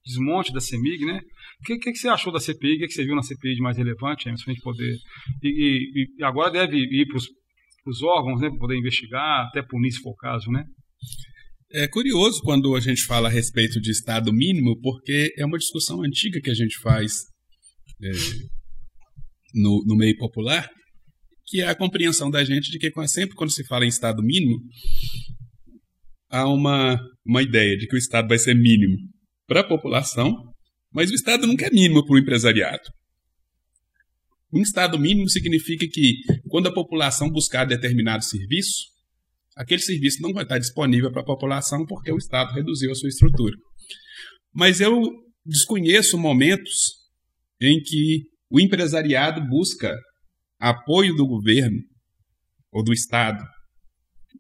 desmonte 0.06 0.54
da 0.54 0.62
CEMIG, 0.62 1.06
né? 1.06 1.20
O 1.60 1.66
que, 1.66 1.78
que, 1.78 1.92
que, 1.92 1.98
você 1.98 2.08
achou 2.08 2.32
da 2.32 2.40
CPI? 2.40 2.76
O 2.76 2.80
que, 2.80 2.88
que 2.88 2.94
você 2.94 3.04
viu 3.04 3.16
na 3.16 3.22
CPI 3.22 3.56
de 3.56 3.62
mais 3.62 3.78
relevante, 3.78 4.24
para 4.24 4.34
a 4.34 4.36
gente 4.36 4.62
poder... 4.62 4.96
E, 5.44 5.50
e, 5.50 6.06
e, 6.18 6.24
agora 6.24 6.50
deve 6.50 6.78
ir 6.78 7.06
para 7.06 7.18
os 7.18 8.02
órgãos, 8.02 8.40
né? 8.40 8.50
Para 8.50 8.60
poder 8.60 8.78
investigar, 8.78 9.48
até 9.48 9.62
punir 9.62 9.92
se 9.92 10.00
for 10.00 10.12
o 10.12 10.16
caso, 10.16 10.50
né? 10.50 10.64
É 11.74 11.88
curioso 11.88 12.42
quando 12.44 12.76
a 12.76 12.80
gente 12.80 13.04
fala 13.04 13.28
a 13.28 13.32
respeito 13.32 13.80
de 13.80 13.92
Estado 13.92 14.34
mínimo, 14.34 14.80
porque 14.82 15.34
é 15.38 15.46
uma 15.46 15.58
discussão 15.58 16.02
antiga 16.02 16.40
que 16.42 16.50
a 16.50 16.54
gente 16.54 16.78
faz 16.80 17.26
é, 18.04 18.12
no, 19.54 19.84
no 19.86 19.96
meio 19.96 20.18
popular, 20.18 20.70
que 21.46 21.62
é 21.62 21.68
a 21.68 21.76
compreensão 21.76 22.30
da 22.30 22.44
gente 22.44 22.72
de 22.72 22.80
que 22.80 22.92
sempre 23.08 23.36
quando 23.36 23.52
se 23.52 23.66
fala 23.66 23.86
em 23.86 23.90
Estado 23.90 24.22
mínimo, 24.24 24.60
há 26.30 26.48
uma, 26.48 27.00
uma 27.26 27.42
ideia 27.42 27.78
de 27.78 27.88
que 27.88 27.96
o 27.96 27.98
Estado 27.98 28.28
vai 28.28 28.38
ser 28.38 28.56
mínimo 28.56 28.98
para 29.46 29.62
a 29.62 29.68
população, 29.68 30.34
mas 30.94 31.12
o 31.12 31.14
Estado 31.14 31.46
nunca 31.46 31.68
é 31.68 31.70
mínimo 31.70 32.06
para 32.06 32.16
o 32.16 32.18
empresariado. 32.18 32.84
Um 34.54 34.62
Estado 34.62 35.00
mínimo 35.00 35.30
significa 35.30 35.86
que, 35.90 36.16
quando 36.50 36.68
a 36.68 36.74
população 36.74 37.30
buscar 37.30 37.66
determinado 37.66 38.24
serviço, 38.24 38.92
aquele 39.56 39.82
serviço 39.82 40.22
não 40.22 40.34
vai 40.34 40.44
estar 40.44 40.58
disponível 40.58 41.12
para 41.12 41.22
a 41.22 41.26
população 41.26 41.86
porque 41.86 42.12
o 42.12 42.18
Estado 42.18 42.54
reduziu 42.54 42.92
a 42.92 42.96
sua 42.96 43.10
estrutura. 43.10 43.56
Mas 44.54 44.82
eu 44.82 45.02
desconheço 45.46 46.18
momentos 46.18 46.72
em 47.62 47.82
que 47.82 48.31
o 48.52 48.60
empresariado 48.60 49.42
busca 49.48 49.96
apoio 50.60 51.16
do 51.16 51.26
governo 51.26 51.78
ou 52.72 52.84
do 52.84 52.94
Estado 52.94 53.44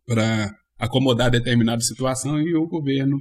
para 0.05 0.51
acomodar 0.77 1.31
determinada 1.31 1.81
situação 1.81 2.41
e 2.41 2.53
o 2.55 2.67
governo 2.67 3.17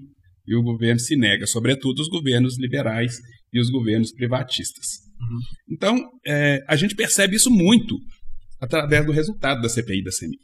e 0.46 0.56
o 0.56 0.62
governo 0.62 0.98
se 0.98 1.16
nega, 1.16 1.46
sobretudo 1.46 2.00
os 2.00 2.08
governos 2.08 2.58
liberais 2.58 3.14
e 3.52 3.60
os 3.60 3.70
governos 3.70 4.12
privatistas. 4.12 4.86
Uhum. 5.20 5.38
Então, 5.70 6.10
é, 6.26 6.58
a 6.66 6.74
gente 6.74 6.96
percebe 6.96 7.36
isso 7.36 7.50
muito 7.50 7.96
através 8.60 9.06
do 9.06 9.12
resultado 9.12 9.62
da 9.62 9.68
CPI 9.68 10.02
da 10.02 10.10
CEMIG. 10.10 10.40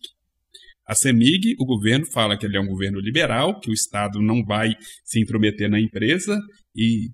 A 0.87 0.95
CEMIG, 0.95 1.57
o 1.59 1.65
governo 1.65 2.07
fala 2.07 2.37
que 2.39 2.47
ele 2.47 2.57
é 2.57 2.61
um 2.61 2.69
governo 2.69 3.01
liberal, 3.01 3.59
que 3.59 3.71
o 3.71 3.75
Estado 3.75 4.23
não 4.23 4.45
vai 4.45 4.71
se 5.05 5.21
intrometer 5.21 5.69
na 5.69 5.81
empresa, 5.81 6.39
e 6.75 7.09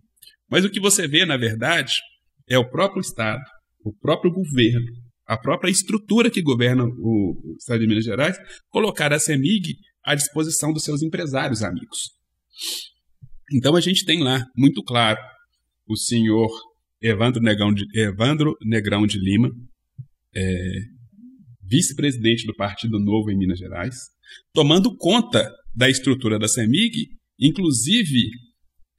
mas 0.50 0.66
o 0.66 0.70
que 0.70 0.80
você 0.80 1.08
vê, 1.08 1.24
na 1.24 1.38
verdade, 1.38 1.94
é 2.48 2.58
o 2.58 2.68
próprio 2.68 3.00
Estado, 3.00 3.42
o 3.84 3.92
próprio 3.92 4.32
governo, 4.32 4.86
a 5.26 5.36
própria 5.38 5.70
estrutura 5.70 6.30
que 6.30 6.42
governa 6.42 6.84
o 6.84 7.56
Estado 7.58 7.80
de 7.80 7.86
Minas 7.86 8.04
Gerais, 8.04 8.36
colocar 8.68 9.12
a 9.12 9.18
CEMIG 9.18 9.76
à 10.04 10.14
disposição 10.14 10.72
dos 10.72 10.84
seus 10.84 11.02
empresários 11.02 11.62
amigos. 11.62 12.10
Então 13.52 13.76
a 13.76 13.80
gente 13.80 14.04
tem 14.04 14.22
lá, 14.22 14.44
muito 14.56 14.82
claro, 14.82 15.18
o 15.86 15.96
senhor 15.96 16.50
Evandro 17.00 17.42
Negrão 17.42 17.72
de, 17.72 17.84
Evandro 17.94 18.54
Negrão 18.62 19.06
de 19.06 19.18
Lima, 19.18 19.50
é, 20.34 20.44
vice-presidente 21.62 22.46
do 22.46 22.54
Partido 22.54 22.98
Novo 22.98 23.30
em 23.30 23.36
Minas 23.36 23.58
Gerais, 23.58 23.94
tomando 24.52 24.96
conta 24.96 25.50
da 25.74 25.88
estrutura 25.88 26.38
da 26.38 26.48
CEMIG, 26.48 27.08
inclusive 27.38 28.28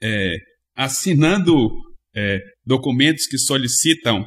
é, 0.01 0.35
assinando 0.75 1.69
é, 2.15 2.39
documentos 2.65 3.25
que 3.25 3.37
solicitam 3.37 4.25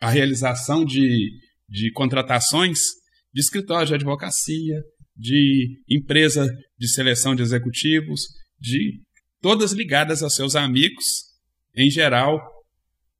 a 0.00 0.10
realização 0.10 0.84
de, 0.84 1.30
de 1.68 1.90
contratações 1.92 2.78
de 3.32 3.40
escritórios 3.40 3.88
de 3.88 3.94
advocacia, 3.94 4.80
de 5.16 5.80
empresa 5.88 6.46
de 6.78 6.88
seleção 6.88 7.34
de 7.34 7.42
executivos, 7.42 8.22
de 8.58 9.00
todas 9.40 9.72
ligadas 9.72 10.22
aos 10.22 10.34
seus 10.34 10.56
amigos, 10.56 11.04
em 11.76 11.90
geral, 11.90 12.40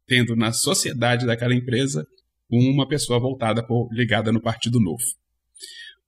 tendo 0.06 0.36
na 0.36 0.52
sociedade 0.52 1.26
daquela 1.26 1.54
empresa 1.54 2.06
uma 2.50 2.86
pessoa 2.86 3.18
voltada 3.18 3.66
por, 3.66 3.88
ligada 3.92 4.30
no 4.30 4.40
Partido 4.40 4.80
Novo. 4.80 5.02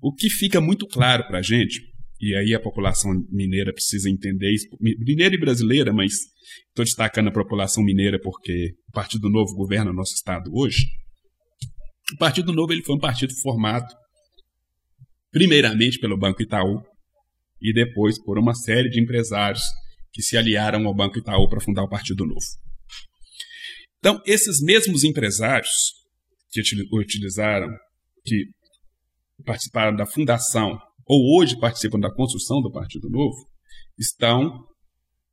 O 0.01 0.15
que 0.15 0.29
fica 0.29 0.61
muito 0.61 0.87
claro 0.87 1.27
para 1.27 1.39
a 1.39 1.43
gente, 1.43 1.81
e 2.21 2.35
aí 2.35 2.55
a 2.55 2.61
população 2.61 3.11
mineira 3.31 3.73
precisa 3.73 4.09
entender 4.09 4.51
isso, 4.53 4.67
mineira 4.81 5.35
e 5.35 5.39
brasileira, 5.39 5.93
mas 5.93 6.13
estou 6.69 6.85
destacando 6.85 7.29
a 7.29 7.33
população 7.33 7.85
mineira 7.85 8.19
porque 8.21 8.75
o 8.89 8.93
Partido 8.93 9.29
Novo 9.29 9.55
governa 9.55 9.91
o 9.91 9.95
nosso 9.95 10.15
estado 10.15 10.51
hoje. 10.55 10.87
O 12.15 12.19
Partido 12.19 12.53
Novo 12.53 12.73
ele 12.73 12.83
foi 12.83 12.97
um 12.97 13.01
partido 13.01 13.35
formado 13.43 13.87
primeiramente 15.31 15.99
pelo 15.99 16.17
Banco 16.17 16.43
Itaú 16.43 16.83
e 17.61 17.73
depois 17.73 18.23
por 18.23 18.39
uma 18.39 18.55
série 18.55 18.89
de 18.89 19.01
empresários 19.01 19.63
que 20.13 20.23
se 20.23 20.37
aliaram 20.37 20.87
ao 20.87 20.95
Banco 20.95 21.19
Itaú 21.19 21.49
para 21.49 21.61
fundar 21.61 21.83
o 21.83 21.89
Partido 21.89 22.25
Novo. 22.25 22.41
Então, 23.99 24.23
esses 24.25 24.63
mesmos 24.63 25.05
empresários 25.05 25.71
que 26.51 26.63
utilizaram, 26.93 27.69
que 28.25 28.47
participaram 29.45 29.95
da 29.95 30.07
fundação 30.07 30.79
ou 31.07 31.39
hoje 31.39 31.59
participam 31.59 31.99
da 32.01 32.13
construção 32.13 32.61
do 32.61 32.71
Partido 32.71 33.09
Novo, 33.09 33.37
estão 33.99 34.65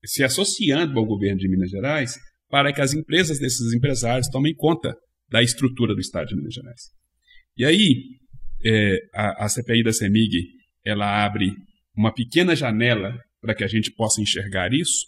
se 0.06 0.24
associando 0.24 1.00
ao 1.00 1.06
governo 1.06 1.40
de 1.40 1.50
Minas 1.50 1.70
Gerais 1.70 2.14
para 2.50 2.72
que 2.72 2.82
as 2.82 2.94
empresas 2.94 3.40
desses 3.40 3.74
empresários 3.74 4.28
tomem 4.28 4.54
conta 4.54 4.96
da 5.30 5.42
estrutura 5.42 5.96
do 5.96 6.00
Estado 6.00 6.28
de 6.28 6.36
Minas 6.36 6.54
Gerais. 6.54 6.82
E 7.58 7.66
aí, 7.66 8.04
é, 8.64 8.98
a, 9.14 9.46
a 9.46 9.50
CPI 9.50 9.84
da 9.84 9.92
CEMIG 9.92 10.46
ela 10.86 11.26
abre 11.26 11.52
uma 11.96 12.14
pequena 12.14 12.56
janela 12.56 13.18
para 13.42 13.56
que 13.56 13.64
a 13.64 13.68
gente 13.68 13.92
possa 13.92 14.22
enxergar 14.22 14.72
isso, 14.74 15.06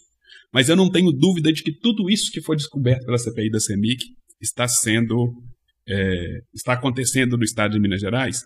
mas 0.52 0.68
eu 0.68 0.76
não 0.76 0.90
tenho 0.90 1.12
dúvida 1.12 1.52
de 1.52 1.62
que 1.62 1.72
tudo 1.72 2.10
isso 2.10 2.30
que 2.32 2.40
foi 2.40 2.56
descoberto 2.56 3.04
pela 3.04 3.18
CPI 3.18 3.50
da 3.50 3.60
CEMIG 3.60 4.02
está 4.40 4.66
sendo 4.66 5.32
é, 5.88 6.40
está 6.54 6.72
acontecendo 6.72 7.36
no 7.36 7.44
Estado 7.44 7.72
de 7.72 7.80
Minas 7.80 8.00
Gerais 8.00 8.40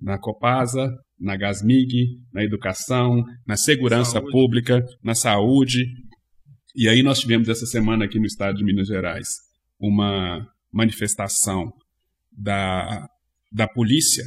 na 0.00 0.18
Copasa, 0.18 0.90
na 1.22 1.36
Gasmig, 1.36 2.18
na 2.32 2.42
educação, 2.42 3.24
na 3.46 3.56
segurança 3.56 4.12
saúde. 4.12 4.32
pública, 4.32 4.84
na 5.02 5.14
saúde. 5.14 5.86
E 6.74 6.88
aí 6.88 7.02
nós 7.02 7.20
tivemos 7.20 7.48
essa 7.48 7.64
semana 7.64 8.04
aqui 8.04 8.18
no 8.18 8.26
estado 8.26 8.56
de 8.56 8.64
Minas 8.64 8.88
Gerais 8.88 9.28
uma 9.78 10.44
manifestação 10.72 11.72
da, 12.32 13.06
da 13.52 13.68
polícia 13.68 14.24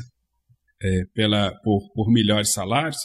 é, 0.82 1.04
pela, 1.14 1.52
por, 1.64 1.92
por 1.94 2.10
melhores 2.10 2.54
salários, 2.54 3.00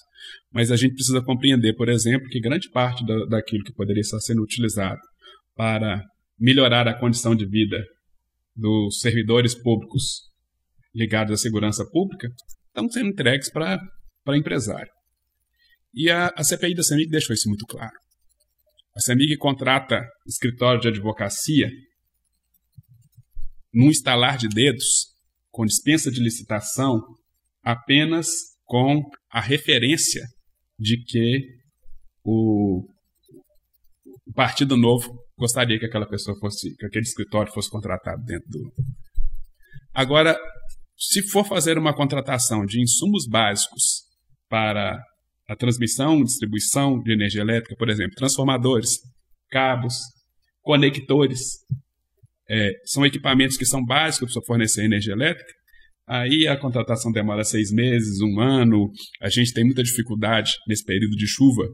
mas 0.53 0.71
a 0.71 0.77
gente 0.77 0.95
precisa 0.95 1.21
compreender, 1.23 1.75
por 1.75 1.89
exemplo, 1.89 2.29
que 2.29 2.41
grande 2.41 2.71
parte 2.71 3.05
da, 3.05 3.25
daquilo 3.27 3.65
que 3.65 3.73
poderia 3.73 4.03
estar 4.03 4.21
sendo 4.21 4.43
utilizado 4.43 5.01
para 5.57 6.05
melhorar 6.39 6.87
a 6.87 6.99
condição 6.99 7.35
de 7.35 7.47
vida 7.47 7.85
dos 8.55 9.01
servidores 9.01 9.55
públicos 9.55 10.29
ligados 10.95 11.33
à 11.33 11.37
segurança 11.37 11.85
pública 11.91 12.29
estão 12.87 12.91
sendo 12.91 13.11
entregues 13.11 13.51
para 13.51 13.79
empresário. 14.37 14.91
E 15.93 16.11
a, 16.11 16.29
a 16.37 16.45
CPI 16.45 16.75
da 16.75 16.83
CEMIG 16.83 17.11
deixou 17.11 17.35
isso 17.35 17.49
muito 17.49 17.67
claro. 17.67 17.97
A 18.97 19.01
CEMIG 19.01 19.37
contrata 19.37 20.01
escritório 20.27 20.81
de 20.81 20.89
advocacia 20.89 21.69
num 23.73 23.91
estalar 23.91 24.37
de 24.37 24.49
dedos, 24.49 25.07
com 25.51 25.65
dispensa 25.65 26.11
de 26.11 26.21
licitação, 26.23 27.01
apenas 27.63 28.27
com 28.65 29.03
a 29.31 29.41
referência 29.41 30.25
de 30.79 31.03
que 31.05 31.41
o, 32.25 32.85
o 34.27 34.33
Partido 34.35 34.77
Novo 34.77 35.13
gostaria 35.39 35.79
que 35.79 35.87
aquela 35.87 36.09
pessoa 36.09 36.37
fosse, 36.39 36.75
que 36.77 36.87
aquele 36.87 37.05
escritório 37.05 37.53
fosse 37.53 37.71
contratado 37.71 38.23
dentro 38.25 38.49
do. 38.49 38.73
Agora, 39.93 40.39
se 41.01 41.23
for 41.23 41.47
fazer 41.47 41.79
uma 41.79 41.95
contratação 41.95 42.67
de 42.67 42.79
insumos 42.79 43.27
básicos 43.27 44.03
para 44.51 45.03
a 45.49 45.57
transmissão 45.57 46.23
distribuição 46.23 47.01
de 47.03 47.13
energia 47.13 47.41
elétrica, 47.41 47.75
por 47.77 47.89
exemplo, 47.89 48.15
transformadores, 48.17 48.99
cabos, 49.51 49.95
conectores, 50.61 51.41
é, 52.49 52.73
são 52.85 53.07
equipamentos 53.07 53.57
que 53.57 53.65
são 53.65 53.83
básicos 53.83 54.35
para 54.35 54.45
fornecer 54.45 54.85
energia 54.85 55.15
elétrica, 55.15 55.51
aí 56.07 56.47
a 56.47 56.57
contratação 56.57 57.11
demora 57.11 57.45
seis 57.45 57.73
meses, 57.73 58.21
um 58.21 58.39
ano, 58.39 58.91
a 59.23 59.31
gente 59.31 59.55
tem 59.55 59.65
muita 59.65 59.83
dificuldade 59.83 60.53
nesse 60.69 60.85
período 60.85 61.17
de 61.17 61.27
chuva 61.27 61.67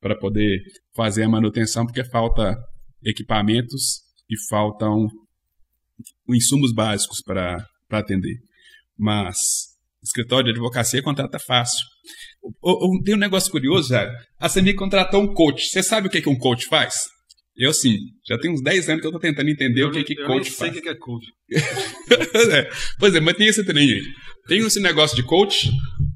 para 0.00 0.18
poder 0.18 0.60
fazer 0.96 1.22
a 1.22 1.28
manutenção, 1.28 1.86
porque 1.86 2.04
falta 2.04 2.58
equipamentos 3.04 4.00
e 4.28 4.34
faltam 4.48 5.06
insumos 6.28 6.74
básicos 6.74 7.22
para 7.22 7.64
atender. 7.90 8.51
Mas 9.02 9.36
escritório 10.00 10.44
de 10.44 10.50
advocacia 10.52 11.02
contrata 11.02 11.38
fácil. 11.40 11.84
Tem 13.04 13.14
um 13.16 13.18
negócio 13.18 13.50
curioso, 13.50 13.88
já. 13.88 14.08
A 14.38 14.48
CEMIG 14.48 14.76
contratou 14.76 15.20
um 15.20 15.34
coach. 15.34 15.66
Você 15.66 15.82
sabe 15.82 16.06
o 16.06 16.10
que, 16.10 16.22
que 16.22 16.28
um 16.28 16.38
coach 16.38 16.66
faz? 16.66 17.08
Eu 17.56 17.74
sim, 17.74 17.96
já 18.26 18.38
tem 18.38 18.50
uns 18.50 18.62
10 18.62 18.88
anos 18.88 19.00
que 19.02 19.06
eu 19.06 19.12
tô 19.12 19.18
tentando 19.18 19.50
entender 19.50 19.82
eu, 19.82 19.88
o 19.88 19.90
que, 19.90 20.04
que 20.04 20.18
eu 20.18 20.26
coach 20.26 20.50
sei 20.50 20.68
faz. 20.68 20.78
o 20.78 20.82
que 20.82 20.88
é 20.88 20.94
coach. 20.94 21.26
é. 21.50 22.70
Pois 22.98 23.14
é, 23.14 23.20
mas 23.20 23.36
tem 23.36 23.48
esse 23.48 23.64
trem 23.64 23.90
aí. 23.90 24.02
Tem 24.46 24.58
esse 24.60 24.80
negócio 24.80 25.16
de 25.16 25.22
coach, 25.24 25.70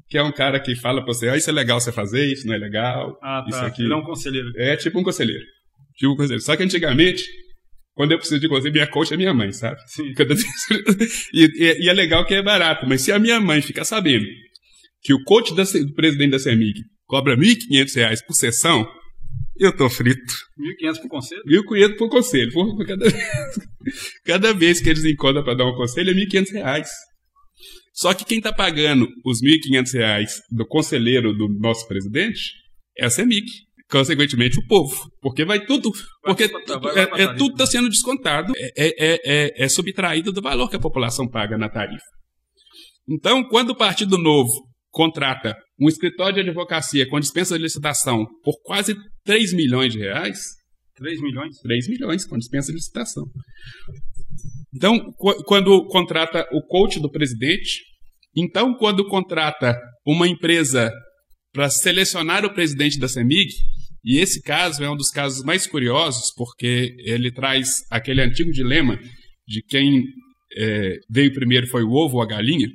que 0.09 0.17
é 0.17 0.23
um 0.23 0.31
cara 0.31 0.59
que 0.59 0.75
fala 0.75 1.03
pra 1.03 1.13
você, 1.13 1.29
ah, 1.29 1.37
isso 1.37 1.49
é 1.49 1.53
legal 1.53 1.79
você 1.79 1.91
fazer, 1.91 2.25
isso 2.25 2.47
não 2.47 2.55
é 2.55 2.57
legal. 2.57 3.19
Ah, 3.21 3.45
isso 3.47 3.59
tá. 3.59 3.67
aqui. 3.67 3.83
Ele 3.83 3.93
é 3.93 3.95
um 3.97 4.03
conselheiro. 4.03 4.51
É 4.55 4.75
tipo 4.77 4.99
um 4.99 5.03
conselheiro. 5.03 5.45
Tipo 5.95 6.13
um 6.13 6.15
conselheiro. 6.15 6.41
Só 6.41 6.55
que 6.55 6.63
antigamente, 6.63 7.23
quando 7.97 8.11
eu 8.11 8.19
preciso 8.19 8.39
de 8.39 8.47
conselho, 8.47 8.71
minha 8.71 8.85
coach 8.85 9.11
é 9.11 9.17
minha 9.17 9.33
mãe, 9.33 9.51
sabe? 9.51 9.79
Sim. 9.87 10.13
E, 11.33 11.83
e- 11.83 11.89
é 11.89 11.93
legal 11.93 12.23
que 12.27 12.35
é 12.35 12.43
barato, 12.43 12.85
mas 12.87 13.01
se 13.01 13.11
a 13.11 13.17
minha 13.17 13.41
mãe 13.41 13.59
ficar 13.59 13.85
sabendo 13.85 14.23
que 15.01 15.15
o 15.15 15.23
coach 15.23 15.55
da 15.55 15.63
do 15.63 15.93
presidente 15.95 16.29
da 16.29 16.37
CEMIG 16.39 16.79
cobra 17.07 17.35
1.500 17.35 17.95
reais 17.95 18.21
por 18.21 18.35
sessão, 18.35 18.87
eu 19.59 19.75
tô 19.75 19.89
frito. 19.89 20.31
1.500 20.85 21.01
por 21.01 21.09
conselho? 21.09 21.41
Mil 21.47 21.65
quinhentos 21.65 21.97
por 21.97 22.09
conselho. 22.09 22.51
Por, 22.53 22.85
cada, 22.85 23.05
cada 24.23 24.53
vez 24.53 24.79
que 24.79 24.89
eles 24.89 25.03
encontram 25.03 25.43
para 25.43 25.55
dar 25.55 25.65
um 25.65 25.75
conselho 25.75 26.11
é 26.11 26.13
1.500 26.13 26.51
reais. 26.51 26.89
Só 27.93 28.13
que 28.13 28.25
quem 28.25 28.37
está 28.37 28.53
pagando 28.53 29.07
os 29.25 29.39
1.500 29.41 29.93
reais 29.93 30.39
do 30.51 30.67
conselheiro 30.67 31.33
do 31.33 31.49
nosso 31.49 31.87
presidente 31.87 32.41
é 32.95 33.05
a 33.05 33.09
CEMIG. 33.09 33.47
Consequentemente, 33.89 34.59
o 34.59 34.67
povo. 34.67 34.95
Porque 35.21 35.45
vai 35.45 35.65
tudo. 35.65 35.91
Porque 36.21 36.47
vai- 36.47 36.63
tudo- 36.63 36.81
vai- 36.81 37.07
vai 37.07 37.21
é, 37.21 37.23
é 37.23 37.33
tudo 37.35 37.51
está 37.53 37.65
sendo 37.65 37.87
descontado. 37.89 38.51
É, 38.57 38.71
é, 38.77 39.19
é, 39.25 39.63
é 39.65 39.69
subtraído 39.69 40.31
do 40.33 40.41
valor 40.41 40.69
que 40.69 40.75
a 40.75 40.79
população 40.79 41.27
paga 41.27 41.57
na 41.57 41.69
tarifa. 41.69 42.03
Então, 43.09 43.43
quando 43.47 43.69
o 43.69 43.75
Partido 43.77 44.17
Novo 44.17 44.51
contrata 44.91 45.55
um 45.79 45.87
escritório 45.87 46.35
de 46.35 46.49
advocacia 46.49 47.07
com 47.07 47.19
dispensa 47.19 47.55
de 47.55 47.63
licitação 47.63 48.25
por 48.43 48.55
quase 48.63 48.95
3 49.23 49.53
milhões 49.53 49.93
de 49.93 49.99
reais, 49.99 50.39
3 50.95 51.21
milhões? 51.21 51.55
3 51.59 51.87
milhões 51.87 52.25
com 52.25 52.37
dispensa 52.37 52.67
de 52.67 52.73
licitação. 52.77 53.23
Então, 54.75 54.99
qu- 55.17 55.43
quando 55.45 55.85
contrata 55.87 56.45
o 56.51 56.61
coach 56.61 56.99
do 56.99 57.09
presidente, 57.09 57.83
então, 58.35 58.73
quando 58.75 59.07
contrata 59.07 59.77
uma 60.05 60.27
empresa 60.27 60.91
para 61.53 61.69
selecionar 61.69 62.45
o 62.45 62.53
presidente 62.53 62.99
da 62.99 63.07
CEMIG, 63.07 63.49
e 64.03 64.19
esse 64.19 64.41
caso 64.41 64.83
é 64.83 64.89
um 64.89 64.95
dos 64.95 65.09
casos 65.09 65.43
mais 65.43 65.67
curiosos, 65.67 66.31
porque 66.35 66.95
ele 66.99 67.31
traz 67.31 67.69
aquele 67.91 68.21
antigo 68.21 68.51
dilema 68.51 68.97
de 69.47 69.61
quem 69.63 70.03
eh, 70.57 70.97
veio 71.09 71.33
primeiro 71.33 71.67
foi 71.67 71.83
o 71.83 71.91
ovo 71.91 72.17
ou 72.17 72.21
a 72.21 72.27
galinha. 72.27 72.67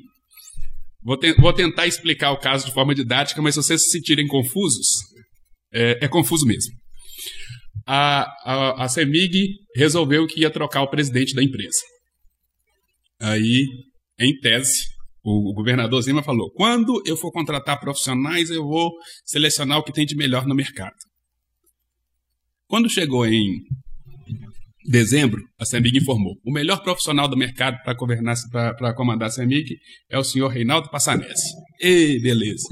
Vou, 1.03 1.17
te- 1.17 1.35
vou 1.35 1.53
tentar 1.53 1.87
explicar 1.87 2.31
o 2.33 2.39
caso 2.39 2.67
de 2.67 2.73
forma 2.73 2.95
didática, 2.95 3.41
mas 3.43 3.55
se 3.55 3.63
vocês 3.63 3.85
se 3.85 3.91
sentirem 3.91 4.27
confusos, 4.27 4.87
é- 5.73 6.05
é 6.05 6.09
confuso 6.09 6.47
mesmo 6.47 6.73
a, 7.87 8.23
a, 8.45 8.85
a 8.85 8.89
CEMIG 8.89 9.49
resolveu 9.75 10.27
que 10.27 10.41
ia 10.41 10.51
trocar 10.51 10.83
o 10.83 10.91
presidente 10.91 11.35
da 11.35 11.43
empresa. 11.43 11.81
Aí, 13.21 13.67
em 14.19 14.39
tese, 14.41 14.85
o, 15.23 15.53
governador 15.55 16.01
Zima 16.03 16.23
falou: 16.23 16.51
quando 16.53 17.03
eu 17.07 17.17
for 17.17 17.31
contratar 17.33 17.81
profissionais, 17.81 18.51
eu 18.51 18.65
vou 18.65 18.91
selecionar 19.25 19.79
o 19.79 19.85
que 19.85 19.93
tem 19.93 20.07
de 20.07 20.17
melhor 20.17 20.47
no 20.47 20.55
mercado. 20.55 20.97
Quando 22.73 22.89
chegou 22.89 23.27
em 23.27 23.61
dezembro, 24.89 25.43
a 25.61 25.65
CEMIG 25.67 25.99
informou: 25.99 26.37
o 26.43 26.51
melhor 26.51 26.83
profissional 26.83 27.29
do 27.29 27.37
mercado 27.37 27.77
para 27.85 27.93
governar, 27.93 28.35
para 28.51 28.95
comandar 28.95 29.29
a 29.29 29.31
CEMIG 29.31 29.77
é 30.11 30.19
o 30.19 30.25
senhor 30.25 30.49
Reinaldo 30.49 30.89
Passanese. 30.89 31.53
E 31.79 32.19
beleza. 32.23 32.67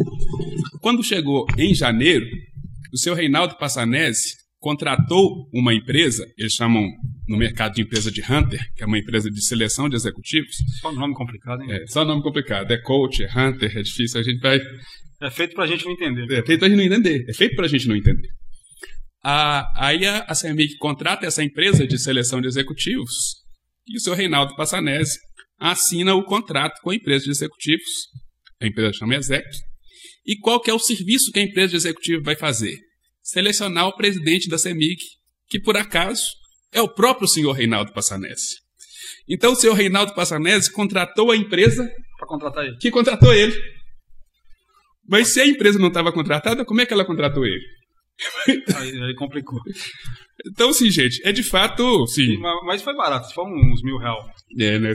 Quando 0.81 1.05
chegou 1.05 1.45
em 1.59 1.75
janeiro, 1.75 2.25
o 2.91 2.97
senhor 2.97 3.15
Reinaldo 3.15 3.59
Passanese 3.59 4.37
contratou 4.59 5.47
uma 5.53 5.75
empresa, 5.75 6.27
eles 6.39 6.55
chamam 6.55 6.89
no 7.29 7.37
mercado 7.37 7.75
de 7.75 7.83
empresa 7.83 8.11
de 8.11 8.23
Hunter, 8.23 8.59
que 8.75 8.83
é 8.83 8.87
uma 8.87 8.99
empresa 8.99 9.31
de 9.31 9.45
seleção 9.45 9.87
de 9.87 9.97
executivos. 9.97 10.57
Só 10.81 10.91
nome 10.93 11.13
complicado, 11.13 11.61
hein? 11.61 11.73
É, 11.73 11.87
só 11.87 12.07
nome 12.07 12.23
complicado. 12.23 12.73
É 12.73 12.79
coach, 12.79 13.23
é 13.23 13.29
Hunter, 13.29 13.77
é 13.77 13.83
difícil. 13.83 14.19
A 14.19 14.23
gente 14.23 14.41
vai. 14.41 14.63
É, 15.21 15.31
feito 15.31 15.55
pra 15.55 15.67
gente 15.67 15.85
não 15.85 15.93
entender. 15.93 16.39
É 16.39 16.43
feito 16.43 16.61
pra 16.61 16.69
gente 16.71 16.79
não 16.79 16.85
entender. 16.85 17.27
É 17.29 17.35
feito 17.35 17.55
pra 17.55 17.69
gente 17.69 17.87
não 17.87 17.97
entender. 17.97 18.40
A, 19.23 19.89
aí 19.89 20.07
a, 20.07 20.21
a 20.21 20.35
CEMIG 20.35 20.77
contrata 20.79 21.27
essa 21.27 21.43
empresa 21.43 21.87
de 21.87 21.99
seleção 21.99 22.41
de 22.41 22.49
executivos 22.49 23.41
e 23.87 23.97
o 23.97 24.01
senhor 24.01 24.17
Reinaldo 24.17 24.55
Passanese 24.57 25.19
assina 25.59 26.15
o 26.15 26.25
contrato 26.25 26.81
com 26.81 26.91
a 26.91 26.95
empresa 26.95 27.25
de 27.25 27.31
executivos. 27.31 27.89
A 28.61 28.67
empresa 28.67 28.93
chama 28.95 29.17
Exec. 29.17 29.47
E 30.25 30.37
qual 30.39 30.61
que 30.61 30.71
é 30.71 30.75
o 30.75 30.79
serviço 30.79 31.33
que 31.33 31.41
a 31.41 31.43
empresa 31.43 31.71
de 31.71 31.77
executivo 31.77 32.23
vai 32.23 32.37
fazer? 32.37 32.79
Selecionar 33.23 33.89
o 33.89 33.97
presidente 33.97 34.49
da 34.49 34.59
CEMIG, 34.59 34.99
que 35.49 35.61
por 35.61 35.77
acaso 35.77 36.23
é 36.73 36.81
o 36.81 36.89
próprio 36.89 37.29
senhor 37.29 37.53
Reinaldo 37.53 37.93
Passanese. 37.93 38.57
Então 39.29 39.53
o 39.53 39.57
senhor 39.57 39.75
Reinaldo 39.75 40.15
Passanese 40.15 40.73
contratou 40.73 41.31
a 41.31 41.37
empresa 41.37 41.91
contratar 42.27 42.65
ele. 42.65 42.77
que 42.77 42.91
contratou 42.91 43.35
ele. 43.35 43.61
Mas 45.09 45.33
se 45.33 45.41
a 45.41 45.47
empresa 45.47 45.79
não 45.79 45.89
estava 45.89 46.13
contratada, 46.13 46.65
como 46.65 46.81
é 46.81 46.87
que 46.87 46.93
ela 46.93 47.05
contratou 47.05 47.45
ele? 47.45 47.65
Aí, 48.77 49.03
aí 49.03 49.15
complicou. 49.15 49.61
Então, 50.47 50.73
sim, 50.73 50.91
gente, 50.91 51.21
é 51.27 51.33
de 51.33 51.43
fato, 51.43 52.07
sim. 52.07 52.39
Mas, 52.65 52.83
foi 52.83 52.95
barato, 52.95 53.33
foi 53.35 53.45
uns 53.45 53.83
mil 53.83 53.99
reais. 53.99 54.25
É, 54.59 54.79
né, 54.79 54.93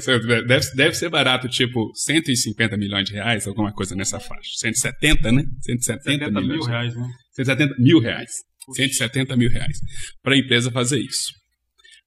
deve, 0.47 0.75
deve 0.75 0.93
ser 0.93 1.09
barato, 1.09 1.47
tipo 1.47 1.91
150 1.93 2.77
milhões 2.77 3.05
de 3.05 3.13
reais, 3.13 3.47
alguma 3.47 3.71
coisa 3.71 3.95
nessa 3.95 4.19
faixa. 4.19 4.49
170, 4.57 5.31
né? 5.31 5.43
170 5.61 6.25
70 6.25 6.41
milhões. 6.41 6.59
mil 6.59 6.67
reais, 6.67 6.95
né? 6.95 7.07
170 7.33 7.75
mil 7.79 7.99
reais. 7.99 8.31
170 8.73 9.37
mil 9.37 9.49
reais. 9.49 9.77
Para 10.23 10.33
a 10.33 10.37
empresa 10.37 10.71
fazer 10.71 10.99
isso. 10.99 11.31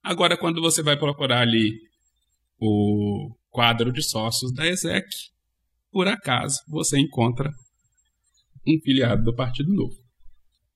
Agora, 0.03 0.37
quando 0.37 0.61
você 0.61 0.81
vai 0.81 0.97
procurar 0.97 1.41
ali 1.41 1.71
o 2.59 3.29
quadro 3.49 3.91
de 3.91 4.03
sócios 4.03 4.53
da 4.53 4.67
ESEC, 4.67 5.07
por 5.91 6.07
acaso 6.07 6.57
você 6.67 6.99
encontra 6.99 7.49
um 8.67 8.79
filiado 8.83 9.23
do 9.23 9.33
Partido 9.33 9.73
Novo. 9.73 9.95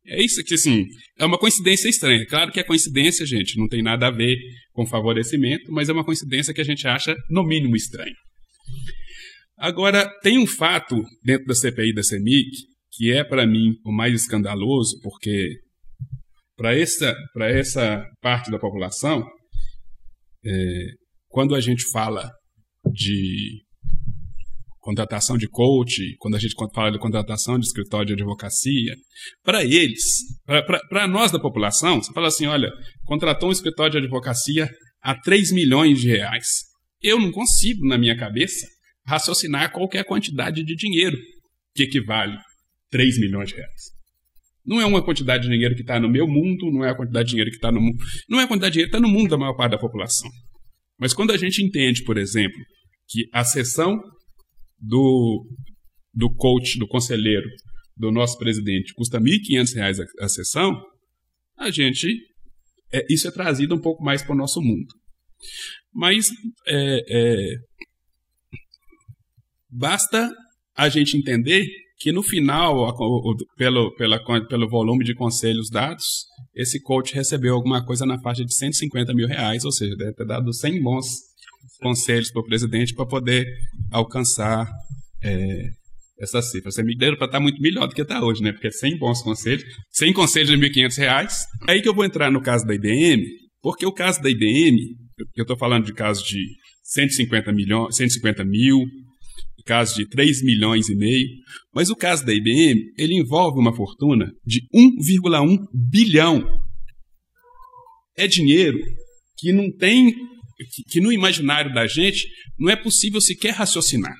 É 0.05 0.21
isso 0.21 0.43
que, 0.43 0.53
assim, 0.53 0.85
é 1.17 1.25
uma 1.25 1.37
coincidência 1.37 1.87
estranha. 1.87 2.25
Claro 2.25 2.51
que 2.51 2.59
é 2.59 2.63
coincidência, 2.63 3.25
gente, 3.25 3.57
não 3.57 3.67
tem 3.67 3.81
nada 3.81 4.07
a 4.07 4.11
ver 4.11 4.37
com 4.73 4.85
favorecimento, 4.85 5.71
mas 5.71 5.87
é 5.87 5.93
uma 5.93 6.03
coincidência 6.03 6.53
que 6.53 6.61
a 6.61 6.65
gente 6.65 6.87
acha, 6.87 7.15
no 7.29 7.43
mínimo, 7.43 7.75
estranha. 7.75 8.15
Agora, 9.57 10.09
tem 10.21 10.37
um 10.37 10.47
fato 10.47 11.01
dentro 11.23 11.45
da 11.45 11.55
CPI 11.55 11.93
da 11.93 12.03
CEMIC 12.03 12.73
que 12.95 13.11
é, 13.11 13.23
para 13.23 13.45
mim, 13.47 13.73
o 13.83 13.91
mais 13.91 14.13
escandaloso, 14.13 14.99
porque 15.01 15.59
para 16.55 16.77
essa, 16.77 17.15
essa 17.41 18.05
parte 18.21 18.51
da 18.51 18.59
população, 18.59 19.25
é, 20.45 20.85
quando 21.27 21.55
a 21.55 21.59
gente 21.59 21.89
fala 21.89 22.29
de 22.91 23.63
contratação 24.83 25.37
de 25.37 25.47
coach, 25.47 26.13
quando 26.19 26.35
a 26.35 26.39
gente 26.39 26.53
fala 26.75 26.91
de 26.91 26.99
contratação 26.99 27.57
de 27.57 27.65
escritório 27.65 28.07
de 28.07 28.13
advocacia, 28.13 28.93
para 29.41 29.63
eles, 29.63 30.03
para 30.89 31.07
nós 31.07 31.31
da 31.31 31.39
população, 31.39 32.03
você 32.03 32.11
fala 32.11 32.27
assim, 32.27 32.45
olha, 32.45 32.69
contratou 33.05 33.47
um 33.47 33.53
escritório 33.53 33.93
de 33.93 33.97
advocacia 33.99 34.69
a 35.01 35.15
3 35.15 35.53
milhões 35.53 36.01
de 36.01 36.09
reais. 36.09 36.47
Eu 37.01 37.17
não 37.17 37.31
consigo, 37.31 37.87
na 37.87 37.97
minha 37.97 38.17
cabeça, 38.17 38.67
raciocinar 39.07 39.71
qualquer 39.71 40.03
quantidade 40.03 40.61
de 40.61 40.75
dinheiro 40.75 41.17
que 41.73 41.83
equivale 41.83 42.37
3 42.91 43.19
milhões 43.19 43.49
de 43.49 43.55
reais. 43.55 43.93
Não 44.65 44.81
é 44.81 44.85
uma 44.85 45.01
quantidade 45.01 45.43
de 45.43 45.49
dinheiro 45.49 45.75
que 45.75 45.81
está 45.81 45.97
no 45.97 46.09
meu 46.09 46.27
mundo, 46.27 46.69
não 46.71 46.83
é 46.83 46.89
a 46.89 46.95
quantidade 46.95 47.27
de 47.27 47.31
dinheiro 47.31 47.51
que 47.51 47.57
está 47.57 47.71
no 47.71 47.79
mundo. 47.79 47.97
Não 48.29 48.39
é 48.39 48.43
a 48.43 48.47
quantidade 48.47 48.71
de 48.71 48.79
dinheiro 48.79 48.91
que 48.91 48.97
está 48.97 49.07
no 49.07 49.13
mundo 49.13 49.29
da 49.29 49.37
maior 49.37 49.55
parte 49.55 49.71
da 49.71 49.77
população. 49.77 50.29
Mas 50.99 51.13
quando 51.13 51.31
a 51.31 51.37
gente 51.37 51.63
entende, 51.63 52.03
por 52.03 52.17
exemplo, 52.17 52.59
que 53.07 53.29
a 53.33 53.45
sessão 53.45 53.97
do, 54.83 55.47
do 56.13 56.29
coach, 56.35 56.77
do 56.77 56.87
conselheiro, 56.87 57.47
do 57.95 58.11
nosso 58.11 58.37
presidente 58.37 58.93
custa 58.93 59.17
R$ 59.17 59.23
1.500 59.23 59.99
a, 60.19 60.25
a 60.25 60.29
sessão, 60.29 60.81
a 61.57 61.71
gente. 61.71 62.07
É, 62.91 63.05
isso 63.09 63.27
é 63.27 63.31
trazido 63.31 63.73
um 63.75 63.81
pouco 63.81 64.03
mais 64.03 64.21
para 64.21 64.33
o 64.33 64.37
nosso 64.37 64.61
mundo. 64.61 64.87
Mas 65.91 66.27
é, 66.67 66.99
é, 67.09 67.55
basta 69.69 70.31
a 70.75 70.89
gente 70.89 71.17
entender 71.17 71.65
que 71.97 72.11
no 72.11 72.21
final, 72.21 72.95
pelo, 73.55 73.95
pela, 73.95 74.19
pelo 74.47 74.69
volume 74.69 75.05
de 75.05 75.15
conselhos 75.15 75.69
dados, 75.69 76.05
esse 76.53 76.81
coach 76.81 77.13
recebeu 77.13 77.55
alguma 77.55 77.83
coisa 77.83 78.05
na 78.05 78.19
faixa 78.19 78.43
de 78.43 78.53
150 78.53 79.13
mil 79.13 79.27
reais, 79.27 79.63
ou 79.63 79.71
seja, 79.71 79.95
deve 79.95 80.13
ter 80.13 80.25
dado 80.25 80.53
100 80.53 80.81
bons 80.83 81.05
conselhos 81.83 82.31
para 82.31 82.41
o 82.41 82.45
presidente 82.45 82.95
para 82.95 83.05
poder 83.05 83.45
alcançar 83.91 84.67
é, 85.21 85.69
essa 86.19 86.41
cifra. 86.41 86.71
Você 86.71 86.81
me 86.81 86.97
deu 86.97 87.15
para 87.15 87.27
estar 87.27 87.39
muito 87.39 87.61
melhor 87.61 87.87
do 87.87 87.93
que 87.93 88.01
está 88.01 88.23
hoje, 88.23 88.41
né? 88.41 88.51
Porque 88.51 88.71
100 88.71 88.97
bons 88.97 89.21
conselhos, 89.21 89.63
100 89.91 90.13
conselhos 90.13 90.49
de 90.49 90.57
1.500 90.57 90.97
reais. 90.97 91.45
Aí 91.67 91.81
que 91.81 91.89
eu 91.89 91.93
vou 91.93 92.05
entrar 92.05 92.31
no 92.31 92.41
caso 92.41 92.65
da 92.65 92.73
IBM, 92.73 93.23
porque 93.61 93.85
o 93.85 93.91
caso 93.91 94.21
da 94.21 94.29
IBM, 94.29 94.77
eu 95.35 95.43
estou 95.43 95.57
falando 95.57 95.85
de 95.85 95.93
casos 95.93 96.25
de 96.25 96.43
150 96.83 97.51
milhões, 97.51 97.95
150 97.95 98.43
mil, 98.43 98.85
caso 99.65 99.95
de 99.95 100.07
3 100.07 100.43
milhões 100.43 100.89
e 100.89 100.95
meio, 100.95 101.27
mas 101.73 101.89
o 101.89 101.95
caso 101.95 102.25
da 102.25 102.33
IBM, 102.33 102.81
ele 102.97 103.15
envolve 103.15 103.59
uma 103.59 103.75
fortuna 103.75 104.31
de 104.45 104.61
1,1 104.73 105.57
bilhão. 105.73 106.43
É 108.17 108.27
dinheiro 108.27 108.77
que 109.37 109.51
não 109.51 109.71
tem, 109.71 110.13
que 110.89 111.01
no 111.01 111.11
imaginário 111.11 111.73
da 111.73 111.87
gente 111.87 112.27
não 112.57 112.69
é 112.69 112.75
possível 112.75 113.21
sequer 113.21 113.51
raciocinar. 113.51 114.15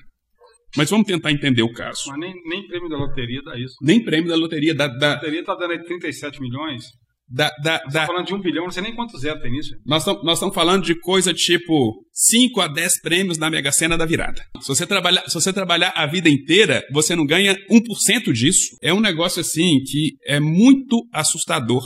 Mas 0.76 0.90
vamos 0.90 1.06
tentar 1.06 1.30
entender 1.30 1.62
o 1.62 1.72
caso. 1.72 2.02
Mas 2.08 2.18
nem, 2.18 2.34
nem 2.46 2.66
prêmio 2.66 2.88
da 2.88 2.96
loteria 2.96 3.40
dá 3.42 3.58
isso. 3.58 3.74
Nem 3.80 4.04
prêmio 4.04 4.28
da 4.28 4.36
loteria 4.36 4.74
dá. 4.74 4.88
dá 4.88 5.12
a 5.12 5.14
loteria 5.14 5.40
está 5.40 5.54
dando 5.54 5.72
aí 5.72 5.84
37 5.84 6.40
milhões. 6.40 6.84
Dá, 7.26 7.50
dá, 7.62 7.78
Você 7.78 7.92
dá, 7.94 8.00
tá 8.00 8.06
falando 8.06 8.26
de 8.26 8.34
um 8.34 8.40
bilhão, 8.40 8.64
não 8.64 8.70
sei 8.70 8.82
nem 8.82 8.94
quanto 8.94 9.18
zero 9.18 9.40
tem 9.40 9.50
nisso. 9.50 9.74
Nós 9.86 10.06
estamos 10.06 10.54
falando 10.54 10.84
de 10.84 10.94
coisa 10.94 11.32
tipo 11.32 12.04
5 12.12 12.60
a 12.60 12.68
10 12.68 13.00
prêmios 13.00 13.38
na 13.38 13.48
Mega 13.48 13.72
Sena 13.72 13.96
da 13.96 14.04
virada. 14.04 14.42
Se 14.60 14.68
você, 14.68 14.86
trabalhar, 14.86 15.22
se 15.26 15.34
você 15.34 15.52
trabalhar 15.52 15.92
a 15.96 16.06
vida 16.06 16.28
inteira, 16.28 16.84
você 16.92 17.16
não 17.16 17.24
ganha 17.24 17.56
1% 17.70 18.32
disso. 18.32 18.76
É 18.82 18.92
um 18.92 19.00
negócio 19.00 19.40
assim 19.40 19.80
que 19.84 20.16
é 20.26 20.38
muito 20.38 21.08
assustador. 21.12 21.82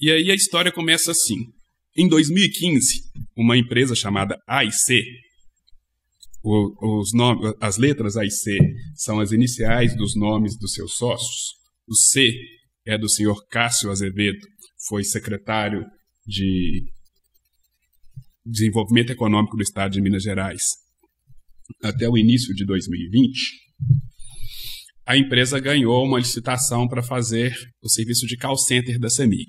E 0.00 0.10
aí 0.10 0.30
a 0.30 0.34
história 0.34 0.70
começa 0.70 1.10
assim. 1.10 1.55
Em 1.96 2.08
2015, 2.08 3.04
uma 3.34 3.56
empresa 3.56 3.94
chamada 3.94 4.38
AIC, 4.46 5.02
o, 6.44 7.00
os 7.00 7.12
nomes, 7.14 7.54
as 7.58 7.78
letras 7.78 8.16
AIC 8.16 8.58
são 8.94 9.18
as 9.18 9.32
iniciais 9.32 9.96
dos 9.96 10.14
nomes 10.14 10.58
dos 10.58 10.74
seus 10.74 10.94
sócios. 10.96 11.54
O 11.88 11.94
C 11.94 12.34
é 12.86 12.98
do 12.98 13.08
senhor 13.08 13.46
Cássio 13.48 13.90
Azevedo, 13.90 14.46
foi 14.86 15.04
secretário 15.04 15.84
de 16.26 16.84
Desenvolvimento 18.44 19.10
Econômico 19.10 19.56
do 19.56 19.62
Estado 19.62 19.92
de 19.92 20.00
Minas 20.02 20.22
Gerais 20.22 20.62
até 21.82 22.08
o 22.08 22.18
início 22.18 22.54
de 22.54 22.64
2020. 22.66 23.66
A 25.06 25.16
empresa 25.16 25.58
ganhou 25.58 26.04
uma 26.04 26.18
licitação 26.18 26.86
para 26.86 27.02
fazer 27.02 27.56
o 27.82 27.88
serviço 27.88 28.26
de 28.26 28.36
call 28.36 28.56
center 28.56 28.98
da 28.98 29.08
CEMIG. 29.08 29.48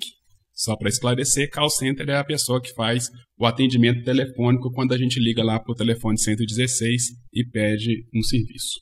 Só 0.58 0.76
para 0.76 0.89
esclarecer, 0.89 1.51
call 1.51 1.70
center 1.70 2.10
é 2.10 2.18
a 2.18 2.24
pessoa 2.24 2.60
que 2.60 2.74
faz 2.74 3.12
o 3.38 3.45
atendimento 3.45 4.03
telefônico 4.03 4.72
quando 4.72 4.91
a 4.91 4.97
gente 4.97 5.20
liga 5.20 5.43
lá 5.43 5.60
para 5.60 5.72
o 5.72 5.76
telefone 5.76 6.18
116 6.18 7.03
e 7.32 7.45
pede 7.45 8.03
um 8.12 8.24
serviço. 8.24 8.82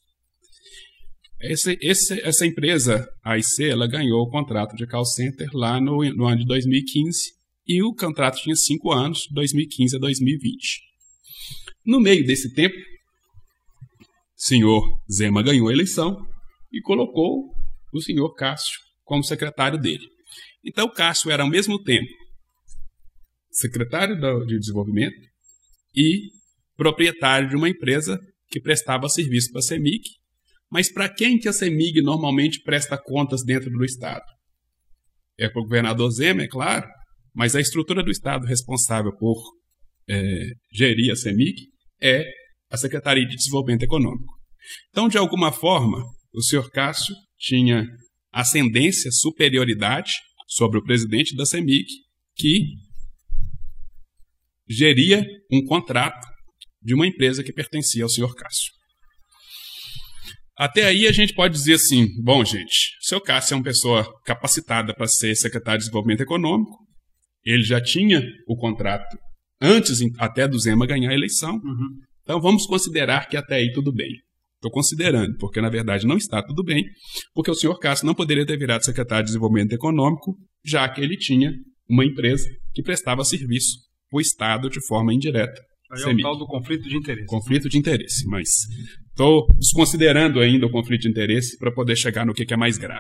Esse, 1.41 1.78
esse, 1.82 2.21
essa 2.21 2.45
empresa, 2.45 3.05
a 3.21 3.38
IC, 3.38 3.65
ela 3.65 3.88
ganhou 3.88 4.21
o 4.21 4.30
contrato 4.30 4.73
de 4.78 4.88
call 4.88 5.03
center 5.03 5.49
lá 5.53 5.82
no, 5.82 5.97
no 6.15 6.26
ano 6.26 6.38
de 6.38 6.45
2015 6.45 7.34
e 7.67 7.84
o 7.84 7.93
contrato 7.93 8.38
tinha 8.38 8.55
cinco 8.55 8.93
anos, 8.93 9.28
2015 9.34 9.97
a 9.97 9.99
2020. 9.99 10.80
No 11.86 11.99
meio 11.99 12.26
desse 12.26 12.53
tempo, 12.53 12.78
senhor 14.34 14.97
Zema 15.11 15.43
ganhou 15.43 15.67
a 15.67 15.73
eleição 15.73 16.26
e 16.71 16.82
colocou 16.82 17.53
o 17.93 18.01
senhor 18.01 18.34
Cássio 18.34 18.80
como 19.03 19.26
secretário 19.26 19.78
dele. 19.78 20.14
Então, 20.66 20.89
Cássio 20.89 21.32
era 21.32 21.43
ao 21.43 21.49
mesmo 21.49 21.82
tempo 21.82 22.11
secretário 23.51 24.18
de 24.45 24.59
desenvolvimento 24.59 25.16
e 25.95 26.30
proprietário 26.76 27.47
de 27.47 27.55
uma 27.55 27.70
empresa 27.70 28.20
que 28.49 28.59
prestava 28.59 29.07
serviço 29.07 29.51
para 29.51 29.59
a 29.59 29.63
CEMIG 29.63 30.03
mas 30.76 30.91
para 30.91 31.07
quem 31.07 31.38
que 31.38 31.47
a 31.47 31.53
CEMIG 31.53 32.01
normalmente 32.01 32.61
presta 32.61 32.97
contas 32.97 33.43
dentro 33.43 33.70
do 33.70 33.86
Estado? 33.86 34.26
É 35.38 35.49
para 35.49 35.61
o 35.61 35.63
governador 35.63 36.11
Zema, 36.11 36.43
é 36.43 36.47
claro, 36.47 36.86
mas 37.34 37.55
a 37.55 37.61
estrutura 37.61 38.03
do 38.03 38.11
Estado 38.11 38.45
responsável 38.45 39.16
por 39.16 39.41
é, 40.09 40.51
gerir 40.74 41.11
a 41.11 41.16
CEMIG 41.16 41.55
é 42.01 42.26
a 42.70 42.78
Secretaria 42.78 43.26
de 43.26 43.36
Desenvolvimento 43.36 43.84
Econômico. 43.84 44.34
Então, 44.89 45.07
de 45.07 45.18
alguma 45.18 45.51
forma, 45.51 46.03
o 46.34 46.41
senhor 46.41 46.70
Cássio 46.72 47.16
tinha 47.38 47.86
ascendência, 48.32 49.11
superioridade 49.11 50.11
sobre 50.45 50.79
o 50.79 50.83
presidente 50.83 51.35
da 51.35 51.45
CEMIG, 51.45 51.87
que 52.35 52.65
geria 54.67 55.25
um 55.51 55.63
contrato 55.63 56.27
de 56.81 56.93
uma 56.93 57.07
empresa 57.07 57.43
que 57.43 57.53
pertencia 57.53 58.03
ao 58.03 58.09
senhor 58.09 58.35
Cássio. 58.35 58.71
Até 60.57 60.85
aí 60.85 61.07
a 61.07 61.11
gente 61.11 61.33
pode 61.33 61.53
dizer 61.53 61.73
assim: 61.73 62.07
bom, 62.21 62.43
gente, 62.45 62.97
o 63.01 63.07
seu 63.07 63.19
Cássio 63.19 63.55
é 63.55 63.57
uma 63.57 63.63
pessoa 63.63 64.05
capacitada 64.23 64.93
para 64.93 65.07
ser 65.07 65.35
secretário 65.35 65.79
de 65.79 65.85
Desenvolvimento 65.85 66.21
Econômico, 66.21 66.77
ele 67.43 67.63
já 67.63 67.81
tinha 67.81 68.21
o 68.47 68.55
contrato 68.55 69.17
antes 69.61 69.99
até 70.17 70.47
do 70.47 70.59
Zema 70.59 70.87
ganhar 70.87 71.11
a 71.11 71.13
eleição, 71.13 71.55
uhum. 71.55 71.99
então 72.21 72.41
vamos 72.41 72.65
considerar 72.65 73.27
que 73.27 73.37
até 73.37 73.55
aí 73.55 73.71
tudo 73.71 73.93
bem. 73.93 74.24
Estou 74.66 74.72
considerando, 74.72 75.38
porque 75.38 75.61
na 75.61 75.70
verdade 75.70 76.07
não 76.07 76.18
está 76.18 76.41
tudo 76.41 76.63
bem, 76.63 76.84
porque 77.34 77.51
o 77.51 77.55
senhor 77.55 77.78
Cássio 77.78 78.07
não 78.07 78.16
poderia 78.16 78.45
ter 78.45 78.57
virado 78.57 78.84
secretário 78.84 79.26
de 79.26 79.30
Desenvolvimento 79.30 79.74
Econômico, 79.74 80.36
já 80.66 80.89
que 80.89 81.01
ele 81.01 81.16
tinha 81.16 81.51
uma 81.88 82.03
empresa 82.03 82.49
que 82.74 82.82
prestava 82.82 83.24
serviço 83.24 83.78
para 84.09 84.18
o 84.18 84.22
Estado 84.22 84.70
de 84.70 84.84
forma 84.88 85.13
indireta. 85.13 85.61
Aí 85.91 86.01
é 86.01 86.07
o 86.07 86.18
tal 86.18 86.36
do 86.36 86.47
conflito 86.47 86.89
de 86.89 86.97
interesse. 86.97 87.28
Conflito 87.28 87.70
de 87.70 87.78
interesse, 87.78 88.26
mas 88.28 88.49
Estou 89.16 89.47
desconsiderando 89.57 90.41
ainda 90.41 90.66
o 90.66 90.70
conflito 90.70 91.03
de 91.03 91.09
interesse 91.09 91.57
para 91.57 91.72
poder 91.72 91.95
chegar 91.95 92.26
no 92.26 92.34
que, 92.34 92.45
que 92.45 92.53
é 92.53 92.57
mais 92.57 92.78
grave. 92.78 92.99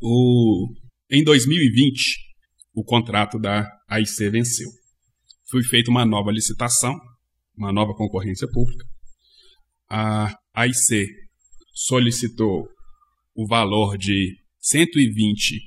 O, 0.00 0.66
em 1.10 1.22
2020, 1.22 2.16
o 2.74 2.82
contrato 2.82 3.38
da 3.38 3.68
AIC 3.86 4.30
venceu. 4.30 4.70
Foi 5.50 5.62
feita 5.62 5.90
uma 5.90 6.06
nova 6.06 6.32
licitação, 6.32 6.94
uma 7.54 7.70
nova 7.70 7.92
concorrência 7.92 8.48
pública. 8.50 8.86
A 9.90 10.32
AIC 10.54 11.08
solicitou 11.74 12.68
o 13.34 13.44
valor 13.44 13.98
de 13.98 14.36
120 14.60 15.60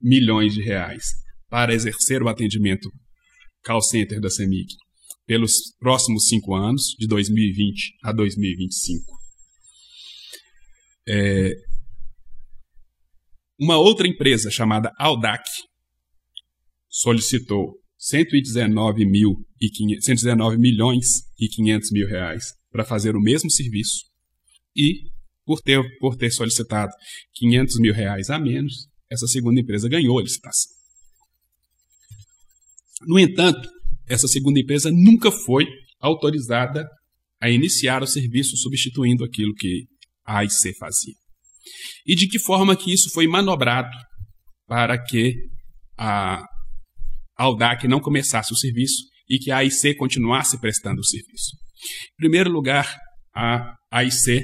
milhões 0.00 0.54
de 0.54 0.62
reais 0.62 1.06
para 1.48 1.74
exercer 1.74 2.22
o 2.22 2.28
atendimento 2.28 2.88
call 3.64 3.82
center 3.82 4.20
da 4.20 4.30
CEMIG 4.30 4.76
pelos 5.26 5.74
próximos 5.80 6.26
cinco 6.28 6.54
anos, 6.54 6.94
de 6.98 7.08
2020 7.08 7.98
a 8.04 8.12
2025. 8.12 9.04
É, 11.08 11.52
uma 13.58 13.76
outra 13.76 14.06
empresa 14.06 14.50
chamada 14.50 14.92
Audac 14.98 15.42
solicitou 16.88 17.74
119, 17.98 19.04
mil 19.04 19.34
e 19.60 19.68
500, 19.68 20.04
119 20.04 20.58
milhões 20.58 21.06
e 21.38 21.48
500 21.48 21.90
mil 21.90 22.08
reais 22.08 22.59
para 22.70 22.84
fazer 22.84 23.16
o 23.16 23.20
mesmo 23.20 23.50
serviço 23.50 24.04
e, 24.76 25.10
por 25.44 25.60
ter, 25.60 25.82
por 25.98 26.16
ter 26.16 26.30
solicitado 26.30 26.92
500 27.34 27.78
mil 27.80 27.92
reais 27.92 28.30
a 28.30 28.38
menos, 28.38 28.88
essa 29.10 29.26
segunda 29.26 29.60
empresa 29.60 29.88
ganhou 29.88 30.18
a 30.18 30.22
licitação. 30.22 30.72
No 33.06 33.18
entanto, 33.18 33.68
essa 34.08 34.28
segunda 34.28 34.60
empresa 34.60 34.90
nunca 34.92 35.32
foi 35.32 35.66
autorizada 36.00 36.86
a 37.40 37.50
iniciar 37.50 38.02
o 38.02 38.06
serviço 38.06 38.56
substituindo 38.56 39.24
aquilo 39.24 39.54
que 39.54 39.86
a 40.24 40.38
AIC 40.38 40.76
fazia. 40.78 41.14
E 42.06 42.14
de 42.14 42.28
que 42.28 42.38
forma 42.38 42.76
que 42.76 42.92
isso 42.92 43.10
foi 43.10 43.26
manobrado 43.26 43.96
para 44.66 45.02
que 45.02 45.34
a 45.96 46.44
Audac 47.36 47.88
não 47.88 48.00
começasse 48.00 48.52
o 48.52 48.56
serviço 48.56 49.02
e 49.28 49.38
que 49.38 49.50
a 49.50 49.58
AIC 49.58 49.96
continuasse 49.96 50.60
prestando 50.60 51.00
o 51.00 51.04
serviço. 51.04 51.56
Em 52.12 52.16
primeiro 52.16 52.50
lugar, 52.50 52.98
a 53.34 53.74
AIC 53.90 54.42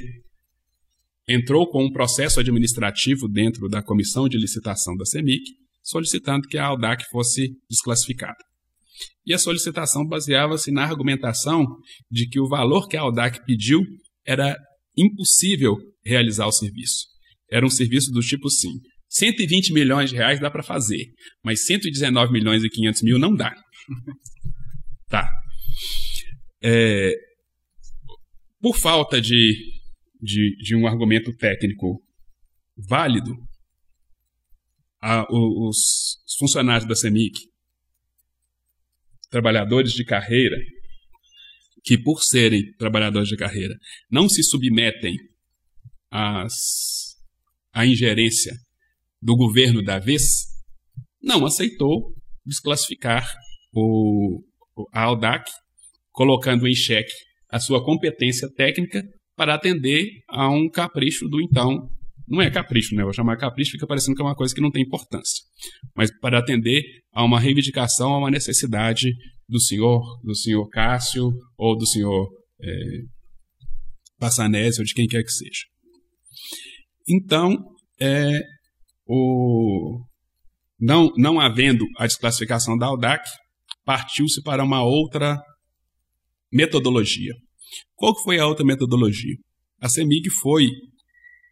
entrou 1.28 1.68
com 1.68 1.84
um 1.84 1.92
processo 1.92 2.40
administrativo 2.40 3.28
dentro 3.28 3.68
da 3.68 3.82
comissão 3.82 4.28
de 4.28 4.38
licitação 4.38 4.96
da 4.96 5.04
CEMIC, 5.04 5.42
solicitando 5.82 6.46
que 6.48 6.58
a 6.58 6.66
Audac 6.66 7.04
fosse 7.10 7.50
desclassificada. 7.68 8.38
E 9.26 9.34
a 9.34 9.38
solicitação 9.38 10.06
baseava-se 10.06 10.70
na 10.70 10.84
argumentação 10.84 11.64
de 12.10 12.28
que 12.28 12.40
o 12.40 12.48
valor 12.48 12.88
que 12.88 12.96
a 12.96 13.00
Audac 13.02 13.44
pediu 13.44 13.82
era 14.24 14.56
impossível 14.96 15.76
realizar 16.04 16.46
o 16.46 16.52
serviço. 16.52 17.06
Era 17.50 17.66
um 17.66 17.70
serviço 17.70 18.10
do 18.12 18.20
tipo 18.20 18.46
assim: 18.46 18.70
120 19.08 19.72
milhões 19.72 20.10
de 20.10 20.16
reais 20.16 20.40
dá 20.40 20.50
para 20.50 20.62
fazer, 20.62 21.06
mas 21.44 21.66
119 21.66 22.32
milhões 22.32 22.64
e 22.64 22.68
500 22.68 23.02
mil 23.02 23.18
não 23.18 23.34
dá. 23.34 23.52
tá. 25.08 25.28
É, 26.62 27.12
por 28.66 28.76
falta 28.76 29.20
de, 29.20 29.54
de, 30.20 30.56
de, 30.56 30.74
um 30.74 30.88
argumento 30.88 31.32
técnico 31.36 32.02
válido, 32.76 33.32
a, 35.00 35.24
os, 35.30 36.18
os 36.26 36.36
funcionários 36.36 36.88
da 36.88 36.96
CEMIC 36.96 37.38
trabalhadores 39.30 39.92
de 39.92 40.04
carreira 40.04 40.56
que, 41.84 41.96
por 41.96 42.24
serem 42.24 42.72
trabalhadores 42.76 43.28
de 43.28 43.36
carreira, 43.36 43.72
não 44.10 44.28
se 44.28 44.42
submetem 44.42 45.14
às, 46.10 47.14
à 47.72 47.86
ingerência 47.86 48.52
do 49.22 49.36
governo 49.36 49.80
da 49.80 50.00
vez, 50.00 50.24
não 51.22 51.46
aceitou 51.46 52.16
desclassificar 52.44 53.32
o, 53.72 54.42
a 54.92 55.02
Audac, 55.04 55.48
colocando 56.10 56.66
em 56.66 56.74
xeque 56.74 57.25
a 57.56 57.60
sua 57.60 57.82
competência 57.82 58.48
técnica 58.54 59.02
para 59.34 59.54
atender 59.54 60.08
a 60.28 60.48
um 60.48 60.68
capricho 60.68 61.26
do 61.28 61.40
então. 61.40 61.88
Não 62.28 62.42
é 62.42 62.50
capricho, 62.50 62.94
né? 62.94 63.02
Vou 63.04 63.12
chamar 63.12 63.36
capricho, 63.36 63.70
fica 63.70 63.86
parecendo 63.86 64.16
que 64.16 64.22
é 64.22 64.24
uma 64.24 64.34
coisa 64.34 64.54
que 64.54 64.60
não 64.60 64.70
tem 64.70 64.82
importância. 64.82 65.44
Mas 65.94 66.10
para 66.18 66.38
atender 66.38 66.82
a 67.12 67.24
uma 67.24 67.38
reivindicação, 67.38 68.14
a 68.14 68.18
uma 68.18 68.30
necessidade 68.30 69.12
do 69.48 69.60
senhor, 69.60 70.02
do 70.22 70.34
senhor 70.34 70.68
Cássio 70.68 71.30
ou 71.56 71.76
do 71.76 71.86
senhor 71.86 72.28
é, 72.60 72.70
Passanese 74.18 74.80
ou 74.80 74.84
de 74.84 74.92
quem 74.92 75.06
quer 75.06 75.22
que 75.22 75.30
seja. 75.30 75.66
Então, 77.08 77.56
é, 78.00 78.40
o, 79.06 80.04
não, 80.80 81.12
não 81.16 81.38
havendo 81.38 81.86
a 81.96 82.06
desclassificação 82.06 82.76
da 82.76 82.86
AUDAC, 82.86 83.24
partiu-se 83.84 84.42
para 84.42 84.64
uma 84.64 84.82
outra 84.82 85.40
metodologia. 86.52 87.34
Qual 87.94 88.14
foi 88.22 88.38
a 88.38 88.46
outra 88.46 88.64
metodologia? 88.64 89.36
A 89.80 89.88
CEMIG 89.88 90.30
foi 90.30 90.68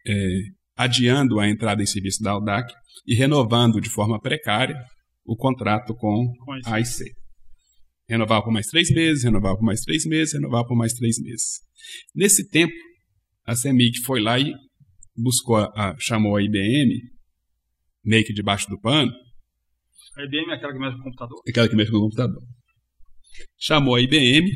é, 0.07 0.39
adiando 0.75 1.39
a 1.39 1.49
entrada 1.49 1.81
em 1.81 1.85
serviço 1.85 2.21
da 2.21 2.31
AUDAC 2.31 2.73
e 3.05 3.13
renovando 3.13 3.79
de 3.79 3.89
forma 3.89 4.19
precária 4.19 4.75
o 5.25 5.35
contrato 5.35 5.95
com 5.95 6.31
a 6.65 6.75
AIC. 6.75 7.11
Renovava 8.07 8.43
por 8.43 8.53
mais 8.53 8.67
três 8.67 8.91
meses, 8.91 9.23
renovava 9.23 9.55
por 9.55 9.65
mais 9.65 9.81
três 9.81 10.05
meses, 10.05 10.33
renovava 10.33 10.67
por 10.67 10.75
mais 10.75 10.93
três 10.93 11.19
meses. 11.19 11.59
Nesse 12.13 12.47
tempo, 12.49 12.73
a 13.45 13.55
CEMIG 13.55 13.99
foi 14.03 14.21
lá 14.21 14.39
e 14.39 14.53
buscou 15.15 15.57
a, 15.57 15.71
a, 15.75 15.95
chamou 15.99 16.35
a 16.35 16.43
IBM, 16.43 16.99
meio 18.03 18.25
que 18.25 18.33
debaixo 18.33 18.67
do 18.69 18.79
pano. 18.79 19.11
A 20.17 20.23
IBM 20.23 20.51
é 20.51 20.55
aquela 20.55 20.73
que 20.73 20.79
mexe 20.79 20.95
com 20.95 21.01
o 21.01 21.03
computador? 21.03 21.41
Aquela 21.47 21.69
que 21.69 21.75
mexe 21.75 21.91
com 21.91 21.97
o 21.97 22.01
computador. 22.01 22.43
Chamou 23.57 23.95
a 23.95 24.01
IBM 24.01 24.49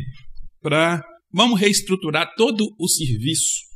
para 0.62 1.04
vamos 1.32 1.60
reestruturar 1.60 2.34
todo 2.36 2.74
o 2.78 2.88
serviço 2.88 3.70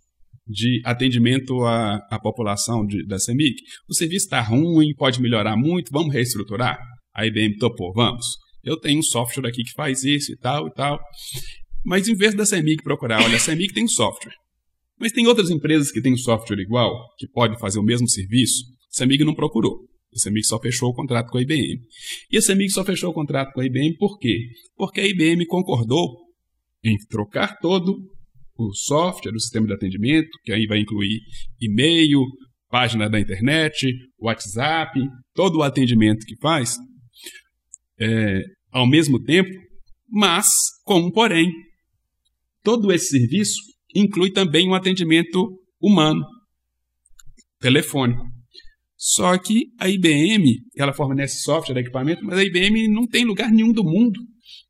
de 0.45 0.82
atendimento 0.84 1.64
à, 1.64 1.95
à 2.10 2.20
população 2.20 2.86
de, 2.86 3.06
da 3.06 3.18
CEMIC. 3.18 3.56
O 3.88 3.93
serviço 3.93 4.26
está 4.26 4.41
ruim, 4.41 4.93
pode 4.95 5.22
melhorar 5.22 5.56
muito, 5.56 5.91
vamos 5.91 6.14
reestruturar? 6.14 6.80
A 7.14 7.26
IBM 7.26 7.58
topou, 7.58 7.93
vamos. 7.93 8.26
Eu 8.64 8.80
tenho 8.80 8.99
um 8.99 9.04
software 9.04 9.47
aqui 9.47 9.64
que 9.64 9.74
faz 9.74 10.04
isso 10.04 10.32
e 10.32 10.38
tal 10.38 10.68
e 10.68 10.74
tal. 10.74 10.99
Mas 11.86 12.08
em 12.08 12.16
vez 12.16 12.34
da 12.34 12.45
CEMIC 12.45 12.84
procurar, 12.84 13.22
olha, 13.22 13.36
a 13.36 13.39
CEMIC 13.39 13.74
tem 13.74 13.84
um 13.84 13.89
software. 13.89 14.34
Mas 14.99 15.12
tem 15.12 15.28
outras 15.28 15.49
empresas 15.49 15.91
que 15.91 16.01
têm 16.01 16.14
um 16.14 16.18
software 16.18 16.62
igual, 16.62 16.91
que 17.18 17.28
pode 17.28 17.60
fazer 17.60 17.80
o 17.80 17.84
mesmo 17.84 18.08
serviço. 18.10 18.64
A 18.93 18.97
CEMIG 18.97 19.24
não 19.24 19.34
procurou. 19.34 19.80
A 20.16 20.20
CEMIG 20.20 20.45
só 20.45 20.60
fechou 20.60 20.89
o 20.89 20.93
contrato 20.93 21.30
com 21.30 21.38
a 21.38 21.41
IBM. 21.41 21.82
E 22.32 22.38
a 22.38 22.41
CEMIG 22.41 22.72
só 22.72 22.86
fechou 22.86 23.12
o 23.12 23.14
contrato 23.14 23.51
com 23.54 23.62
a 23.62 23.66
IBM 23.66 23.97
por 23.97 24.18
quê? 24.18 24.47
Porque 24.78 25.01
a 25.01 25.08
IBM 25.08 25.45
concordou 25.45 26.24
em 26.84 26.98
trocar 27.10 27.60
todo 27.60 27.96
o 28.56 28.74
software, 28.74 29.34
o 29.34 29.40
sistema 29.40 29.68
de 29.68 29.74
atendimento, 29.74 30.30
que 30.44 30.52
aí 30.52 30.66
vai 30.68 30.80
incluir 30.80 31.20
e-mail, 31.60 32.20
página 32.70 33.10
da 33.10 33.20
internet, 33.20 33.88
WhatsApp, 34.20 35.00
todo 35.34 35.60
o 35.60 35.64
atendimento 35.64 36.26
que 36.26 36.36
faz, 36.38 36.76
é, 38.00 38.42
ao 38.72 38.88
mesmo 38.88 39.22
tempo, 39.24 39.50
mas 40.10 40.48
com 40.84 41.00
um 41.00 41.12
porém. 41.12 41.52
Todo 42.64 42.92
esse 42.92 43.20
serviço 43.20 43.60
inclui 43.96 44.32
também 44.32 44.68
um 44.68 44.74
atendimento 44.74 45.60
humano, 45.82 46.26
telefônico. 47.60 48.24
Só 48.96 49.38
que 49.38 49.66
a 49.80 49.90
IBM, 49.90 50.62
ela 50.78 50.94
fornece 50.94 51.42
software, 51.42 51.80
equipamento, 51.80 52.24
mas 52.24 52.40
a 52.40 52.44
IBM 52.44 52.88
não 52.88 53.06
tem 53.06 53.26
lugar 53.26 53.52
nenhum 53.52 53.74
do 53.74 53.84
mundo 53.84 54.20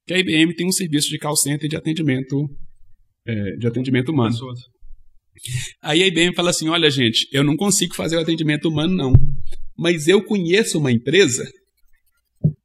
que 0.06 0.14
a 0.14 0.20
IBM 0.20 0.54
tem 0.56 0.68
um 0.68 0.72
serviço 0.72 1.10
de 1.10 1.18
call 1.18 1.36
center 1.36 1.70
de 1.70 1.76
atendimento, 1.76 2.50
é, 3.28 3.56
de 3.58 3.68
atendimento 3.68 4.10
humano. 4.10 4.32
Pessoas. 4.32 4.60
Aí 5.82 6.04
a 6.04 6.08
IBM 6.08 6.36
fala 6.36 6.50
assim: 6.50 6.70
olha, 6.70 6.90
gente, 6.90 7.28
eu 7.32 7.44
não 7.44 7.56
consigo 7.56 7.96
fazer 7.96 8.18
o 8.18 8.20
atendimento 8.20 8.70
humano, 8.70 8.96
não. 8.96 9.14
Mas 9.78 10.08
eu 10.08 10.24
conheço 10.24 10.78
uma 10.78 10.92
empresa 10.92 11.44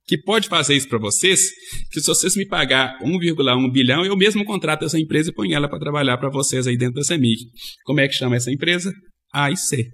que 0.07 0.17
pode 0.17 0.49
fazer 0.49 0.75
isso 0.75 0.89
para 0.89 0.99
vocês, 0.99 1.51
que 1.93 2.01
se 2.01 2.07
vocês 2.07 2.35
me 2.35 2.47
pagar 2.47 2.99
1,1 3.03 3.71
bilhão, 3.71 4.05
eu 4.07 4.17
mesmo 4.17 4.45
contrato 4.45 4.87
essa 4.87 4.99
empresa 4.99 5.31
e 5.31 5.35
ponho 5.35 5.55
ela 5.55 5.69
para 5.69 5.79
trabalhar 5.79 6.17
para 6.17 6.31
vocês 6.31 6.67
aí 6.67 6.79
dentro 6.79 6.95
da 6.95 7.05
CEMIG. 7.05 7.43
Como 7.85 8.01
é 8.01 8.09
que 8.09 8.15
chama 8.15 8.37
essa 8.37 8.51
empresa? 8.51 8.91
AIC. 9.35 9.87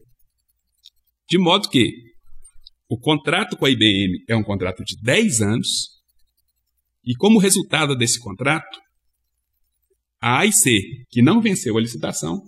De 1.29 1.37
modo 1.37 1.69
que 1.69 1.91
o 2.89 2.97
contrato 2.97 3.57
com 3.57 3.67
a 3.67 3.71
IBM 3.71 4.25
é 4.29 4.37
um 4.37 4.45
contrato 4.45 4.85
de 4.85 4.95
10 5.03 5.41
anos, 5.41 5.69
e 7.07 7.15
como 7.15 7.39
resultado 7.39 7.97
desse 7.97 8.21
contrato, 8.21 8.79
a 10.21 10.41
AIC, 10.41 11.05
que 11.11 11.21
não 11.21 11.41
venceu 11.41 11.77
a 11.77 11.81
licitação, 11.81 12.41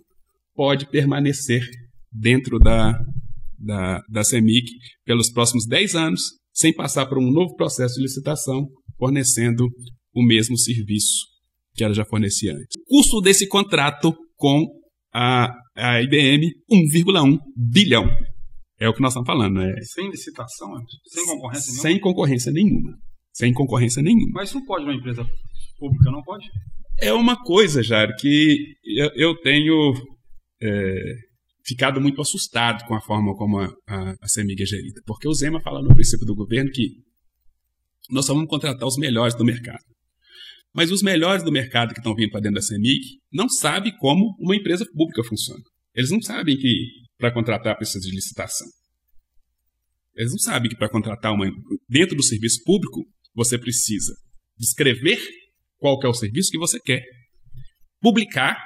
pode 0.55 0.89
permanecer 0.89 1.63
dentro 2.11 2.59
da, 2.59 2.99
da, 3.59 4.01
da 4.09 4.25
CEMIG 4.25 4.67
pelos 5.05 5.31
próximos 5.31 5.67
10 5.67 5.95
anos, 5.95 6.21
sem 6.53 6.75
passar 6.75 7.07
por 7.07 7.19
um 7.19 7.31
novo 7.31 7.55
processo 7.55 7.97
de 7.97 8.03
licitação, 8.03 8.67
fornecendo 8.99 9.69
o 10.15 10.25
mesmo 10.25 10.57
serviço 10.57 11.27
que 11.75 11.85
ela 11.85 11.93
já 11.93 12.07
fornecia 12.07 12.55
antes. 12.55 12.75
O 12.89 12.97
custo 12.97 13.21
desse 13.21 13.47
contrato 13.47 14.17
com 14.37 14.65
a, 15.13 15.53
a 15.77 16.03
IBM, 16.03 16.47
1,1 16.73 17.39
bilhão. 17.55 18.09
É 18.79 18.89
o 18.89 18.95
que 18.95 19.01
nós 19.01 19.13
estamos 19.13 19.27
falando. 19.27 19.61
É... 19.61 19.75
Sem 19.83 20.11
licitação? 20.11 20.69
Sem 21.07 21.27
concorrência 21.27 21.73
nenhuma? 21.73 21.83
Sem 21.83 22.01
concorrência 22.01 22.53
nenhuma. 22.53 22.99
Sem 23.37 23.53
concorrência 23.53 24.03
nenhuma. 24.03 24.30
Mas 24.32 24.49
isso 24.49 24.59
não 24.59 24.64
pode 24.64 24.84
uma 24.84 24.95
empresa 24.95 25.22
pública, 25.78 26.11
não 26.11 26.22
pode? 26.22 26.47
É 26.99 27.12
uma 27.12 27.37
coisa, 27.37 27.82
Jair, 27.82 28.16
que 28.16 28.76
eu, 28.82 29.11
eu 29.14 29.41
tenho 29.43 29.93
é, 30.62 31.14
ficado 31.62 32.01
muito 32.01 32.18
assustado 32.22 32.87
com 32.87 32.95
a 32.95 33.01
forma 33.03 33.37
como 33.37 33.59
a, 33.59 33.70
a, 33.87 34.14
a 34.22 34.26
CEMIG 34.26 34.62
é 34.62 34.66
gerida. 34.66 35.03
Porque 35.05 35.28
o 35.28 35.34
Zema 35.34 35.61
fala 35.61 35.82
no 35.82 35.95
princípio 35.95 36.24
do 36.24 36.34
governo 36.34 36.70
que 36.70 36.89
nós 38.09 38.24
só 38.24 38.32
vamos 38.32 38.49
contratar 38.49 38.89
os 38.89 38.97
melhores 38.97 39.34
do 39.34 39.45
mercado. 39.45 39.84
Mas 40.74 40.91
os 40.91 41.03
melhores 41.03 41.43
do 41.45 41.53
mercado 41.53 41.93
que 41.93 42.01
estão 42.01 42.14
vindo 42.14 42.30
para 42.30 42.41
dentro 42.41 42.55
da 42.55 42.62
CEMIG 42.62 43.20
não 43.30 43.51
sabem 43.51 43.95
como 43.99 44.34
uma 44.41 44.57
empresa 44.57 44.87
pública 44.95 45.22
funciona. 45.22 45.62
Eles 45.95 46.11
não 46.11 46.22
sabem 46.22 46.57
que 46.57 46.89
para 47.18 47.30
contratar 47.30 47.76
precisa 47.76 48.01
de 48.01 48.14
licitação. 48.14 48.66
Eles 50.14 50.32
não 50.32 50.39
sabem 50.39 50.70
que 50.70 50.76
para 50.76 50.89
contratar 50.89 51.34
uma 51.34 51.45
dentro 51.87 52.16
do 52.16 52.22
serviço 52.22 52.64
público 52.64 53.05
você 53.37 53.59
precisa 53.59 54.14
descrever 54.59 55.20
qual 55.78 55.99
que 55.99 56.07
é 56.07 56.09
o 56.09 56.14
serviço 56.14 56.51
que 56.51 56.59
você 56.59 56.80
quer, 56.80 57.05
publicar 58.01 58.57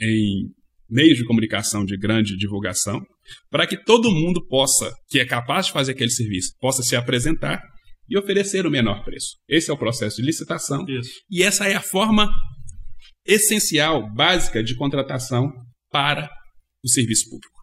em 0.00 0.48
meios 0.88 1.18
de 1.18 1.24
comunicação 1.24 1.84
de 1.84 1.96
grande 1.98 2.36
divulgação, 2.36 3.04
para 3.50 3.66
que 3.66 3.76
todo 3.76 4.12
mundo 4.12 4.46
possa, 4.46 4.94
que 5.08 5.18
é 5.18 5.26
capaz 5.26 5.66
de 5.66 5.72
fazer 5.72 5.92
aquele 5.92 6.10
serviço, 6.10 6.52
possa 6.60 6.82
se 6.82 6.94
apresentar 6.94 7.60
e 8.08 8.16
oferecer 8.16 8.64
o 8.66 8.70
menor 8.70 9.04
preço. 9.04 9.36
Esse 9.48 9.68
é 9.68 9.74
o 9.74 9.78
processo 9.78 10.16
de 10.16 10.22
licitação. 10.22 10.84
Isso. 10.88 11.10
E 11.28 11.42
essa 11.42 11.66
é 11.66 11.74
a 11.74 11.82
forma 11.82 12.30
essencial, 13.26 14.08
básica 14.14 14.62
de 14.62 14.76
contratação 14.76 15.50
para 15.90 16.30
o 16.84 16.88
serviço 16.88 17.28
público. 17.28 17.56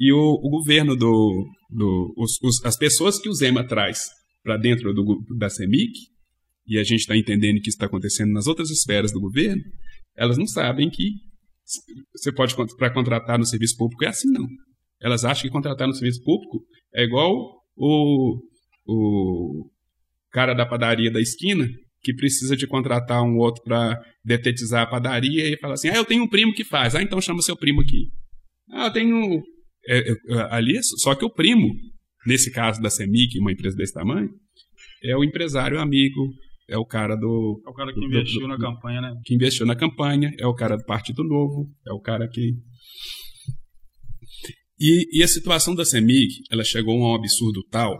E 0.00 0.10
o, 0.12 0.40
o 0.42 0.48
governo 0.48 0.96
do. 0.96 1.46
do 1.68 2.14
os, 2.16 2.38
os, 2.42 2.64
as 2.64 2.76
pessoas 2.76 3.18
que 3.18 3.28
o 3.28 3.34
Zema 3.34 3.66
traz 3.66 4.06
para 4.48 4.56
dentro 4.56 4.94
do, 4.94 5.22
da 5.36 5.50
CEMIC, 5.50 5.92
e 6.66 6.78
a 6.78 6.82
gente 6.82 7.00
está 7.00 7.14
entendendo 7.14 7.60
que 7.60 7.68
isso 7.68 7.76
está 7.76 7.84
acontecendo 7.84 8.32
nas 8.32 8.46
outras 8.46 8.70
esferas 8.70 9.12
do 9.12 9.20
governo, 9.20 9.62
elas 10.16 10.38
não 10.38 10.46
sabem 10.46 10.88
que 10.88 11.10
você 12.14 12.32
pode 12.32 12.54
para 12.78 12.92
contratar 12.92 13.38
no 13.38 13.44
serviço 13.44 13.76
público 13.76 14.06
é 14.06 14.08
assim 14.08 14.30
não. 14.30 14.46
Elas 15.02 15.22
acham 15.22 15.42
que 15.42 15.50
contratar 15.50 15.86
no 15.86 15.92
serviço 15.92 16.22
público 16.24 16.64
é 16.94 17.04
igual 17.04 17.30
o, 17.76 18.40
o 18.86 19.70
cara 20.30 20.54
da 20.54 20.64
padaria 20.64 21.10
da 21.10 21.20
esquina 21.20 21.68
que 22.00 22.14
precisa 22.14 22.56
de 22.56 22.66
contratar 22.66 23.22
um 23.22 23.36
outro 23.36 23.62
para 23.62 24.00
detetizar 24.24 24.84
a 24.84 24.90
padaria 24.90 25.46
e 25.46 25.58
fala 25.58 25.74
assim: 25.74 25.88
ah, 25.88 25.96
eu 25.96 26.06
tenho 26.06 26.24
um 26.24 26.28
primo 26.28 26.54
que 26.54 26.64
faz, 26.64 26.94
ah, 26.94 27.02
então 27.02 27.20
chama 27.20 27.42
seu 27.42 27.56
primo 27.56 27.82
aqui. 27.82 28.08
Ah, 28.70 28.86
eu 28.86 28.92
tenho. 28.92 29.42
É, 29.86 30.10
é, 30.10 30.14
ali, 30.50 30.78
é 30.78 30.80
só 30.82 31.14
que 31.14 31.24
o 31.24 31.30
primo, 31.30 31.68
nesse 32.26 32.50
caso 32.50 32.80
da 32.80 32.90
Semic, 32.90 33.38
uma 33.38 33.52
empresa 33.52 33.76
desse 33.76 33.92
tamanho, 33.92 34.30
é 35.02 35.16
o 35.16 35.24
empresário 35.24 35.80
amigo, 35.80 36.32
é 36.68 36.76
o 36.76 36.84
cara 36.84 37.16
do. 37.16 37.62
É 37.66 37.70
o 37.70 37.74
cara 37.74 37.92
que 37.92 38.00
do, 38.00 38.06
investiu 38.06 38.40
do, 38.40 38.48
na 38.48 38.58
campanha, 38.58 39.00
né? 39.00 39.14
Que 39.24 39.34
investiu 39.34 39.66
na 39.66 39.76
campanha, 39.76 40.30
é 40.38 40.46
o 40.46 40.54
cara 40.54 40.76
do 40.76 40.84
Partido 40.84 41.24
Novo, 41.24 41.70
é 41.86 41.92
o 41.92 42.00
cara 42.00 42.28
que. 42.28 42.52
E, 44.80 45.18
e 45.18 45.22
a 45.22 45.28
situação 45.28 45.74
da 45.74 45.84
CEMIG, 45.84 46.42
ela 46.50 46.62
chegou 46.62 46.94
a 46.94 47.12
um 47.12 47.14
absurdo 47.14 47.64
tal 47.70 47.98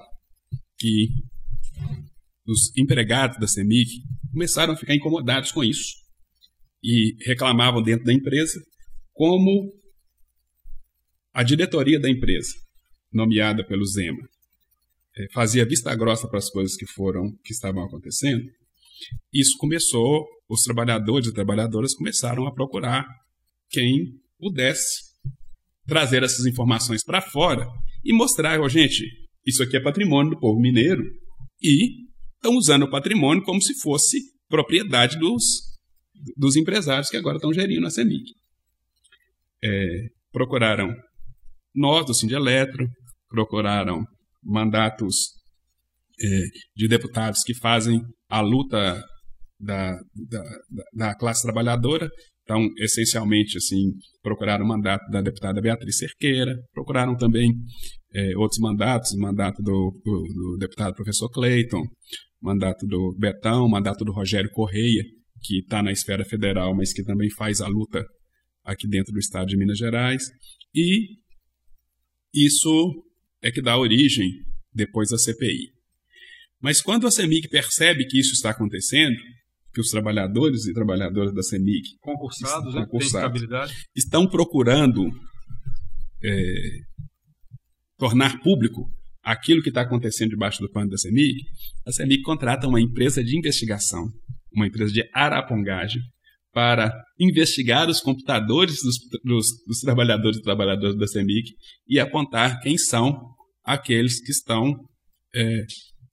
que 0.79 1.09
os 2.47 2.77
empregados 2.77 3.39
da 3.39 3.49
CEMIG 3.49 3.91
começaram 4.33 4.75
a 4.75 4.77
ficar 4.77 4.95
incomodados 4.95 5.51
com 5.51 5.65
isso 5.65 5.95
e 6.83 7.17
reclamavam 7.27 7.83
dentro 7.83 8.05
da 8.05 8.13
empresa 8.13 8.61
como 9.13 9.73
a 11.35 11.43
diretoria 11.43 11.99
da 11.99 12.09
empresa, 12.09 12.53
nomeada 13.13 13.65
pelo 13.65 13.85
Zema, 13.85 14.29
eh, 15.17 15.29
fazia 15.33 15.65
vista 15.65 15.95
grossa 15.95 16.29
para 16.29 16.39
as 16.39 16.51
coisas 16.51 16.77
que 16.77 16.87
foram 16.87 17.33
que 17.45 17.53
estavam 17.53 17.85
acontecendo 17.85 18.45
isso 19.33 19.57
começou 19.59 20.27
os 20.49 20.63
trabalhadores 20.63 21.29
e 21.29 21.35
trabalhadoras 21.35 21.95
começaram 21.95 22.47
a 22.47 22.53
procurar 22.53 23.07
quem 23.69 24.15
pudesse 24.39 25.09
trazer 25.87 26.23
essas 26.23 26.47
informações 26.47 27.05
para 27.05 27.21
fora 27.21 27.67
e 28.05 28.13
mostrar, 28.13 28.61
oh, 28.61 28.69
gente, 28.69 29.05
isso 29.45 29.63
aqui 29.63 29.77
é 29.77 29.83
patrimônio 29.83 30.33
do 30.33 30.41
povo 30.41 30.61
mineiro 30.61 31.03
e 31.63 32.07
estão 32.35 32.57
usando 32.57 32.85
o 32.85 32.91
patrimônio 32.91 33.43
como 33.43 33.61
se 33.61 33.79
fosse 33.81 34.19
propriedade 34.49 35.19
dos, 35.19 35.43
dos 36.37 36.57
empresários 36.57 37.11
que 37.11 37.17
agora 37.17 37.37
estão 37.37 37.53
gerindo 37.53 37.87
a 37.87 37.91
CEMIG. 37.91 38.35
É, 39.63 40.09
procuraram 40.33 40.95
nós, 41.75 42.07
do 42.07 42.15
Sindeletro, 42.15 42.87
procuraram 43.29 44.05
mandatos 44.43 45.39
é, 46.21 46.27
de 46.75 46.89
deputados 46.89 47.43
que 47.45 47.55
fazem 47.55 48.01
a 48.29 48.41
luta 48.41 49.03
da, 49.61 49.99
da, 50.15 50.45
da, 50.93 51.15
classe 51.15 51.43
trabalhadora. 51.43 52.09
Então, 52.43 52.67
essencialmente, 52.79 53.59
assim, 53.59 53.93
procuraram 54.23 54.65
o 54.65 54.69
mandato 54.69 55.09
da 55.11 55.21
deputada 55.21 55.61
Beatriz 55.61 55.99
Cerqueira, 55.99 56.57
procuraram 56.73 57.17
também 57.17 57.53
é, 58.15 58.37
outros 58.37 58.59
mandatos, 58.59 59.15
mandato 59.17 59.63
do, 59.63 59.93
do, 60.05 60.23
do, 60.35 60.57
deputado 60.59 60.95
professor 60.95 61.29
Clayton, 61.29 61.83
mandato 62.41 62.87
do 62.87 63.15
Betão, 63.19 63.69
mandato 63.69 64.05
do 64.05 64.13
Rogério 64.13 64.51
Correia, 64.51 65.03
que 65.43 65.59
está 65.59 65.83
na 65.83 65.93
esfera 65.93 66.25
federal, 66.25 66.75
mas 66.75 66.93
que 66.93 67.03
também 67.05 67.31
faz 67.31 67.61
a 67.61 67.69
luta 67.69 68.05
aqui 68.65 68.89
dentro 68.89 69.13
do 69.13 69.19
estado 69.19 69.47
de 69.47 69.57
Minas 69.57 69.79
Gerais. 69.79 70.23
E 70.75 71.19
isso 72.33 73.05
é 73.43 73.51
que 73.51 73.63
dá 73.63 73.77
origem 73.77 74.29
depois 74.73 75.13
à 75.13 75.19
CPI. 75.19 75.73
Mas 76.61 76.81
quando 76.81 77.07
a 77.07 77.11
CEMIG 77.11 77.49
percebe 77.49 78.07
que 78.07 78.19
isso 78.19 78.33
está 78.33 78.51
acontecendo, 78.51 79.17
que 79.73 79.81
os 79.81 79.91
trabalhadores 79.91 80.67
e 80.67 80.73
trabalhadoras 80.73 81.33
da 81.33 81.43
CEMIG 81.43 81.99
concursados, 82.01 82.75
né, 82.75 82.81
concursados. 82.83 83.43
estão 83.95 84.29
procurando 84.29 85.09
é, 86.23 86.81
tornar 87.97 88.41
público 88.41 88.91
aquilo 89.23 89.63
que 89.63 89.69
está 89.69 89.83
acontecendo 89.83 90.31
debaixo 90.31 90.61
do 90.61 90.71
pano 90.71 90.91
da 90.91 90.97
CEMIG, 90.97 91.43
a 91.87 91.93
CEMIG 91.93 92.23
contrata 92.23 92.67
uma 92.67 92.81
empresa 92.81 93.23
de 93.23 93.37
investigação, 93.37 94.09
uma 94.53 94.67
empresa 94.67 94.93
de 94.93 95.09
arapongagem, 95.13 96.03
para 96.59 96.93
investigar 97.21 97.89
os 97.89 98.01
computadores 98.01 98.83
dos, 98.83 98.97
dos, 99.23 99.47
dos 99.65 99.79
trabalhadores 99.79 100.39
e 100.39 100.43
trabalhadoras 100.43 100.97
da 100.97 101.07
CEMIG 101.07 101.53
e 101.87 102.01
apontar 102.01 102.59
quem 102.59 102.77
são 102.77 103.17
aqueles 103.63 104.21
que 104.21 104.33
estão 104.33 104.75
é, 105.33 105.63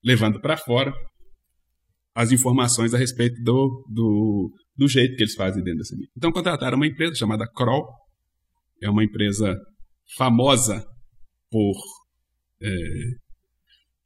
levando 0.04 0.39
para 0.39 0.56
fora 0.56 0.93
as 2.14 2.32
informações 2.32 2.93
a 2.93 2.98
respeito 3.00 3.41
do, 3.41 3.88
do, 3.91 4.54
do, 4.78 4.88
jeito 4.88 5.16
que 5.16 5.24
eles 5.24 5.34
fazem 5.34 5.64
dentro 5.64 5.80
da 5.80 5.86
CEMIG. 5.86 6.10
Então 6.16 6.32
contrataram 6.32 6.78
uma 6.78 6.86
empresa 6.86 7.16
chamada 7.16 7.50
Kroll, 7.52 7.88
é 8.84 8.88
uma 8.88 9.04
empresa 9.04 9.60
famosa 10.16 10.86
por 11.50 11.76
é, 12.62 12.70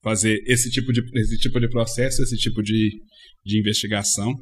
fazer 0.01 0.41
esse 0.47 0.71
tipo, 0.71 0.93
de, 0.93 1.01
esse 1.19 1.37
tipo 1.37 1.59
de 1.59 1.67
processo, 1.67 2.23
esse 2.23 2.37
tipo 2.37 2.63
de, 2.63 2.97
de 3.43 3.59
investigação. 3.59 4.33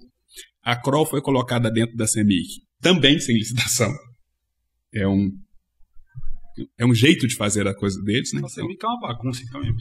A 0.68 0.76
Kroll 0.76 1.05
foi 1.05 1.22
colocada 1.22 1.72
dentro 1.72 1.95
da 1.95 2.05
CEMIG, 2.05 2.61
também 2.82 3.18
sem 3.22 3.38
licitação. 3.38 3.89
É 4.93 5.07
um, 5.07 5.32
é 6.78 6.86
um 6.86 6.93
jeito 6.93 7.26
de 7.26 7.38
fazer 7.38 7.65
a 7.65 7.74
coisa 7.74 7.97
deles. 8.03 8.34
Né? 8.34 8.41
A 8.43 8.49
CEMIG 8.49 8.78
é 8.84 8.86
uma 8.86 8.99
bagunça, 8.99 9.41
então 9.47 9.61
mesmo. 9.61 9.78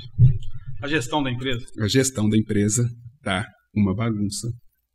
A 0.80 0.86
gestão 0.86 1.24
da 1.24 1.32
empresa? 1.32 1.66
A 1.80 1.88
gestão 1.88 2.28
da 2.28 2.36
empresa 2.38 2.88
tá 3.20 3.44
uma 3.74 3.96
bagunça. 3.96 4.46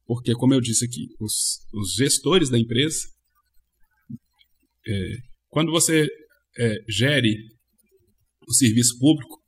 Porque, 0.05 0.33
como 0.33 0.53
eu 0.53 0.61
disse 0.61 0.85
aqui, 0.85 1.07
os, 1.19 1.57
os 1.73 1.93
gestores 1.95 2.49
da 2.49 2.57
empresa, 2.57 3.01
é, 4.87 5.15
quando 5.49 5.73
você 5.73 6.07
é, 6.57 6.75
gere 6.87 7.35
o 8.47 8.53
serviço 8.53 8.97
público, 8.97 9.41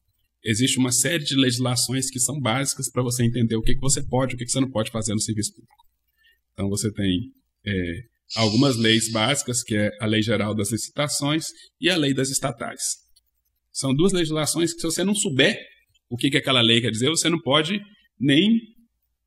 existe 0.43 0.77
uma 0.77 0.91
série 0.91 1.23
de 1.23 1.37
legislações 1.37 2.09
que 2.09 2.19
são 2.19 2.37
básicas 2.41 2.91
para 2.91 3.01
você 3.01 3.23
entender 3.23 3.55
o 3.55 3.61
que, 3.61 3.75
que 3.75 3.79
você 3.79 4.05
pode 4.05 4.33
e 4.33 4.35
o 4.35 4.37
que, 4.37 4.43
que 4.43 4.51
você 4.51 4.59
não 4.59 4.69
pode 4.69 4.91
fazer 4.91 5.13
no 5.13 5.21
serviço 5.21 5.53
público. 5.53 5.83
Então, 6.53 6.69
você 6.69 6.91
tem 6.91 7.31
é, 7.65 8.01
algumas 8.35 8.77
leis 8.77 9.11
básicas, 9.11 9.63
que 9.63 9.75
é 9.75 9.89
a 9.99 10.05
Lei 10.05 10.21
Geral 10.21 10.55
das 10.55 10.71
Licitações 10.71 11.47
e 11.79 11.89
a 11.89 11.97
Lei 11.97 12.13
das 12.13 12.29
Estatais. 12.29 12.81
São 13.71 13.93
duas 13.93 14.13
legislações 14.13 14.73
que, 14.73 14.79
se 14.79 14.87
você 14.87 15.03
não 15.03 15.15
souber 15.15 15.57
o 16.09 16.15
que, 16.15 16.29
que 16.29 16.37
aquela 16.37 16.61
lei 16.61 16.79
quer 16.79 16.91
dizer, 16.91 17.09
você 17.09 17.27
não 17.27 17.41
pode 17.41 17.81
nem 18.19 18.59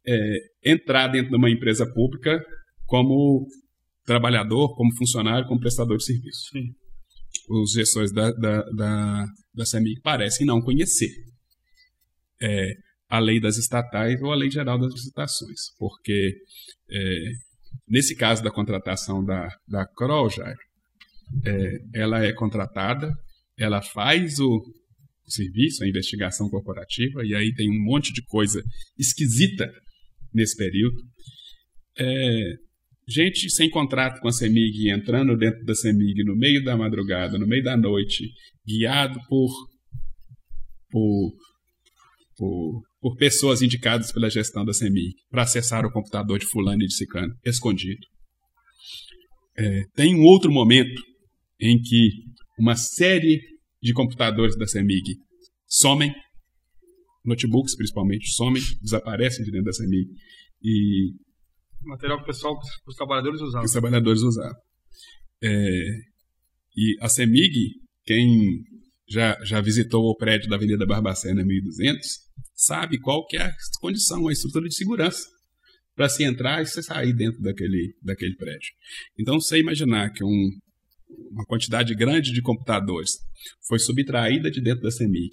é, 0.06 0.38
entrar 0.64 1.08
dentro 1.08 1.30
de 1.30 1.36
uma 1.36 1.50
empresa 1.50 1.84
pública 1.92 2.40
como 2.84 3.44
trabalhador, 4.04 4.76
como 4.76 4.94
funcionário, 4.94 5.48
como 5.48 5.60
prestador 5.60 5.96
de 5.96 6.04
serviço. 6.04 6.50
Sim. 6.52 6.72
Os 7.50 7.72
gestores 7.72 8.12
da, 8.12 8.30
da, 8.30 8.62
da, 8.70 9.26
da 9.52 9.66
CEMIG 9.66 10.00
parecem 10.00 10.46
não 10.46 10.60
conhecer 10.60 11.10
é, 12.40 12.72
a 13.08 13.18
lei 13.18 13.40
das 13.40 13.56
estatais 13.56 14.20
ou 14.20 14.32
a 14.32 14.36
lei 14.36 14.50
geral 14.50 14.78
das 14.78 14.92
licitações, 14.92 15.70
porque 15.78 16.34
é, 16.90 17.32
nesse 17.88 18.16
caso 18.16 18.42
da 18.42 18.50
contratação 18.50 19.24
da, 19.24 19.48
da 19.68 19.86
Kroll, 19.86 20.28
é, 21.44 21.78
ela 21.94 22.24
é 22.24 22.32
contratada, 22.32 23.12
ela 23.58 23.80
faz 23.80 24.38
o, 24.38 24.62
serviço, 25.26 25.82
a 25.82 25.88
investigação 25.88 26.48
corporativa, 26.48 27.24
e 27.24 27.34
aí 27.34 27.52
tem 27.54 27.68
um 27.68 27.84
monte 27.84 28.12
de 28.12 28.22
coisa 28.22 28.62
esquisita 28.98 29.70
nesse 30.32 30.56
período. 30.56 30.96
É, 31.98 32.54
gente 33.08 33.50
sem 33.50 33.70
contrato 33.70 34.20
com 34.20 34.28
a 34.28 34.32
CEMIG 34.32 34.90
entrando 34.90 35.36
dentro 35.36 35.64
da 35.64 35.74
CEMIG 35.74 36.24
no 36.24 36.36
meio 36.36 36.62
da 36.62 36.76
madrugada, 36.76 37.38
no 37.38 37.46
meio 37.46 37.62
da 37.62 37.76
noite, 37.76 38.30
guiado 38.66 39.18
por, 39.28 39.50
por, 40.90 41.32
por, 42.36 42.82
por 43.06 43.16
pessoas 43.16 43.62
indicadas 43.62 44.10
pela 44.10 44.28
gestão 44.28 44.64
da 44.64 44.72
CEMIG 44.72 45.14
para 45.30 45.42
acessar 45.42 45.86
o 45.86 45.92
computador 45.92 46.40
de 46.40 46.46
fulano 46.46 46.82
e 46.82 46.86
de 46.88 46.94
ciclano, 46.96 47.32
escondido. 47.44 48.04
É, 49.56 49.84
tem 49.94 50.12
um 50.16 50.24
outro 50.24 50.50
momento 50.50 51.00
em 51.60 51.80
que 51.80 52.08
uma 52.58 52.74
série 52.74 53.40
de 53.80 53.92
computadores 53.92 54.58
da 54.58 54.66
CEMIG 54.66 55.18
somem, 55.68 56.12
notebooks 57.24 57.76
principalmente, 57.76 58.26
somem, 58.34 58.60
desaparecem 58.82 59.44
de 59.44 59.52
dentro 59.52 59.66
da 59.66 59.72
CEMIG. 59.72 60.08
E 60.64 61.12
material 61.84 62.18
que 62.18 62.24
o 62.24 62.26
pessoal, 62.26 62.58
os 62.88 62.96
trabalhadores 62.96 63.40
usavam. 63.40 63.66
Os 63.66 63.70
trabalhadores 63.70 64.22
usavam. 64.22 64.58
É, 65.44 65.90
e 66.76 66.96
a 67.00 67.08
CEMIG, 67.08 67.70
quem 68.04 68.64
já, 69.08 69.38
já 69.44 69.60
visitou 69.60 70.10
o 70.10 70.16
prédio 70.16 70.50
da 70.50 70.56
Avenida 70.56 70.84
Barbacena 70.84 71.44
1200, 71.44 72.25
sabe 72.56 72.98
qual 72.98 73.26
que 73.26 73.36
é 73.36 73.42
a 73.42 73.52
condição, 73.80 74.26
a 74.26 74.32
estrutura 74.32 74.66
de 74.66 74.74
segurança 74.74 75.28
para 75.94 76.08
se 76.08 76.24
entrar 76.24 76.62
e 76.62 76.66
se 76.66 76.82
sair 76.82 77.12
dentro 77.14 77.40
daquele, 77.40 77.94
daquele 78.02 78.34
prédio. 78.36 78.72
Então, 79.18 79.40
você 79.40 79.58
imaginar 79.58 80.10
que 80.10 80.24
um, 80.24 80.50
uma 81.30 81.44
quantidade 81.44 81.94
grande 81.94 82.32
de 82.32 82.42
computadores 82.42 83.12
foi 83.66 83.78
subtraída 83.78 84.50
de 84.50 84.60
dentro 84.60 84.82
da 84.82 84.90
CEMIG 84.90 85.30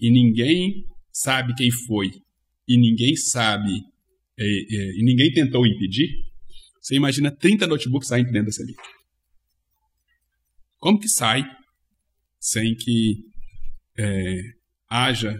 e 0.00 0.10
ninguém 0.10 0.84
sabe 1.12 1.54
quem 1.54 1.70
foi 1.70 2.10
e 2.68 2.78
ninguém 2.78 3.16
sabe 3.16 3.72
é, 4.38 4.44
é, 4.44 4.98
e 4.98 5.04
ninguém 5.04 5.32
tentou 5.32 5.66
impedir, 5.66 6.08
você 6.80 6.94
imagina 6.94 7.34
30 7.34 7.66
notebooks 7.66 8.08
saindo 8.08 8.30
dentro 8.30 8.46
da 8.46 8.52
CEMIG. 8.52 8.76
Como 10.78 10.98
que 11.00 11.08
sai 11.08 11.42
sem 12.38 12.74
que 12.76 13.24
é, 13.98 14.40
haja, 14.88 15.36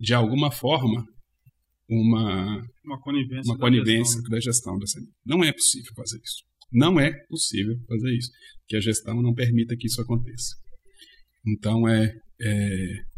de 0.00 0.14
alguma 0.14 0.50
forma, 0.50 1.04
uma, 1.88 2.64
uma 2.84 3.00
conivência, 3.00 3.52
uma 3.52 3.58
conivência 3.58 4.22
da, 4.22 4.22
gestão. 4.22 4.30
da 4.30 4.40
gestão 4.40 4.78
da 4.78 4.86
CEMIG? 4.86 5.12
Não 5.26 5.44
é 5.44 5.52
possível 5.52 5.92
fazer 5.94 6.18
isso. 6.18 6.50
Não 6.72 7.00
é 7.00 7.12
possível 7.28 7.76
fazer 7.86 8.16
isso, 8.16 8.30
que 8.66 8.76
a 8.76 8.80
gestão 8.80 9.20
não 9.20 9.34
permita 9.34 9.76
que 9.76 9.88
isso 9.88 10.00
aconteça. 10.00 10.54
Então, 11.46 11.86
é, 11.86 12.14
é 12.40 13.10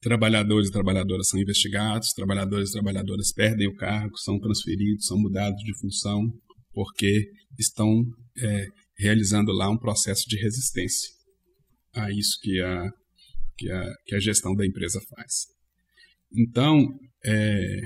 trabalhadores 0.00 0.68
e 0.68 0.72
trabalhadoras 0.72 1.28
são 1.28 1.38
investigados, 1.38 2.12
trabalhadores 2.14 2.70
e 2.70 2.72
trabalhadoras 2.72 3.32
perdem 3.32 3.68
o 3.68 3.76
cargo, 3.76 4.16
são 4.16 4.38
transferidos, 4.40 5.06
são 5.06 5.18
mudados 5.18 5.62
de 5.62 5.78
função, 5.78 6.32
porque 6.72 7.30
estão 7.58 8.04
é, 8.38 8.66
realizando 8.96 9.52
lá 9.52 9.68
um 9.68 9.78
processo 9.78 10.26
de 10.28 10.40
resistência 10.40 11.10
a 11.94 12.10
isso 12.10 12.38
que 12.40 12.60
a, 12.60 12.90
que 13.58 13.70
a, 13.70 13.84
que 14.06 14.14
a 14.14 14.20
gestão 14.20 14.54
da 14.54 14.64
empresa 14.64 15.00
faz. 15.10 15.46
Então, 16.32 16.86
é, 17.24 17.80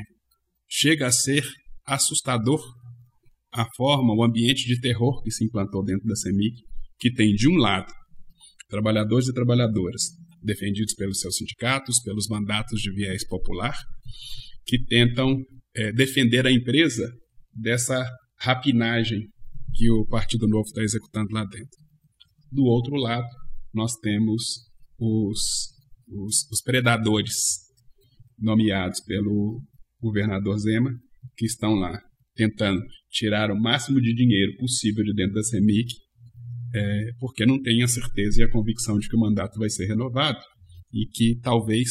chega 0.68 1.06
a 1.06 1.12
ser 1.12 1.44
assustador 1.86 2.62
a 3.52 3.66
forma, 3.76 4.14
o 4.14 4.22
ambiente 4.22 4.66
de 4.66 4.80
terror 4.80 5.22
que 5.22 5.30
se 5.30 5.44
implantou 5.44 5.84
dentro 5.84 6.06
da 6.06 6.16
CEMIG, 6.16 6.54
que 6.98 7.12
tem, 7.12 7.34
de 7.34 7.48
um 7.48 7.56
lado, 7.56 7.92
trabalhadores 8.68 9.28
e 9.28 9.34
trabalhadoras 9.34 10.02
defendidos 10.42 10.94
pelos 10.94 11.20
seus 11.20 11.36
sindicatos, 11.36 12.00
pelos 12.02 12.26
mandatos 12.28 12.80
de 12.80 12.92
viés 12.92 13.26
popular, 13.26 13.76
que 14.64 14.82
tentam 14.84 15.36
é, 15.74 15.92
defender 15.92 16.46
a 16.46 16.52
empresa 16.52 17.10
dessa 17.52 18.04
rapinagem 18.40 19.20
que 19.74 19.90
o 19.90 20.06
Partido 20.06 20.48
Novo 20.48 20.66
está 20.66 20.82
executando 20.82 21.32
lá 21.32 21.44
dentro. 21.44 21.78
Do 22.50 22.64
outro 22.64 22.94
lado, 22.96 23.26
nós 23.72 23.94
temos 23.96 24.71
os, 25.03 25.74
os, 26.09 26.48
os 26.50 26.62
predadores 26.62 27.34
nomeados 28.38 29.00
pelo 29.00 29.61
governador 30.00 30.57
Zema, 30.59 30.90
que 31.36 31.44
estão 31.46 31.74
lá 31.74 32.00
tentando 32.34 32.80
tirar 33.11 33.50
o 33.50 33.61
máximo 33.61 34.00
de 34.00 34.14
dinheiro 34.14 34.57
possível 34.57 35.05
de 35.05 35.12
dentro 35.14 35.34
da 35.34 35.42
CEMIC, 35.42 35.92
é, 36.74 37.11
porque 37.18 37.44
não 37.44 37.61
tem 37.61 37.82
a 37.82 37.88
certeza 37.88 38.40
e 38.40 38.44
a 38.44 38.50
convicção 38.50 38.98
de 38.98 39.09
que 39.09 39.16
o 39.16 39.20
mandato 39.20 39.59
vai 39.59 39.68
ser 39.68 39.86
renovado 39.86 40.38
e 40.92 41.07
que 41.07 41.38
talvez 41.42 41.88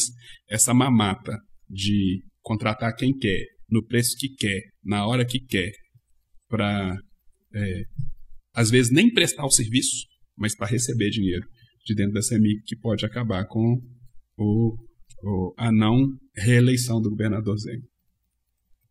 essa 0.49 0.74
mamata 0.74 1.38
de 1.70 2.24
contratar 2.41 2.95
quem 2.95 3.16
quer, 3.16 3.45
no 3.70 3.86
preço 3.86 4.16
que 4.18 4.30
quer, 4.30 4.62
na 4.84 5.05
hora 5.05 5.26
que 5.26 5.39
quer, 5.39 5.72
para 6.47 6.97
é, 7.53 7.84
às 8.53 8.70
vezes 8.72 8.91
nem 8.91 9.14
prestar 9.14 9.45
o 9.45 9.51
serviço, 9.51 10.07
mas 10.36 10.55
para 10.55 10.68
receber 10.68 11.09
dinheiro 11.09 11.45
de 11.86 11.95
dentro 11.95 12.13
da 12.13 12.21
CEMIC, 12.21 12.63
que 12.65 12.75
pode 12.75 13.05
acabar 13.05 13.45
com 13.47 13.82
o, 14.38 14.75
o, 15.23 15.53
a 15.57 15.71
não 15.71 16.07
reeleição 16.36 17.01
do 17.01 17.09
governador 17.09 17.57
Zema. 17.57 17.84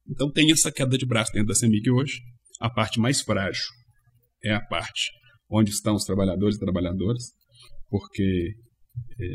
Então 0.08 0.30
tem 0.30 0.50
essa 0.50 0.72
queda 0.72 0.98
de 0.98 1.06
braço 1.06 1.32
dentro 1.32 1.48
da 1.48 1.54
CEMIG 1.54 1.90
hoje. 1.90 2.20
A 2.60 2.68
parte 2.68 2.98
mais 2.98 3.20
frágil 3.20 3.64
é 4.44 4.52
a 4.52 4.60
parte 4.60 5.10
onde 5.48 5.70
estão 5.70 5.94
os 5.94 6.04
trabalhadores 6.04 6.56
e 6.56 6.60
trabalhadoras, 6.60 7.24
porque 7.88 8.54
é, 9.18 9.26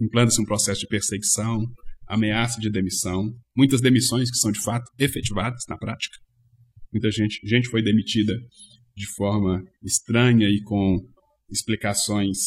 implanta-se 0.00 0.40
um 0.40 0.44
processo 0.44 0.80
de 0.80 0.86
perseguição, 0.86 1.60
ameaça 2.06 2.60
de 2.60 2.70
demissão, 2.70 3.24
muitas 3.56 3.80
demissões 3.80 4.30
que 4.30 4.38
são 4.38 4.50
de 4.50 4.62
fato 4.62 4.90
efetivadas 4.98 5.64
na 5.68 5.76
prática. 5.76 6.16
Muita 6.92 7.10
gente, 7.10 7.40
gente 7.46 7.68
foi 7.68 7.82
demitida 7.82 8.32
de 8.94 9.06
forma 9.14 9.62
estranha 9.82 10.48
e 10.48 10.62
com 10.62 10.98
explicações 11.50 12.38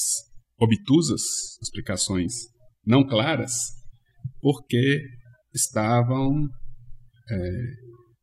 obtusas, 0.57 1.21
explicações 1.61 2.33
não 2.85 3.05
claras, 3.05 3.53
porque 4.41 5.01
estavam 5.53 6.47
é, 7.29 7.35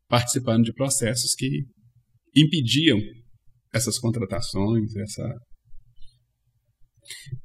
participando 0.08 0.64
de 0.64 0.72
processos 0.72 1.34
que 1.34 1.64
impediam 2.34 2.98
essas 3.72 3.98
contratações, 3.98 4.94
essa 4.96 5.34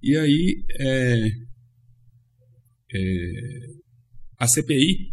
e 0.01 0.17
aí 0.17 0.63
é, 0.79 1.27
é, 2.93 3.01
a 4.39 4.47
CPI 4.47 5.11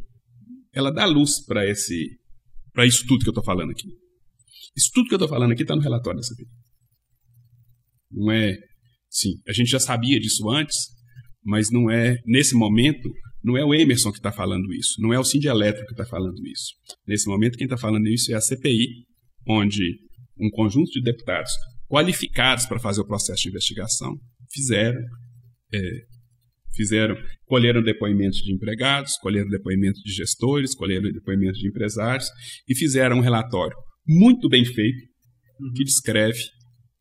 ela 0.72 0.90
dá 0.90 1.04
luz 1.04 1.44
para 1.44 1.68
esse 1.68 2.18
para 2.72 2.86
isso 2.86 3.04
tudo 3.06 3.20
que 3.20 3.28
eu 3.28 3.32
estou 3.32 3.44
falando 3.44 3.70
aqui. 3.70 3.88
Isso 4.76 4.90
tudo 4.94 5.08
que 5.08 5.14
eu 5.14 5.18
estou 5.18 5.28
falando 5.28 5.52
aqui 5.52 5.62
está 5.62 5.74
no 5.74 5.82
relatório 5.82 6.18
da 6.18 6.22
CPI. 6.22 6.46
Não 8.11 8.30
é, 8.30 8.56
sim, 9.11 9.34
a 9.46 9.52
gente 9.52 9.70
já 9.70 9.80
sabia 9.80 10.18
disso 10.18 10.48
antes, 10.50 10.76
mas 11.44 11.70
não 11.70 11.90
é 11.90 12.16
nesse 12.26 12.54
momento 12.54 13.09
não 13.42 13.56
é 13.56 13.64
o 13.64 13.72
Emerson 13.72 14.11
que 14.11 14.18
está 14.18 14.32
falando 14.32 14.72
isso, 14.74 15.00
não 15.00 15.12
é 15.12 15.18
o 15.18 15.24
Cindy 15.24 15.48
Elétrico 15.48 15.86
que 15.86 15.94
está 15.94 16.04
falando 16.04 16.44
isso. 16.46 16.74
Nesse 17.06 17.28
momento, 17.28 17.56
quem 17.56 17.66
está 17.66 17.78
falando 17.78 18.06
isso 18.09 18.32
é 18.32 18.34
a 18.34 18.40
CPI, 18.40 19.06
onde 19.46 19.96
um 20.38 20.50
conjunto 20.50 20.90
de 20.90 21.00
deputados 21.00 21.52
qualificados 21.88 22.66
para 22.66 22.78
fazer 22.78 23.00
o 23.00 23.06
processo 23.06 23.42
de 23.42 23.48
investigação 23.48 24.18
fizeram, 24.52 25.00
é, 25.72 25.80
fizeram, 26.74 27.16
colheram 27.46 27.82
depoimentos 27.82 28.38
de 28.40 28.52
empregados, 28.52 29.16
colheram 29.16 29.48
depoimentos 29.48 30.02
de 30.02 30.12
gestores, 30.12 30.74
colheram 30.74 31.11
depoimentos 31.11 31.59
de 31.59 31.68
empresários 31.68 32.28
e 32.68 32.74
fizeram 32.74 33.18
um 33.18 33.22
relatório 33.22 33.76
muito 34.06 34.48
bem 34.48 34.64
feito 34.64 35.09
que 35.74 35.84
descreve 35.84 36.38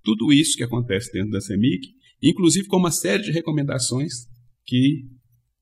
tudo 0.07 0.31
isso 0.31 0.55
que 0.55 0.63
acontece 0.63 1.11
dentro 1.11 1.31
da 1.31 1.41
CEMIC, 1.41 1.85
inclusive 2.23 2.65
com 2.67 2.77
uma 2.77 2.91
série 2.91 3.23
de 3.23 3.29
recomendações 3.29 4.13
que 4.65 5.01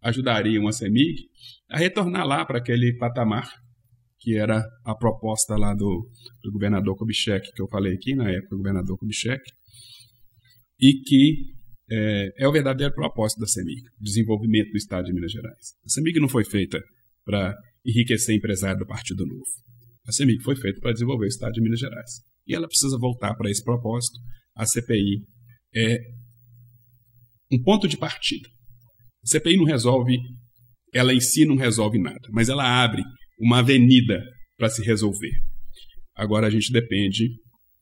ajudariam 0.04 0.68
a 0.68 0.72
CEMIG 0.72 1.16
a 1.68 1.80
retornar 1.80 2.28
lá 2.28 2.46
para 2.46 2.60
aquele 2.60 2.96
patamar 2.96 3.50
que 4.20 4.38
era 4.38 4.64
a 4.84 4.94
proposta 4.94 5.56
lá 5.56 5.74
do, 5.74 6.08
do 6.44 6.52
governador 6.52 6.96
Kubitschek, 6.96 7.52
que 7.54 7.62
eu 7.62 7.68
falei 7.68 7.96
aqui 7.96 8.14
na 8.14 8.30
época, 8.30 8.54
o 8.54 8.58
governador 8.60 8.96
Kubitschek, 9.00 9.42
e 10.80 10.94
que 11.02 11.54
é, 11.90 12.44
é 12.44 12.48
o 12.48 12.52
verdadeiro 12.52 12.94
propósito 12.94 13.40
da 13.40 13.48
CEMIG, 13.48 13.82
desenvolvimento 14.00 14.70
do 14.70 14.78
Estado 14.78 15.06
de 15.06 15.14
Minas 15.14 15.32
Gerais. 15.32 15.74
A 15.84 15.90
CEMIG 15.90 16.20
não 16.20 16.30
foi 16.30 16.46
feita 16.46 16.80
para 17.24 17.56
enriquecer 17.84 18.36
empresário 18.36 18.78
do 18.78 18.86
Partido 18.86 19.26
Novo. 19.26 19.65
A 20.08 20.12
CEMIG 20.12 20.44
foi 20.44 20.56
feita 20.56 20.80
para 20.80 20.94
desenvolver 20.94 21.26
o 21.26 21.28
Estado 21.28 21.54
de 21.54 21.62
Minas 21.62 21.80
Gerais. 21.80 22.22
E 22.48 22.54
ela 22.54 22.68
precisa 22.68 22.98
voltar 22.98 23.34
para 23.36 23.50
esse 23.50 23.64
propósito. 23.64 24.20
A 24.56 24.66
CPI 24.66 25.26
é 25.76 25.98
um 27.52 27.62
ponto 27.62 27.88
de 27.88 27.98
partida. 27.98 28.48
A 29.24 29.28
CPI 29.28 29.58
não 29.58 29.66
resolve, 29.66 30.18
ela 30.94 31.14
em 31.14 31.20
si 31.20 31.46
não 31.46 31.56
resolve 31.56 31.98
nada, 32.00 32.28
mas 32.32 32.50
ela 32.50 32.84
abre 32.84 33.02
uma 33.40 33.60
avenida 33.60 34.22
para 34.58 34.70
se 34.70 34.84
resolver. 34.84 35.34
Agora 36.16 36.48
a 36.48 36.50
gente 36.50 36.72
depende 36.72 37.30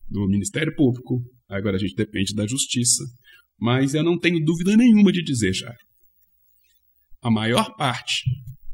do 0.08 0.28
Ministério 0.28 0.74
Público, 0.76 1.22
agora 1.48 1.76
a 1.76 1.80
gente 1.80 1.96
depende 1.96 2.34
da 2.34 2.48
Justiça, 2.48 3.04
mas 3.60 3.94
eu 3.94 4.04
não 4.04 4.18
tenho 4.18 4.44
dúvida 4.44 4.76
nenhuma 4.76 5.12
de 5.12 5.22
dizer 5.22 5.54
já. 5.54 5.74
A 7.22 7.30
maior 7.30 7.76
parte 7.76 8.24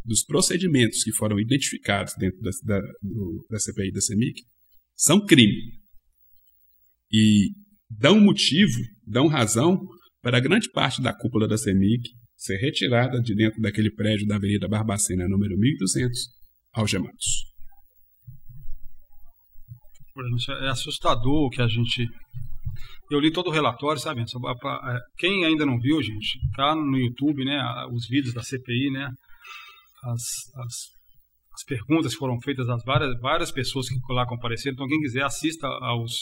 dos 0.03 0.23
procedimentos 0.23 1.03
que 1.03 1.11
foram 1.13 1.39
identificados 1.39 2.13
dentro 2.17 2.39
da, 2.41 2.51
da, 2.63 2.81
do, 3.01 3.45
da 3.49 3.59
CPI 3.59 3.91
da 3.91 4.01
CEMIC 4.01 4.41
são 4.95 5.25
crime. 5.25 5.79
E 7.11 7.51
dão 7.89 8.19
motivo, 8.19 8.79
dão 9.05 9.27
razão 9.27 9.79
para 10.21 10.39
grande 10.39 10.69
parte 10.71 11.01
da 11.01 11.13
cúpula 11.13 11.47
da 11.47 11.57
CEMIC 11.57 12.09
ser 12.35 12.57
retirada 12.57 13.19
de 13.21 13.35
dentro 13.35 13.61
daquele 13.61 13.91
prédio 13.91 14.25
da 14.25 14.35
Avenida 14.35 14.67
Barbacena, 14.67 15.27
número 15.27 15.57
1200, 15.57 16.29
algemados. 16.73 17.49
É 20.61 20.69
assustador 20.69 21.45
o 21.45 21.49
que 21.49 21.61
a 21.61 21.67
gente. 21.67 22.07
Eu 23.11 23.19
li 23.19 23.31
todo 23.31 23.47
o 23.47 23.51
relatório, 23.53 23.99
sabe? 23.99 24.23
Quem 25.17 25.45
ainda 25.45 25.65
não 25.65 25.79
viu, 25.79 26.01
gente, 26.01 26.39
tá 26.55 26.75
no 26.75 26.97
YouTube, 26.97 27.43
né? 27.43 27.61
Os 27.91 28.07
vídeos 28.07 28.33
da 28.33 28.43
CPI, 28.43 28.91
né? 28.91 29.09
As, 30.05 30.21
as, 30.55 30.75
as 31.53 31.63
perguntas 31.65 32.13
foram 32.13 32.39
feitas 32.41 32.69
às 32.69 32.83
várias, 32.83 33.19
várias 33.19 33.51
pessoas 33.51 33.87
que 33.87 34.13
lá 34.13 34.25
compareceram. 34.25 34.73
Então, 34.73 34.87
quem 34.87 34.99
quiser, 34.99 35.23
assista 35.23 35.67
aos, 35.67 36.13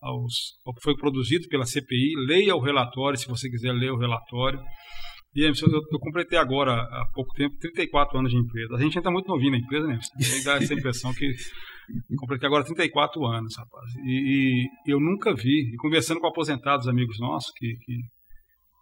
aos, 0.00 0.34
ao 0.66 0.74
que 0.74 0.82
foi 0.82 0.96
produzido 0.96 1.46
pela 1.48 1.66
CPI, 1.66 2.14
leia 2.26 2.56
o 2.56 2.60
relatório, 2.60 3.18
se 3.18 3.28
você 3.28 3.48
quiser 3.48 3.72
ler 3.72 3.92
o 3.92 3.98
relatório. 3.98 4.60
E 5.34 5.42
eu, 5.42 5.52
eu 5.52 5.98
completei 6.00 6.38
agora, 6.38 6.72
há 6.72 7.04
pouco 7.14 7.32
tempo, 7.34 7.56
34 7.58 8.18
anos 8.18 8.32
de 8.32 8.38
empresa. 8.38 8.74
A 8.74 8.78
gente 8.78 8.98
ainda 8.98 9.00
está 9.00 9.10
muito 9.10 9.28
novinho 9.28 9.52
na 9.52 9.58
empresa, 9.58 9.86
né? 9.86 9.98
E 10.18 10.44
dá 10.44 10.56
essa 10.56 10.74
impressão 10.74 11.12
que 11.14 11.32
completei 12.16 12.46
agora 12.46 12.64
34 12.64 13.24
anos, 13.26 13.56
rapaz. 13.56 13.94
E, 14.04 14.64
e, 14.64 14.92
eu 14.92 14.98
nunca 14.98 15.34
vi, 15.34 15.72
e 15.72 15.76
conversando 15.76 16.20
com 16.20 16.26
aposentados 16.26 16.88
amigos 16.88 17.18
nossos 17.20 17.50
que, 17.56 17.76
que 17.84 18.00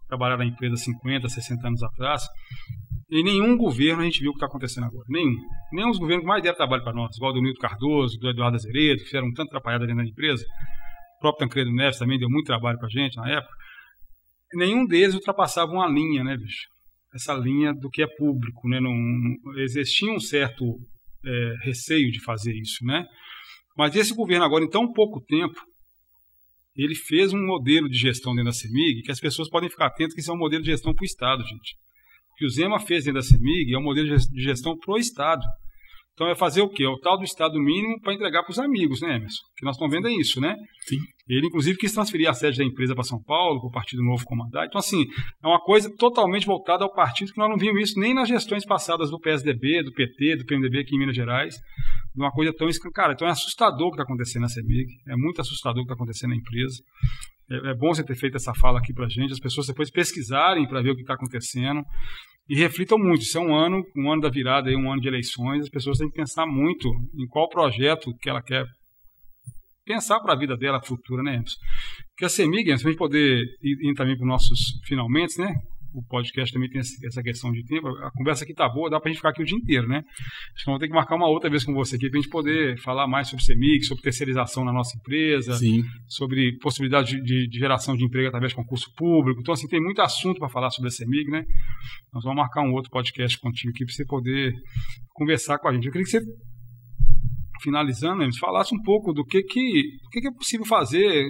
trabalharam 0.08 0.44
na 0.44 0.50
empresa 0.50 0.76
50, 0.76 1.28
60 1.28 1.68
anos 1.68 1.82
atrás, 1.82 2.22
em 3.10 3.24
nenhum 3.24 3.56
governo 3.56 4.02
a 4.02 4.04
gente 4.04 4.20
viu 4.20 4.30
o 4.30 4.32
que 4.32 4.38
está 4.38 4.46
acontecendo 4.46 4.84
agora. 4.84 5.04
Nenhum. 5.08 5.34
Nenhum 5.72 5.90
dos 5.90 5.98
governos 5.98 6.22
que 6.22 6.28
mais 6.28 6.42
deram 6.42 6.56
trabalho 6.56 6.82
para 6.82 6.92
nós, 6.92 7.16
igual 7.16 7.32
do 7.32 7.40
Nildo 7.40 7.58
Cardoso, 7.58 8.18
do 8.18 8.28
Eduardo 8.28 8.56
Azeredo, 8.56 8.98
que 8.98 9.06
fizeram 9.06 9.32
tanto 9.32 9.48
atrapalhada 9.48 9.86
dentro 9.86 10.02
da 10.02 10.08
empresa. 10.08 10.44
O 11.16 11.20
próprio 11.20 11.46
Tancredo 11.46 11.72
Neves 11.72 11.98
também 11.98 12.18
deu 12.18 12.28
muito 12.28 12.46
trabalho 12.46 12.78
para 12.78 12.86
a 12.86 12.90
gente 12.90 13.16
na 13.16 13.28
época 13.30 13.58
nenhum 14.54 14.86
deles 14.86 15.14
ultrapassava 15.14 15.72
uma 15.72 15.88
linha, 15.88 16.24
né, 16.24 16.36
bicho? 16.36 16.68
Essa 17.14 17.34
linha 17.34 17.72
do 17.74 17.90
que 17.90 18.02
é 18.02 18.06
público, 18.06 18.68
né? 18.68 18.80
Não, 18.80 18.92
não 18.92 19.58
existia 19.60 20.12
um 20.12 20.20
certo 20.20 20.64
é, 21.24 21.54
receio 21.62 22.10
de 22.10 22.22
fazer 22.22 22.54
isso, 22.54 22.84
né? 22.84 23.06
Mas 23.76 23.94
esse 23.94 24.14
governo 24.14 24.44
agora, 24.44 24.64
em 24.64 24.70
tão 24.70 24.92
pouco 24.92 25.20
tempo, 25.20 25.60
ele 26.76 26.94
fez 26.94 27.32
um 27.32 27.44
modelo 27.44 27.88
de 27.88 27.98
gestão 27.98 28.34
dentro 28.34 28.50
da 28.50 28.52
CEMIG 28.52 29.02
que 29.02 29.10
as 29.10 29.20
pessoas 29.20 29.48
podem 29.48 29.70
ficar 29.70 29.86
atentas 29.86 30.14
que 30.14 30.20
isso 30.20 30.30
é 30.30 30.34
um 30.34 30.38
modelo 30.38 30.62
de 30.62 30.70
gestão 30.70 30.94
para 30.94 31.02
o 31.02 31.06
Estado, 31.06 31.42
gente. 31.42 31.76
O 32.38 32.44
que 32.46 32.46
o 32.46 32.50
Zema 32.50 32.78
fez 32.78 33.04
dentro 33.04 33.20
da 33.20 33.26
CEMIG 33.26 33.74
é 33.74 33.78
um 33.78 33.82
modelo 33.82 34.16
de 34.16 34.42
gestão 34.42 34.76
para 34.78 34.94
o 34.94 34.96
Estado. 34.96 35.42
Então 36.14 36.28
é 36.28 36.36
fazer 36.36 36.62
o 36.62 36.68
quê? 36.68 36.84
É 36.84 36.88
o 36.88 36.98
tal 36.98 37.18
do 37.18 37.24
Estado 37.24 37.58
mínimo 37.58 38.00
para 38.00 38.14
entregar 38.14 38.44
para 38.44 38.52
os 38.52 38.60
amigos, 38.60 39.00
né, 39.00 39.16
Emerson? 39.16 39.42
Que 39.56 39.64
nós 39.64 39.74
estamos 39.74 39.92
vendo 39.92 40.06
é 40.06 40.12
isso, 40.12 40.40
né? 40.40 40.54
Sim. 40.86 40.98
Ele, 41.28 41.48
inclusive, 41.48 41.76
quis 41.76 41.92
transferir 41.92 42.30
a 42.30 42.32
sede 42.32 42.58
da 42.58 42.64
empresa 42.64 42.94
para 42.94 43.02
São 43.02 43.20
Paulo, 43.20 43.60
para 43.60 43.68
o 43.68 43.72
Partido 43.72 44.04
Novo 44.04 44.24
comandar. 44.24 44.66
Então, 44.66 44.78
assim, 44.78 45.04
é 45.42 45.46
uma 45.48 45.60
coisa 45.60 45.92
totalmente 45.96 46.46
voltada 46.46 46.84
ao 46.84 46.92
partido 46.92 47.32
que 47.32 47.38
nós 47.38 47.50
não 47.50 47.56
vimos 47.56 47.90
isso 47.90 47.98
nem 47.98 48.14
nas 48.14 48.28
gestões 48.28 48.64
passadas 48.64 49.10
do 49.10 49.18
PSDB, 49.18 49.82
do 49.82 49.92
PT, 49.92 50.36
do 50.36 50.44
PMDB 50.44 50.80
aqui 50.80 50.94
em 50.94 50.98
Minas 51.00 51.16
Gerais. 51.16 51.56
Uma 52.16 52.30
coisa 52.30 52.52
tão 52.52 52.68
escancarada. 52.68 53.14
Então 53.14 53.26
é 53.26 53.32
assustador 53.32 53.88
o 53.88 53.90
que 53.90 53.96
está 53.96 54.04
acontecendo 54.04 54.42
na 54.42 54.48
CEMIG, 54.48 54.88
é 55.08 55.16
muito 55.16 55.40
assustador 55.40 55.82
o 55.82 55.86
que 55.86 55.92
está 55.92 55.94
acontecendo 55.94 56.30
na 56.30 56.36
empresa. 56.36 56.78
É, 57.50 57.70
é, 57.70 57.74
bom 57.74 57.94
você 57.94 58.04
ter 58.04 58.14
feito 58.14 58.36
essa 58.36 58.52
fala 58.54 58.78
aqui 58.78 58.92
para 58.92 59.06
a 59.06 59.08
gente, 59.08 59.32
as 59.32 59.40
pessoas 59.40 59.66
depois 59.66 59.90
pesquisarem 59.90 60.68
para 60.68 60.82
ver 60.82 60.90
o 60.90 60.94
que 60.94 61.00
está 61.00 61.14
acontecendo. 61.14 61.82
E 62.48 62.56
reflitam 62.56 62.98
muito. 62.98 63.22
Isso 63.22 63.38
é 63.38 63.40
um 63.40 63.54
ano, 63.54 63.84
um 63.96 64.10
ano 64.10 64.22
da 64.22 64.30
virada, 64.30 64.70
um 64.70 64.90
ano 64.90 65.00
de 65.00 65.08
eleições. 65.08 65.64
As 65.64 65.68
pessoas 65.68 65.98
têm 65.98 66.08
que 66.08 66.16
pensar 66.16 66.46
muito 66.46 66.88
em 67.14 67.26
qual 67.26 67.48
projeto 67.48 68.14
que 68.20 68.30
ela 68.30 68.42
quer 68.42 68.64
pensar 69.84 70.20
para 70.20 70.34
a 70.34 70.38
vida 70.38 70.56
dela 70.56 70.82
futura, 70.82 71.22
né, 71.22 71.34
Emerson? 71.34 71.56
Porque 72.10 72.24
a 72.24 72.28
CEMIG, 72.28 72.76
se 72.78 72.86
a 72.86 72.90
gente 72.90 72.98
poder 72.98 73.42
ir, 73.62 73.90
ir 73.90 73.94
também 73.94 74.16
para 74.16 74.24
os 74.24 74.28
nossos 74.28 74.58
finalmente, 74.86 75.38
né? 75.38 75.54
O 75.98 76.02
podcast 76.08 76.52
também 76.52 76.70
tem 76.70 76.80
essa 76.80 77.22
questão 77.22 77.50
de 77.50 77.64
tempo. 77.64 77.88
A 77.88 78.10
conversa 78.12 78.44
aqui 78.44 78.54
tá 78.54 78.68
boa, 78.68 78.88
dá 78.88 79.00
para 79.00 79.08
a 79.08 79.12
gente 79.12 79.18
ficar 79.18 79.30
aqui 79.30 79.42
o 79.42 79.44
dia 79.44 79.58
inteiro, 79.58 79.88
né? 79.88 79.98
Acho 80.54 80.64
que 80.64 80.66
vamos 80.66 80.80
ter 80.80 80.86
que 80.86 80.94
marcar 80.94 81.16
uma 81.16 81.28
outra 81.28 81.50
vez 81.50 81.64
com 81.64 81.74
você 81.74 81.96
aqui 81.96 82.08
para 82.08 82.18
a 82.18 82.22
gente 82.22 82.30
poder 82.30 82.78
falar 82.78 83.08
mais 83.08 83.28
sobre 83.28 83.44
CEMIG, 83.44 83.84
sobre 83.84 84.02
terceirização 84.02 84.64
na 84.64 84.72
nossa 84.72 84.96
empresa, 84.96 85.54
Sim. 85.54 85.82
sobre 86.06 86.56
possibilidade 86.58 87.16
de, 87.16 87.22
de, 87.22 87.48
de, 87.48 87.58
geração 87.58 87.96
de 87.96 88.04
emprego 88.04 88.28
através 88.28 88.52
de 88.52 88.56
concurso 88.56 88.92
público. 88.96 89.40
Então, 89.40 89.52
assim, 89.52 89.66
tem 89.66 89.82
muito 89.82 90.00
assunto 90.00 90.38
para 90.38 90.48
falar 90.48 90.70
sobre 90.70 90.88
a 90.88 90.92
CEMIG, 90.92 91.30
né? 91.30 91.44
Nós 92.12 92.22
vamos 92.22 92.38
marcar 92.38 92.62
um 92.62 92.72
outro 92.72 92.90
podcast 92.90 93.38
contigo 93.40 93.70
aqui 93.70 93.84
para 93.84 93.94
você 93.94 94.04
poder 94.04 94.52
conversar 95.12 95.58
com 95.58 95.68
a 95.68 95.72
gente. 95.72 95.86
Eu 95.86 95.92
queria 95.92 96.04
que 96.04 96.10
você 96.10 96.20
finalizando, 97.60 98.24
falasse 98.38 98.74
um 98.74 98.80
pouco 98.82 99.12
do 99.12 99.24
que, 99.24 99.42
que, 99.42 99.82
do 100.02 100.08
que, 100.10 100.20
que 100.20 100.28
é 100.28 100.32
possível 100.32 100.64
fazer 100.64 101.26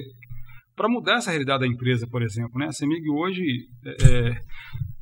para 0.78 0.88
mudar 0.88 1.16
essa 1.16 1.30
realidade 1.30 1.60
da 1.60 1.66
empresa, 1.66 2.06
por 2.06 2.22
exemplo. 2.22 2.58
Né? 2.58 2.66
A 2.66 2.72
CEMIG 2.72 3.10
hoje, 3.10 3.42
é, 3.84 4.30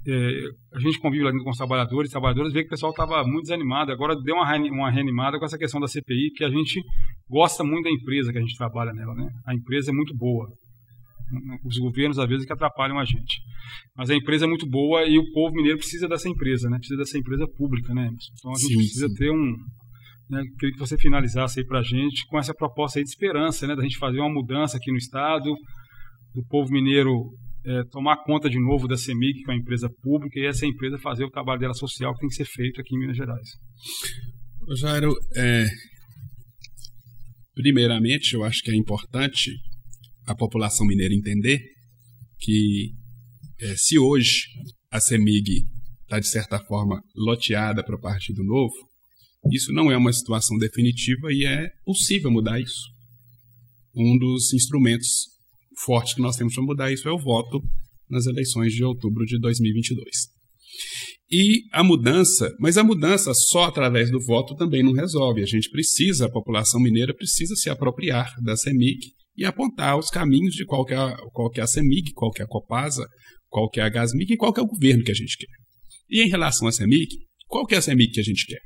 é, 0.08 0.40
a 0.74 0.80
gente 0.80 0.98
convive 0.98 1.22
lá 1.22 1.30
com 1.30 1.50
os 1.50 1.56
trabalhadores 1.56 2.10
trabalhadoras, 2.10 2.52
vê 2.52 2.62
que 2.62 2.68
o 2.68 2.70
pessoal 2.70 2.90
estava 2.90 3.22
muito 3.24 3.42
desanimado, 3.42 3.92
agora 3.92 4.16
deu 4.20 4.34
uma, 4.34 4.56
uma 4.72 4.90
reanimada 4.90 5.38
com 5.38 5.44
essa 5.44 5.58
questão 5.58 5.78
da 5.78 5.86
CPI, 5.86 6.30
que 6.34 6.42
a 6.42 6.50
gente 6.50 6.82
gosta 7.28 7.62
muito 7.62 7.84
da 7.84 7.90
empresa 7.90 8.32
que 8.32 8.38
a 8.38 8.40
gente 8.40 8.56
trabalha 8.56 8.92
nela. 8.94 9.14
Né? 9.14 9.28
A 9.46 9.54
empresa 9.54 9.90
é 9.90 9.94
muito 9.94 10.16
boa. 10.16 10.48
Os 11.64 11.76
governos, 11.78 12.18
às 12.18 12.28
vezes, 12.28 12.46
que 12.46 12.52
atrapalham 12.52 12.98
a 12.98 13.04
gente. 13.04 13.40
Mas 13.96 14.08
a 14.08 14.14
empresa 14.14 14.46
é 14.46 14.48
muito 14.48 14.66
boa 14.66 15.04
e 15.04 15.18
o 15.18 15.32
povo 15.32 15.54
mineiro 15.54 15.78
precisa 15.78 16.08
dessa 16.08 16.28
empresa, 16.28 16.70
né? 16.70 16.78
precisa 16.78 16.98
dessa 16.98 17.18
empresa 17.18 17.46
pública. 17.58 17.92
Né? 17.92 18.08
Então 18.38 18.52
a 18.52 18.54
gente 18.54 18.68
sim, 18.68 18.76
precisa 18.76 19.08
sim. 19.08 19.14
ter 19.14 19.30
um, 19.30 19.56
né, 20.28 20.42
queria 20.58 20.74
que 20.74 20.78
você 20.78 20.96
finalizasse 20.96 21.60
aí 21.60 21.66
para 21.66 21.80
a 21.80 21.82
gente 21.82 22.26
com 22.26 22.38
essa 22.38 22.54
proposta 22.54 23.00
de 23.02 23.08
esperança, 23.08 23.66
né, 23.66 23.76
da 23.76 23.82
gente 23.82 23.98
fazer 23.98 24.18
uma 24.18 24.32
mudança 24.32 24.76
aqui 24.76 24.90
no 24.90 24.98
Estado, 24.98 25.54
do 26.34 26.44
povo 26.48 26.70
mineiro 26.72 27.30
é, 27.64 27.82
tomar 27.90 28.22
conta 28.24 28.48
de 28.48 28.60
novo 28.60 28.86
da 28.86 28.96
CEMIG, 28.96 29.42
que 29.42 29.50
é 29.50 29.54
uma 29.54 29.60
empresa 29.60 29.88
pública, 30.02 30.38
e 30.38 30.46
essa 30.46 30.66
empresa 30.66 30.98
fazer 30.98 31.24
o 31.24 31.30
trabalho 31.30 31.60
dela 31.60 31.74
social 31.74 32.12
que 32.14 32.20
tem 32.20 32.28
que 32.28 32.36
ser 32.36 32.44
feito 32.44 32.80
aqui 32.80 32.94
em 32.94 32.98
Minas 32.98 33.16
Gerais. 33.16 33.48
Jairo, 34.78 35.12
é, 35.36 35.66
primeiramente, 37.54 38.34
eu 38.34 38.44
acho 38.44 38.62
que 38.62 38.70
é 38.70 38.76
importante 38.76 39.50
a 40.26 40.34
população 40.34 40.86
mineira 40.86 41.14
entender 41.14 41.60
que 42.38 42.92
é, 43.60 43.74
se 43.76 43.98
hoje 43.98 44.46
a 44.90 45.00
CEMIG 45.00 45.64
está, 46.02 46.20
de 46.20 46.28
certa 46.28 46.58
forma, 46.58 47.00
loteada 47.16 47.82
para 47.82 47.96
o 47.96 48.00
Partido 48.00 48.44
Novo, 48.44 48.74
isso 49.52 49.72
não 49.72 49.90
é 49.90 49.96
uma 49.96 50.12
situação 50.12 50.56
definitiva 50.58 51.32
e 51.32 51.44
é 51.44 51.68
possível 51.84 52.30
mudar 52.30 52.60
isso. 52.60 52.82
Um 53.94 54.18
dos 54.18 54.52
instrumentos 54.52 55.08
fortes 55.84 56.14
que 56.14 56.22
nós 56.22 56.36
temos 56.36 56.54
para 56.54 56.64
mudar 56.64 56.92
isso 56.92 57.08
é 57.08 57.12
o 57.12 57.18
voto 57.18 57.60
nas 58.08 58.26
eleições 58.26 58.72
de 58.72 58.84
outubro 58.84 59.24
de 59.24 59.38
2022. 59.38 60.36
E 61.30 61.62
a 61.72 61.82
mudança, 61.82 62.54
mas 62.60 62.76
a 62.76 62.84
mudança 62.84 63.32
só 63.34 63.64
através 63.64 64.10
do 64.10 64.20
voto 64.20 64.54
também 64.54 64.82
não 64.82 64.92
resolve. 64.92 65.42
A 65.42 65.46
gente 65.46 65.68
precisa, 65.70 66.26
a 66.26 66.30
população 66.30 66.80
mineira 66.80 67.14
precisa 67.14 67.56
se 67.56 67.68
apropriar 67.68 68.32
da 68.42 68.56
CEMIG 68.56 69.00
e 69.36 69.44
apontar 69.44 69.98
os 69.98 70.08
caminhos 70.08 70.54
de 70.54 70.64
qual 70.64 70.84
que 70.84 70.94
é 70.94 71.16
qual 71.32 71.50
que 71.50 71.60
é 71.60 71.64
a 71.64 71.66
CEMIG, 71.66 72.12
qual 72.12 72.30
que 72.30 72.42
é 72.42 72.44
a 72.44 72.48
Copasa, 72.48 73.06
qual 73.48 73.68
que 73.68 73.80
é 73.80 73.82
a 73.82 73.88
Gasmig 73.88 74.32
e 74.32 74.36
qual 74.36 74.52
que 74.52 74.60
é 74.60 74.62
o 74.62 74.66
governo 74.66 75.02
que 75.02 75.10
a 75.10 75.14
gente 75.14 75.36
quer. 75.36 75.50
E 76.08 76.22
em 76.22 76.28
relação 76.28 76.68
à 76.68 76.72
CEMIG, 76.72 77.08
qual 77.48 77.66
que 77.66 77.74
é 77.74 77.78
a 77.78 77.82
CEMIG 77.82 78.12
que 78.12 78.20
a 78.20 78.24
gente 78.24 78.46
quer? 78.46 78.60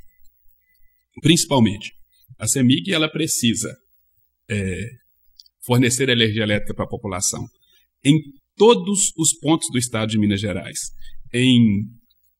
Principalmente, 1.20 1.92
a 2.38 2.46
CEMIG 2.46 2.92
ela 2.92 3.08
precisa 3.10 3.76
é, 4.48 4.88
fornecer 5.64 6.08
energia 6.08 6.42
elétrica 6.42 6.74
para 6.74 6.84
a 6.84 6.88
população 6.88 7.46
em 8.04 8.18
todos 8.56 9.12
os 9.16 9.32
pontos 9.38 9.68
do 9.70 9.78
estado 9.78 10.10
de 10.10 10.18
Minas 10.18 10.40
Gerais, 10.40 10.78
em, 11.32 11.84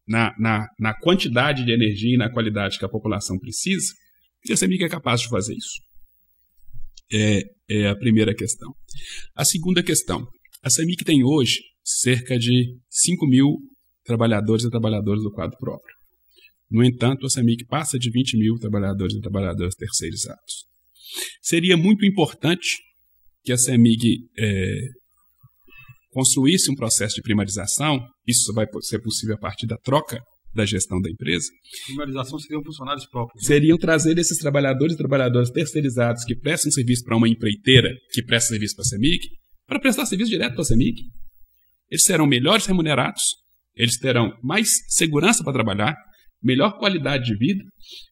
na, 0.07 0.35
na, 0.39 0.67
na 0.79 0.95
quantidade 0.95 1.65
de 1.65 1.73
energia 1.73 2.15
e 2.15 2.19
na 2.19 2.31
qualidade 2.31 2.79
que 2.79 2.85
a 2.85 2.89
população 2.89 3.39
precisa, 3.39 3.93
e 4.49 4.53
a 4.53 4.57
CEMIG 4.57 4.85
é 4.85 4.89
capaz 4.89 5.21
de 5.21 5.29
fazer 5.29 5.55
isso. 5.55 5.81
É, 7.13 7.43
é 7.69 7.89
a 7.89 7.97
primeira 7.97 8.35
questão. 8.35 8.73
A 9.35 9.45
segunda 9.45 9.83
questão, 9.83 10.27
a 10.63 10.71
CEMIG 10.71 11.05
tem 11.05 11.23
hoje 11.25 11.61
cerca 11.85 12.39
de 12.39 12.77
5 12.89 13.27
mil 13.27 13.57
trabalhadores 14.05 14.65
e 14.65 14.71
trabalhadoras 14.71 15.23
do 15.23 15.31
quadro 15.31 15.57
próprio. 15.59 16.00
No 16.71 16.85
entanto, 16.85 17.27
a 17.27 17.31
CEMIG 17.31 17.67
passa 17.67 17.99
de 17.99 18.11
20 18.11 18.39
mil 18.39 18.55
trabalhadores 18.59 19.15
e 19.15 19.21
trabalhadoras 19.21 19.75
terceirizados. 19.75 20.67
Seria 21.43 21.77
muito 21.77 22.05
importante 22.05 22.79
que 23.43 23.53
a 23.53 23.57
CEMIG 23.57 24.19
é, 24.39 24.81
construísse 26.11 26.71
um 26.71 26.75
processo 26.75 27.17
de 27.17 27.23
primarização, 27.23 27.99
isso 28.27 28.53
vai 28.53 28.67
ser 28.83 29.01
possível 29.01 29.35
a 29.35 29.39
partir 29.39 29.67
da 29.67 29.77
troca 29.79 30.21
da 30.55 30.67
gestão 30.67 31.01
da 31.01 31.09
empresa. 31.09 31.49
Primarização 31.87 32.39
seriam 32.39 32.63
funcionários 32.63 33.07
próprios. 33.07 33.47
Seriam 33.47 33.79
trazer 33.79 34.19
esses 34.19 34.39
trabalhadores 34.39 34.95
e 34.95 34.99
trabalhadoras 34.99 35.51
terceirizados 35.51 36.25
que 36.25 36.35
prestam 36.35 36.73
serviço 36.73 37.05
para 37.05 37.17
uma 37.17 37.29
empreiteira 37.29 37.91
que 38.13 38.23
presta 38.23 38.49
serviço 38.49 38.75
para 38.75 38.83
a 38.83 38.87
CEMIG, 38.87 39.29
para 39.67 39.81
prestar 39.81 40.07
serviço 40.07 40.31
direto 40.31 40.55
para 40.55 40.63
a 40.63 40.65
CEMIG. 40.65 41.03
Eles 41.89 42.03
serão 42.03 42.27
melhores 42.27 42.67
remunerados, 42.67 43.23
eles 43.75 43.97
terão 43.99 44.33
mais 44.43 44.69
segurança 44.89 45.45
para 45.45 45.53
trabalhar, 45.53 45.97
melhor 46.43 46.79
qualidade 46.79 47.25
de 47.25 47.37
vida. 47.37 47.63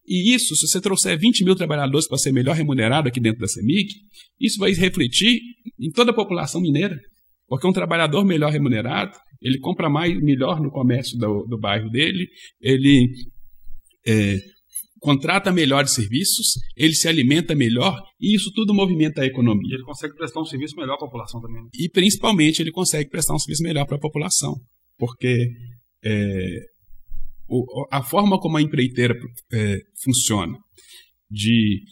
E 0.06 0.34
isso, 0.34 0.54
se 0.56 0.66
você 0.66 0.80
trouxer 0.80 1.18
20 1.18 1.44
mil 1.44 1.54
trabalhadores 1.54 2.06
para 2.06 2.18
ser 2.18 2.32
melhor 2.32 2.54
remunerado 2.54 3.08
aqui 3.08 3.20
dentro 3.20 3.40
da 3.40 3.46
CEMIG, 3.46 3.88
isso 4.40 4.58
vai 4.58 4.72
refletir 4.72 5.40
em 5.78 5.90
toda 5.90 6.10
a 6.10 6.14
população 6.14 6.60
mineira. 6.60 6.96
Porque 7.46 7.66
um 7.66 7.72
trabalhador 7.72 8.24
melhor 8.24 8.52
remunerado, 8.52 9.16
ele 9.40 9.58
compra 9.58 9.88
mais 9.88 10.14
melhor 10.20 10.60
no 10.60 10.70
comércio 10.70 11.18
do, 11.18 11.46
do 11.46 11.58
bairro 11.58 11.88
dele, 11.88 12.28
ele 12.60 13.08
é, 14.06 14.38
contrata 15.00 15.52
melhores 15.52 15.92
serviços, 15.92 16.54
ele 16.76 16.94
se 16.94 17.08
alimenta 17.08 17.54
melhor, 17.54 17.98
e 18.20 18.34
isso 18.34 18.52
tudo 18.52 18.74
movimenta 18.74 19.22
a 19.22 19.26
economia. 19.26 19.70
E 19.70 19.74
ele 19.76 19.84
consegue 19.84 20.14
prestar 20.14 20.40
um 20.40 20.44
serviço 20.44 20.76
melhor 20.76 20.96
para 20.96 21.06
a 21.06 21.10
população 21.10 21.40
também. 21.40 21.62
Né? 21.62 21.68
E 21.74 21.88
principalmente 21.88 22.60
ele 22.60 22.72
consegue 22.72 23.08
prestar 23.08 23.34
um 23.34 23.38
serviço 23.38 23.62
melhor 23.62 23.86
para 23.86 23.96
a 23.96 24.00
população. 24.00 24.54
Porque 24.98 25.48
é, 26.04 26.58
o, 27.48 27.86
a 27.90 28.02
forma 28.02 28.38
como 28.38 28.56
a 28.58 28.62
empreiteira 28.62 29.14
é, 29.52 29.78
funciona, 30.02 30.56
de 31.30 31.82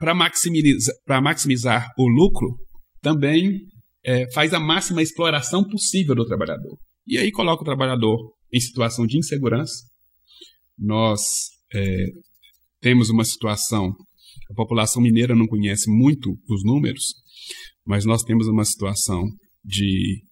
para 0.00 0.14
maximizar, 0.14 0.94
maximizar 1.22 1.92
o 1.98 2.06
lucro, 2.06 2.56
também 3.00 3.62
é, 4.04 4.30
faz 4.32 4.52
a 4.52 4.60
máxima 4.60 5.02
exploração 5.02 5.64
possível 5.64 6.14
do 6.14 6.26
trabalhador. 6.26 6.78
E 7.06 7.18
aí 7.18 7.32
coloca 7.32 7.62
o 7.62 7.64
trabalhador 7.64 8.32
em 8.52 8.60
situação 8.60 9.06
de 9.06 9.18
insegurança. 9.18 9.74
Nós 10.78 11.20
é, 11.74 12.06
temos 12.80 13.10
uma 13.10 13.24
situação, 13.24 13.92
a 14.50 14.54
população 14.54 15.02
mineira 15.02 15.34
não 15.34 15.46
conhece 15.46 15.90
muito 15.90 16.38
os 16.48 16.62
números, 16.62 17.14
mas 17.84 18.04
nós 18.04 18.22
temos 18.22 18.46
uma 18.46 18.64
situação 18.64 19.24
de, 19.64 20.22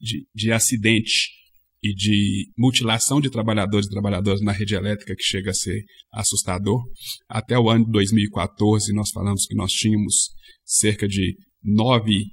de, 0.00 0.26
de 0.34 0.52
acidente 0.52 1.41
e 1.82 1.92
de 1.94 2.52
mutilação 2.56 3.20
de 3.20 3.28
trabalhadores 3.28 3.86
e 3.86 3.90
trabalhadoras 3.90 4.40
na 4.40 4.52
rede 4.52 4.74
elétrica 4.74 5.16
que 5.16 5.22
chega 5.22 5.50
a 5.50 5.54
ser 5.54 5.82
assustador. 6.12 6.80
Até 7.28 7.58
o 7.58 7.68
ano 7.68 7.84
de 7.86 7.90
2014, 7.90 8.92
nós 8.92 9.10
falamos 9.10 9.46
que 9.46 9.54
nós 9.56 9.72
tínhamos 9.72 10.30
cerca 10.64 11.08
de 11.08 11.36
nove 11.62 12.26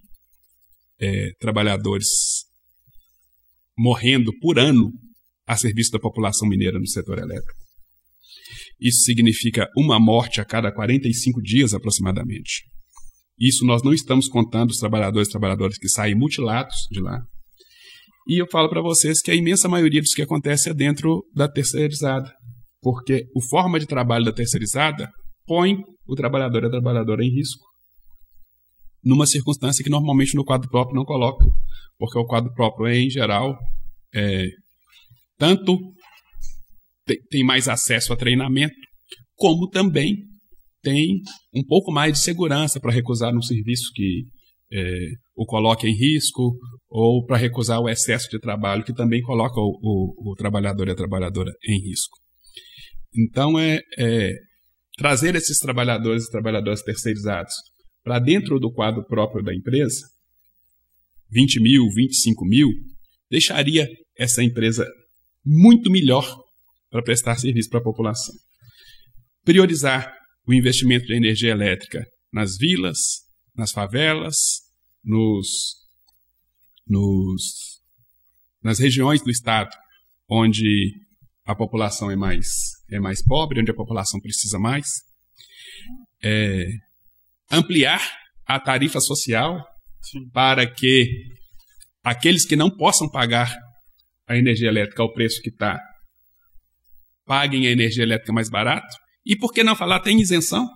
é, 1.00 1.32
trabalhadores 1.40 2.08
morrendo 3.78 4.32
por 4.40 4.60
ano 4.60 4.92
a 5.48 5.58
serviço 5.58 5.92
da 5.92 6.00
população 6.00 6.48
mineira 6.48 6.78
no 6.78 6.88
setor 6.88 7.18
elétrico. 7.18 7.58
Isso 8.80 9.02
significa 9.02 9.68
uma 9.76 10.00
morte 10.00 10.40
a 10.40 10.46
cada 10.46 10.72
45 10.72 11.42
dias 11.42 11.74
aproximadamente. 11.74 12.64
Isso 13.40 13.66
nós 13.66 13.82
não 13.84 13.94
estamos 13.94 14.28
contando 14.28 14.70
os 14.70 14.78
trabalhadores 14.78 15.28
e 15.28 15.32
trabalhadoras 15.32 15.78
que 15.78 15.90
saem 15.90 16.14
mutilados 16.14 16.76
de 16.92 17.00
lá, 17.00 17.24
e 18.30 18.40
eu 18.40 18.46
falo 18.48 18.70
para 18.70 18.80
vocês 18.80 19.24
que 19.24 19.32
a 19.32 19.36
imensa 19.36 19.68
maioria 19.68 20.02
dos 20.02 20.14
que 20.14 20.22
acontece 20.22 20.70
é 20.70 20.74
dentro 20.74 21.26
da 21.34 21.50
terceirizada, 21.52 22.32
porque 22.80 23.26
o 23.36 23.42
forma 23.42 23.80
de 23.80 23.88
trabalho 23.88 24.24
da 24.24 24.32
terceirizada 24.32 25.10
põe 25.48 25.76
o 26.08 26.14
trabalhador 26.14 26.62
e 26.62 26.68
a 26.68 26.70
trabalhadora 26.70 27.26
em 27.26 27.32
risco, 27.32 27.66
numa 29.04 29.26
circunstância 29.26 29.84
que 29.84 29.90
normalmente 29.90 30.36
no 30.36 30.46
quadro 30.46 30.70
próprio 30.70 30.96
não 30.96 31.06
coloca, 31.06 31.44
porque 31.98 32.20
o 32.20 32.26
quadro 32.26 32.54
próprio 32.54 32.86
é, 32.86 33.00
em 33.00 33.10
geral, 33.10 33.58
é, 34.14 34.46
tanto 35.36 35.80
tem 37.32 37.44
mais 37.44 37.68
acesso 37.68 38.14
a 38.14 38.16
treinamento, 38.16 38.76
como 39.36 39.68
também 39.68 40.18
tem 40.84 41.20
um 41.52 41.64
pouco 41.64 41.92
mais 41.92 42.14
de 42.14 42.20
segurança 42.20 42.80
para 42.80 42.94
recusar 42.94 43.36
um 43.36 43.42
serviço 43.42 43.90
que 43.96 44.26
é, 44.72 45.08
o 45.36 45.48
coloque 45.48 45.88
em 45.88 45.98
risco 45.98 46.56
ou 46.90 47.26
para 47.26 47.38
recusar 47.38 47.80
o 47.80 47.88
excesso 47.88 48.30
de 48.30 48.40
trabalho, 48.40 48.84
que 48.84 48.94
também 48.94 49.22
coloca 49.22 49.60
o, 49.60 49.80
o, 49.82 50.32
o 50.32 50.36
trabalhador 50.36 50.88
e 50.88 50.92
a 50.92 50.96
trabalhadora 50.96 51.52
em 51.64 51.80
risco. 51.80 52.18
Então, 53.16 53.60
é, 53.60 53.80
é 53.98 54.34
trazer 54.98 55.36
esses 55.36 55.60
trabalhadores 55.60 56.26
e 56.26 56.32
trabalhadoras 56.32 56.82
terceirizados 56.82 57.54
para 58.04 58.20
dentro 58.20 58.60
do 58.60 58.72
quadro 58.72 59.06
próprio 59.06 59.44
da 59.44 59.54
empresa, 59.54 60.02
20 61.32 61.62
mil, 61.62 61.84
25 61.94 62.46
mil, 62.46 62.70
deixaria 63.30 63.88
essa 64.18 64.44
empresa 64.44 64.88
muito 65.46 65.92
melhor 65.92 66.26
para 66.90 67.04
prestar 67.04 67.36
serviço 67.38 67.70
para 67.70 67.80
a 67.80 67.84
população. 67.84 68.34
Priorizar 69.44 70.12
o 70.48 70.54
investimento 70.54 71.06
de 71.06 71.16
energia 71.16 71.52
elétrica 71.52 72.04
nas 72.34 72.58
vilas, 72.58 72.98
nas 73.56 73.72
favelas, 73.72 74.36
nos, 75.04 75.88
nos, 76.90 77.80
nas 78.64 78.80
regiões 78.80 79.22
do 79.22 79.30
estado 79.30 79.70
onde 80.30 80.94
a 81.46 81.56
população 81.56 82.12
é 82.12 82.16
mais, 82.16 82.46
é 82.92 83.00
mais 83.00 83.24
pobre, 83.24 83.60
onde 83.60 83.72
a 83.72 83.76
população 83.76 84.20
precisa 84.20 84.60
mais. 84.60 84.88
É, 86.24 86.66
ampliar 87.52 88.02
a 88.46 88.60
tarifa 88.60 89.00
social 89.00 89.66
Sim. 90.02 90.30
para 90.32 90.70
que 90.70 91.08
aqueles 92.04 92.46
que 92.46 92.56
não 92.56 92.70
possam 92.70 93.10
pagar 93.10 93.56
a 94.28 94.38
energia 94.38 94.68
elétrica 94.68 95.02
ao 95.02 95.12
preço 95.12 95.42
que 95.42 95.50
está, 95.50 95.80
paguem 97.26 97.68
a 97.68 97.72
energia 97.72 98.04
elétrica 98.04 98.34
mais 98.34 98.50
barato. 98.50 98.96
E 99.26 99.36
por 99.36 99.52
que 99.52 99.64
não 99.64 99.76
falar 99.76 100.00
tem 100.02 100.20
isenção? 100.20 100.68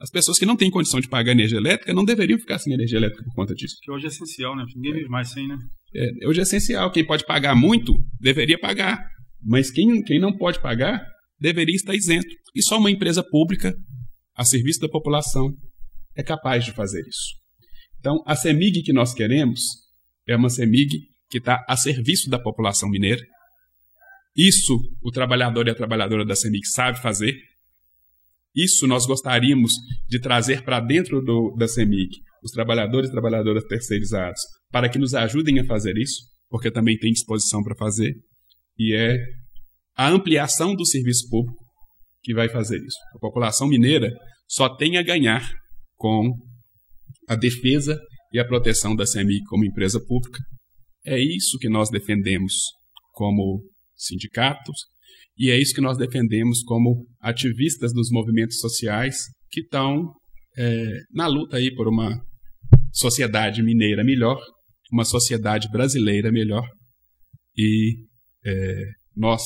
As 0.00 0.10
pessoas 0.10 0.38
que 0.38 0.46
não 0.46 0.56
têm 0.56 0.70
condição 0.70 1.00
de 1.00 1.08
pagar 1.08 1.32
energia 1.32 1.58
elétrica 1.58 1.92
não 1.92 2.04
deveriam 2.04 2.38
ficar 2.38 2.58
sem 2.58 2.72
energia 2.72 2.98
elétrica 2.98 3.24
por 3.24 3.34
conta 3.34 3.54
disso. 3.54 3.76
Que 3.82 3.90
hoje 3.90 4.04
é 4.04 4.08
essencial, 4.08 4.54
né? 4.54 4.64
Ninguém 4.74 4.92
vive 4.92 5.08
mais 5.08 5.30
sem, 5.30 5.48
né? 5.48 5.56
É, 5.94 6.28
hoje 6.28 6.38
é 6.40 6.42
essencial. 6.42 6.92
Quem 6.92 7.04
pode 7.04 7.26
pagar 7.26 7.56
muito, 7.56 7.92
deveria 8.20 8.58
pagar. 8.58 9.04
Mas 9.42 9.70
quem, 9.70 10.02
quem 10.02 10.20
não 10.20 10.36
pode 10.36 10.60
pagar, 10.60 11.04
deveria 11.40 11.74
estar 11.74 11.94
isento. 11.94 12.28
E 12.54 12.62
só 12.62 12.78
uma 12.78 12.90
empresa 12.90 13.24
pública, 13.24 13.74
a 14.36 14.44
serviço 14.44 14.80
da 14.80 14.88
população, 14.88 15.52
é 16.16 16.22
capaz 16.22 16.64
de 16.64 16.72
fazer 16.72 17.00
isso. 17.00 17.38
Então, 17.98 18.22
a 18.26 18.36
CEMIG 18.36 18.82
que 18.82 18.92
nós 18.92 19.12
queremos 19.12 19.60
é 20.28 20.36
uma 20.36 20.48
CEMIG 20.48 21.00
que 21.28 21.38
está 21.38 21.64
a 21.68 21.76
serviço 21.76 22.30
da 22.30 22.38
população 22.38 22.88
mineira. 22.88 23.22
Isso 24.36 24.78
o 25.02 25.10
trabalhador 25.10 25.66
e 25.66 25.70
a 25.70 25.74
trabalhadora 25.74 26.24
da 26.24 26.36
CEMIG 26.36 26.66
sabe 26.68 27.00
fazer. 27.00 27.34
Isso 28.58 28.88
nós 28.88 29.06
gostaríamos 29.06 29.70
de 30.08 30.18
trazer 30.18 30.64
para 30.64 30.80
dentro 30.80 31.22
do, 31.22 31.54
da 31.56 31.68
CEMIG, 31.68 32.16
os 32.42 32.50
trabalhadores 32.50 33.08
e 33.08 33.12
trabalhadoras 33.12 33.62
terceirizados, 33.64 34.40
para 34.72 34.88
que 34.88 34.98
nos 34.98 35.14
ajudem 35.14 35.60
a 35.60 35.64
fazer 35.64 35.96
isso, 35.96 36.22
porque 36.48 36.68
também 36.68 36.98
tem 36.98 37.12
disposição 37.12 37.62
para 37.62 37.76
fazer, 37.76 38.16
e 38.76 38.96
é 38.96 39.16
a 39.96 40.08
ampliação 40.08 40.74
do 40.74 40.84
serviço 40.84 41.28
público 41.30 41.56
que 42.20 42.34
vai 42.34 42.48
fazer 42.48 42.78
isso. 42.78 42.96
A 43.14 43.20
população 43.20 43.68
mineira 43.68 44.10
só 44.48 44.74
tem 44.74 44.96
a 44.96 45.02
ganhar 45.02 45.48
com 45.94 46.32
a 47.28 47.36
defesa 47.36 47.96
e 48.32 48.40
a 48.40 48.44
proteção 48.44 48.96
da 48.96 49.06
CEMIG 49.06 49.44
como 49.44 49.64
empresa 49.64 50.00
pública. 50.04 50.42
É 51.06 51.16
isso 51.20 51.58
que 51.58 51.68
nós 51.68 51.90
defendemos 51.90 52.54
como 53.12 53.62
sindicatos 53.96 54.80
e 55.38 55.50
é 55.50 55.60
isso 55.60 55.74
que 55.74 55.80
nós 55.80 55.96
defendemos 55.96 56.62
como 56.64 57.06
ativistas 57.20 57.92
dos 57.92 58.10
movimentos 58.10 58.58
sociais 58.58 59.16
que 59.50 59.60
estão 59.60 60.12
é, 60.58 60.92
na 61.12 61.28
luta 61.28 61.56
aí 61.56 61.72
por 61.74 61.86
uma 61.86 62.20
sociedade 62.92 63.62
mineira 63.62 64.02
melhor, 64.02 64.40
uma 64.92 65.04
sociedade 65.04 65.70
brasileira 65.70 66.32
melhor. 66.32 66.66
E 67.56 67.96
é, 68.44 68.82
nós, 69.16 69.42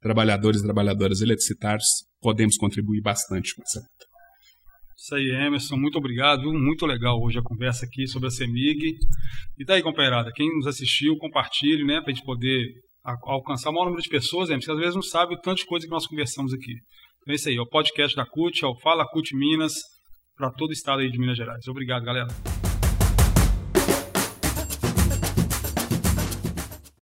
trabalhadores 0.00 0.60
e 0.60 0.64
trabalhadoras 0.64 1.20
eletricitários, 1.20 1.86
podemos 2.20 2.56
contribuir 2.56 3.02
bastante 3.02 3.54
com 3.54 3.62
essa 3.62 3.80
luta. 3.80 4.06
Isso 4.96 5.14
aí, 5.16 5.30
Emerson, 5.32 5.76
muito 5.76 5.98
obrigado. 5.98 6.52
Muito 6.52 6.86
legal 6.86 7.20
hoje 7.20 7.38
a 7.38 7.42
conversa 7.42 7.84
aqui 7.84 8.06
sobre 8.06 8.28
a 8.28 8.30
CEMIG. 8.30 8.96
E 9.58 9.64
daí, 9.64 9.82
companheirada, 9.82 10.30
quem 10.32 10.48
nos 10.56 10.66
assistiu, 10.66 11.16
compartilhe, 11.18 11.84
né, 11.84 12.00
para 12.00 12.12
a 12.12 12.14
gente 12.14 12.24
poder 12.24 12.72
alcançar 13.04 13.70
o 13.70 13.72
maior 13.72 13.86
número 13.86 14.02
de 14.02 14.08
pessoas, 14.08 14.48
né? 14.48 14.56
porque 14.56 14.70
às 14.70 14.78
vezes 14.78 14.94
não 14.94 15.02
sabe 15.02 15.34
o 15.34 15.40
tanto 15.40 15.58
de 15.58 15.66
coisa 15.66 15.86
que 15.86 15.92
nós 15.92 16.06
conversamos 16.06 16.52
aqui. 16.52 16.72
Então 17.22 17.32
é 17.32 17.34
isso 17.34 17.48
aí, 17.48 17.56
é 17.56 17.60
o 17.60 17.68
podcast 17.68 18.16
da 18.16 18.26
CUT, 18.26 18.64
é 18.64 18.68
o 18.68 18.78
Fala 18.80 19.06
CUT 19.06 19.34
Minas, 19.36 19.74
para 20.36 20.50
todo 20.50 20.70
o 20.70 20.72
estado 20.72 21.00
aí 21.00 21.10
de 21.10 21.18
Minas 21.18 21.36
Gerais. 21.36 21.66
Obrigado, 21.68 22.04
galera. 22.04 22.51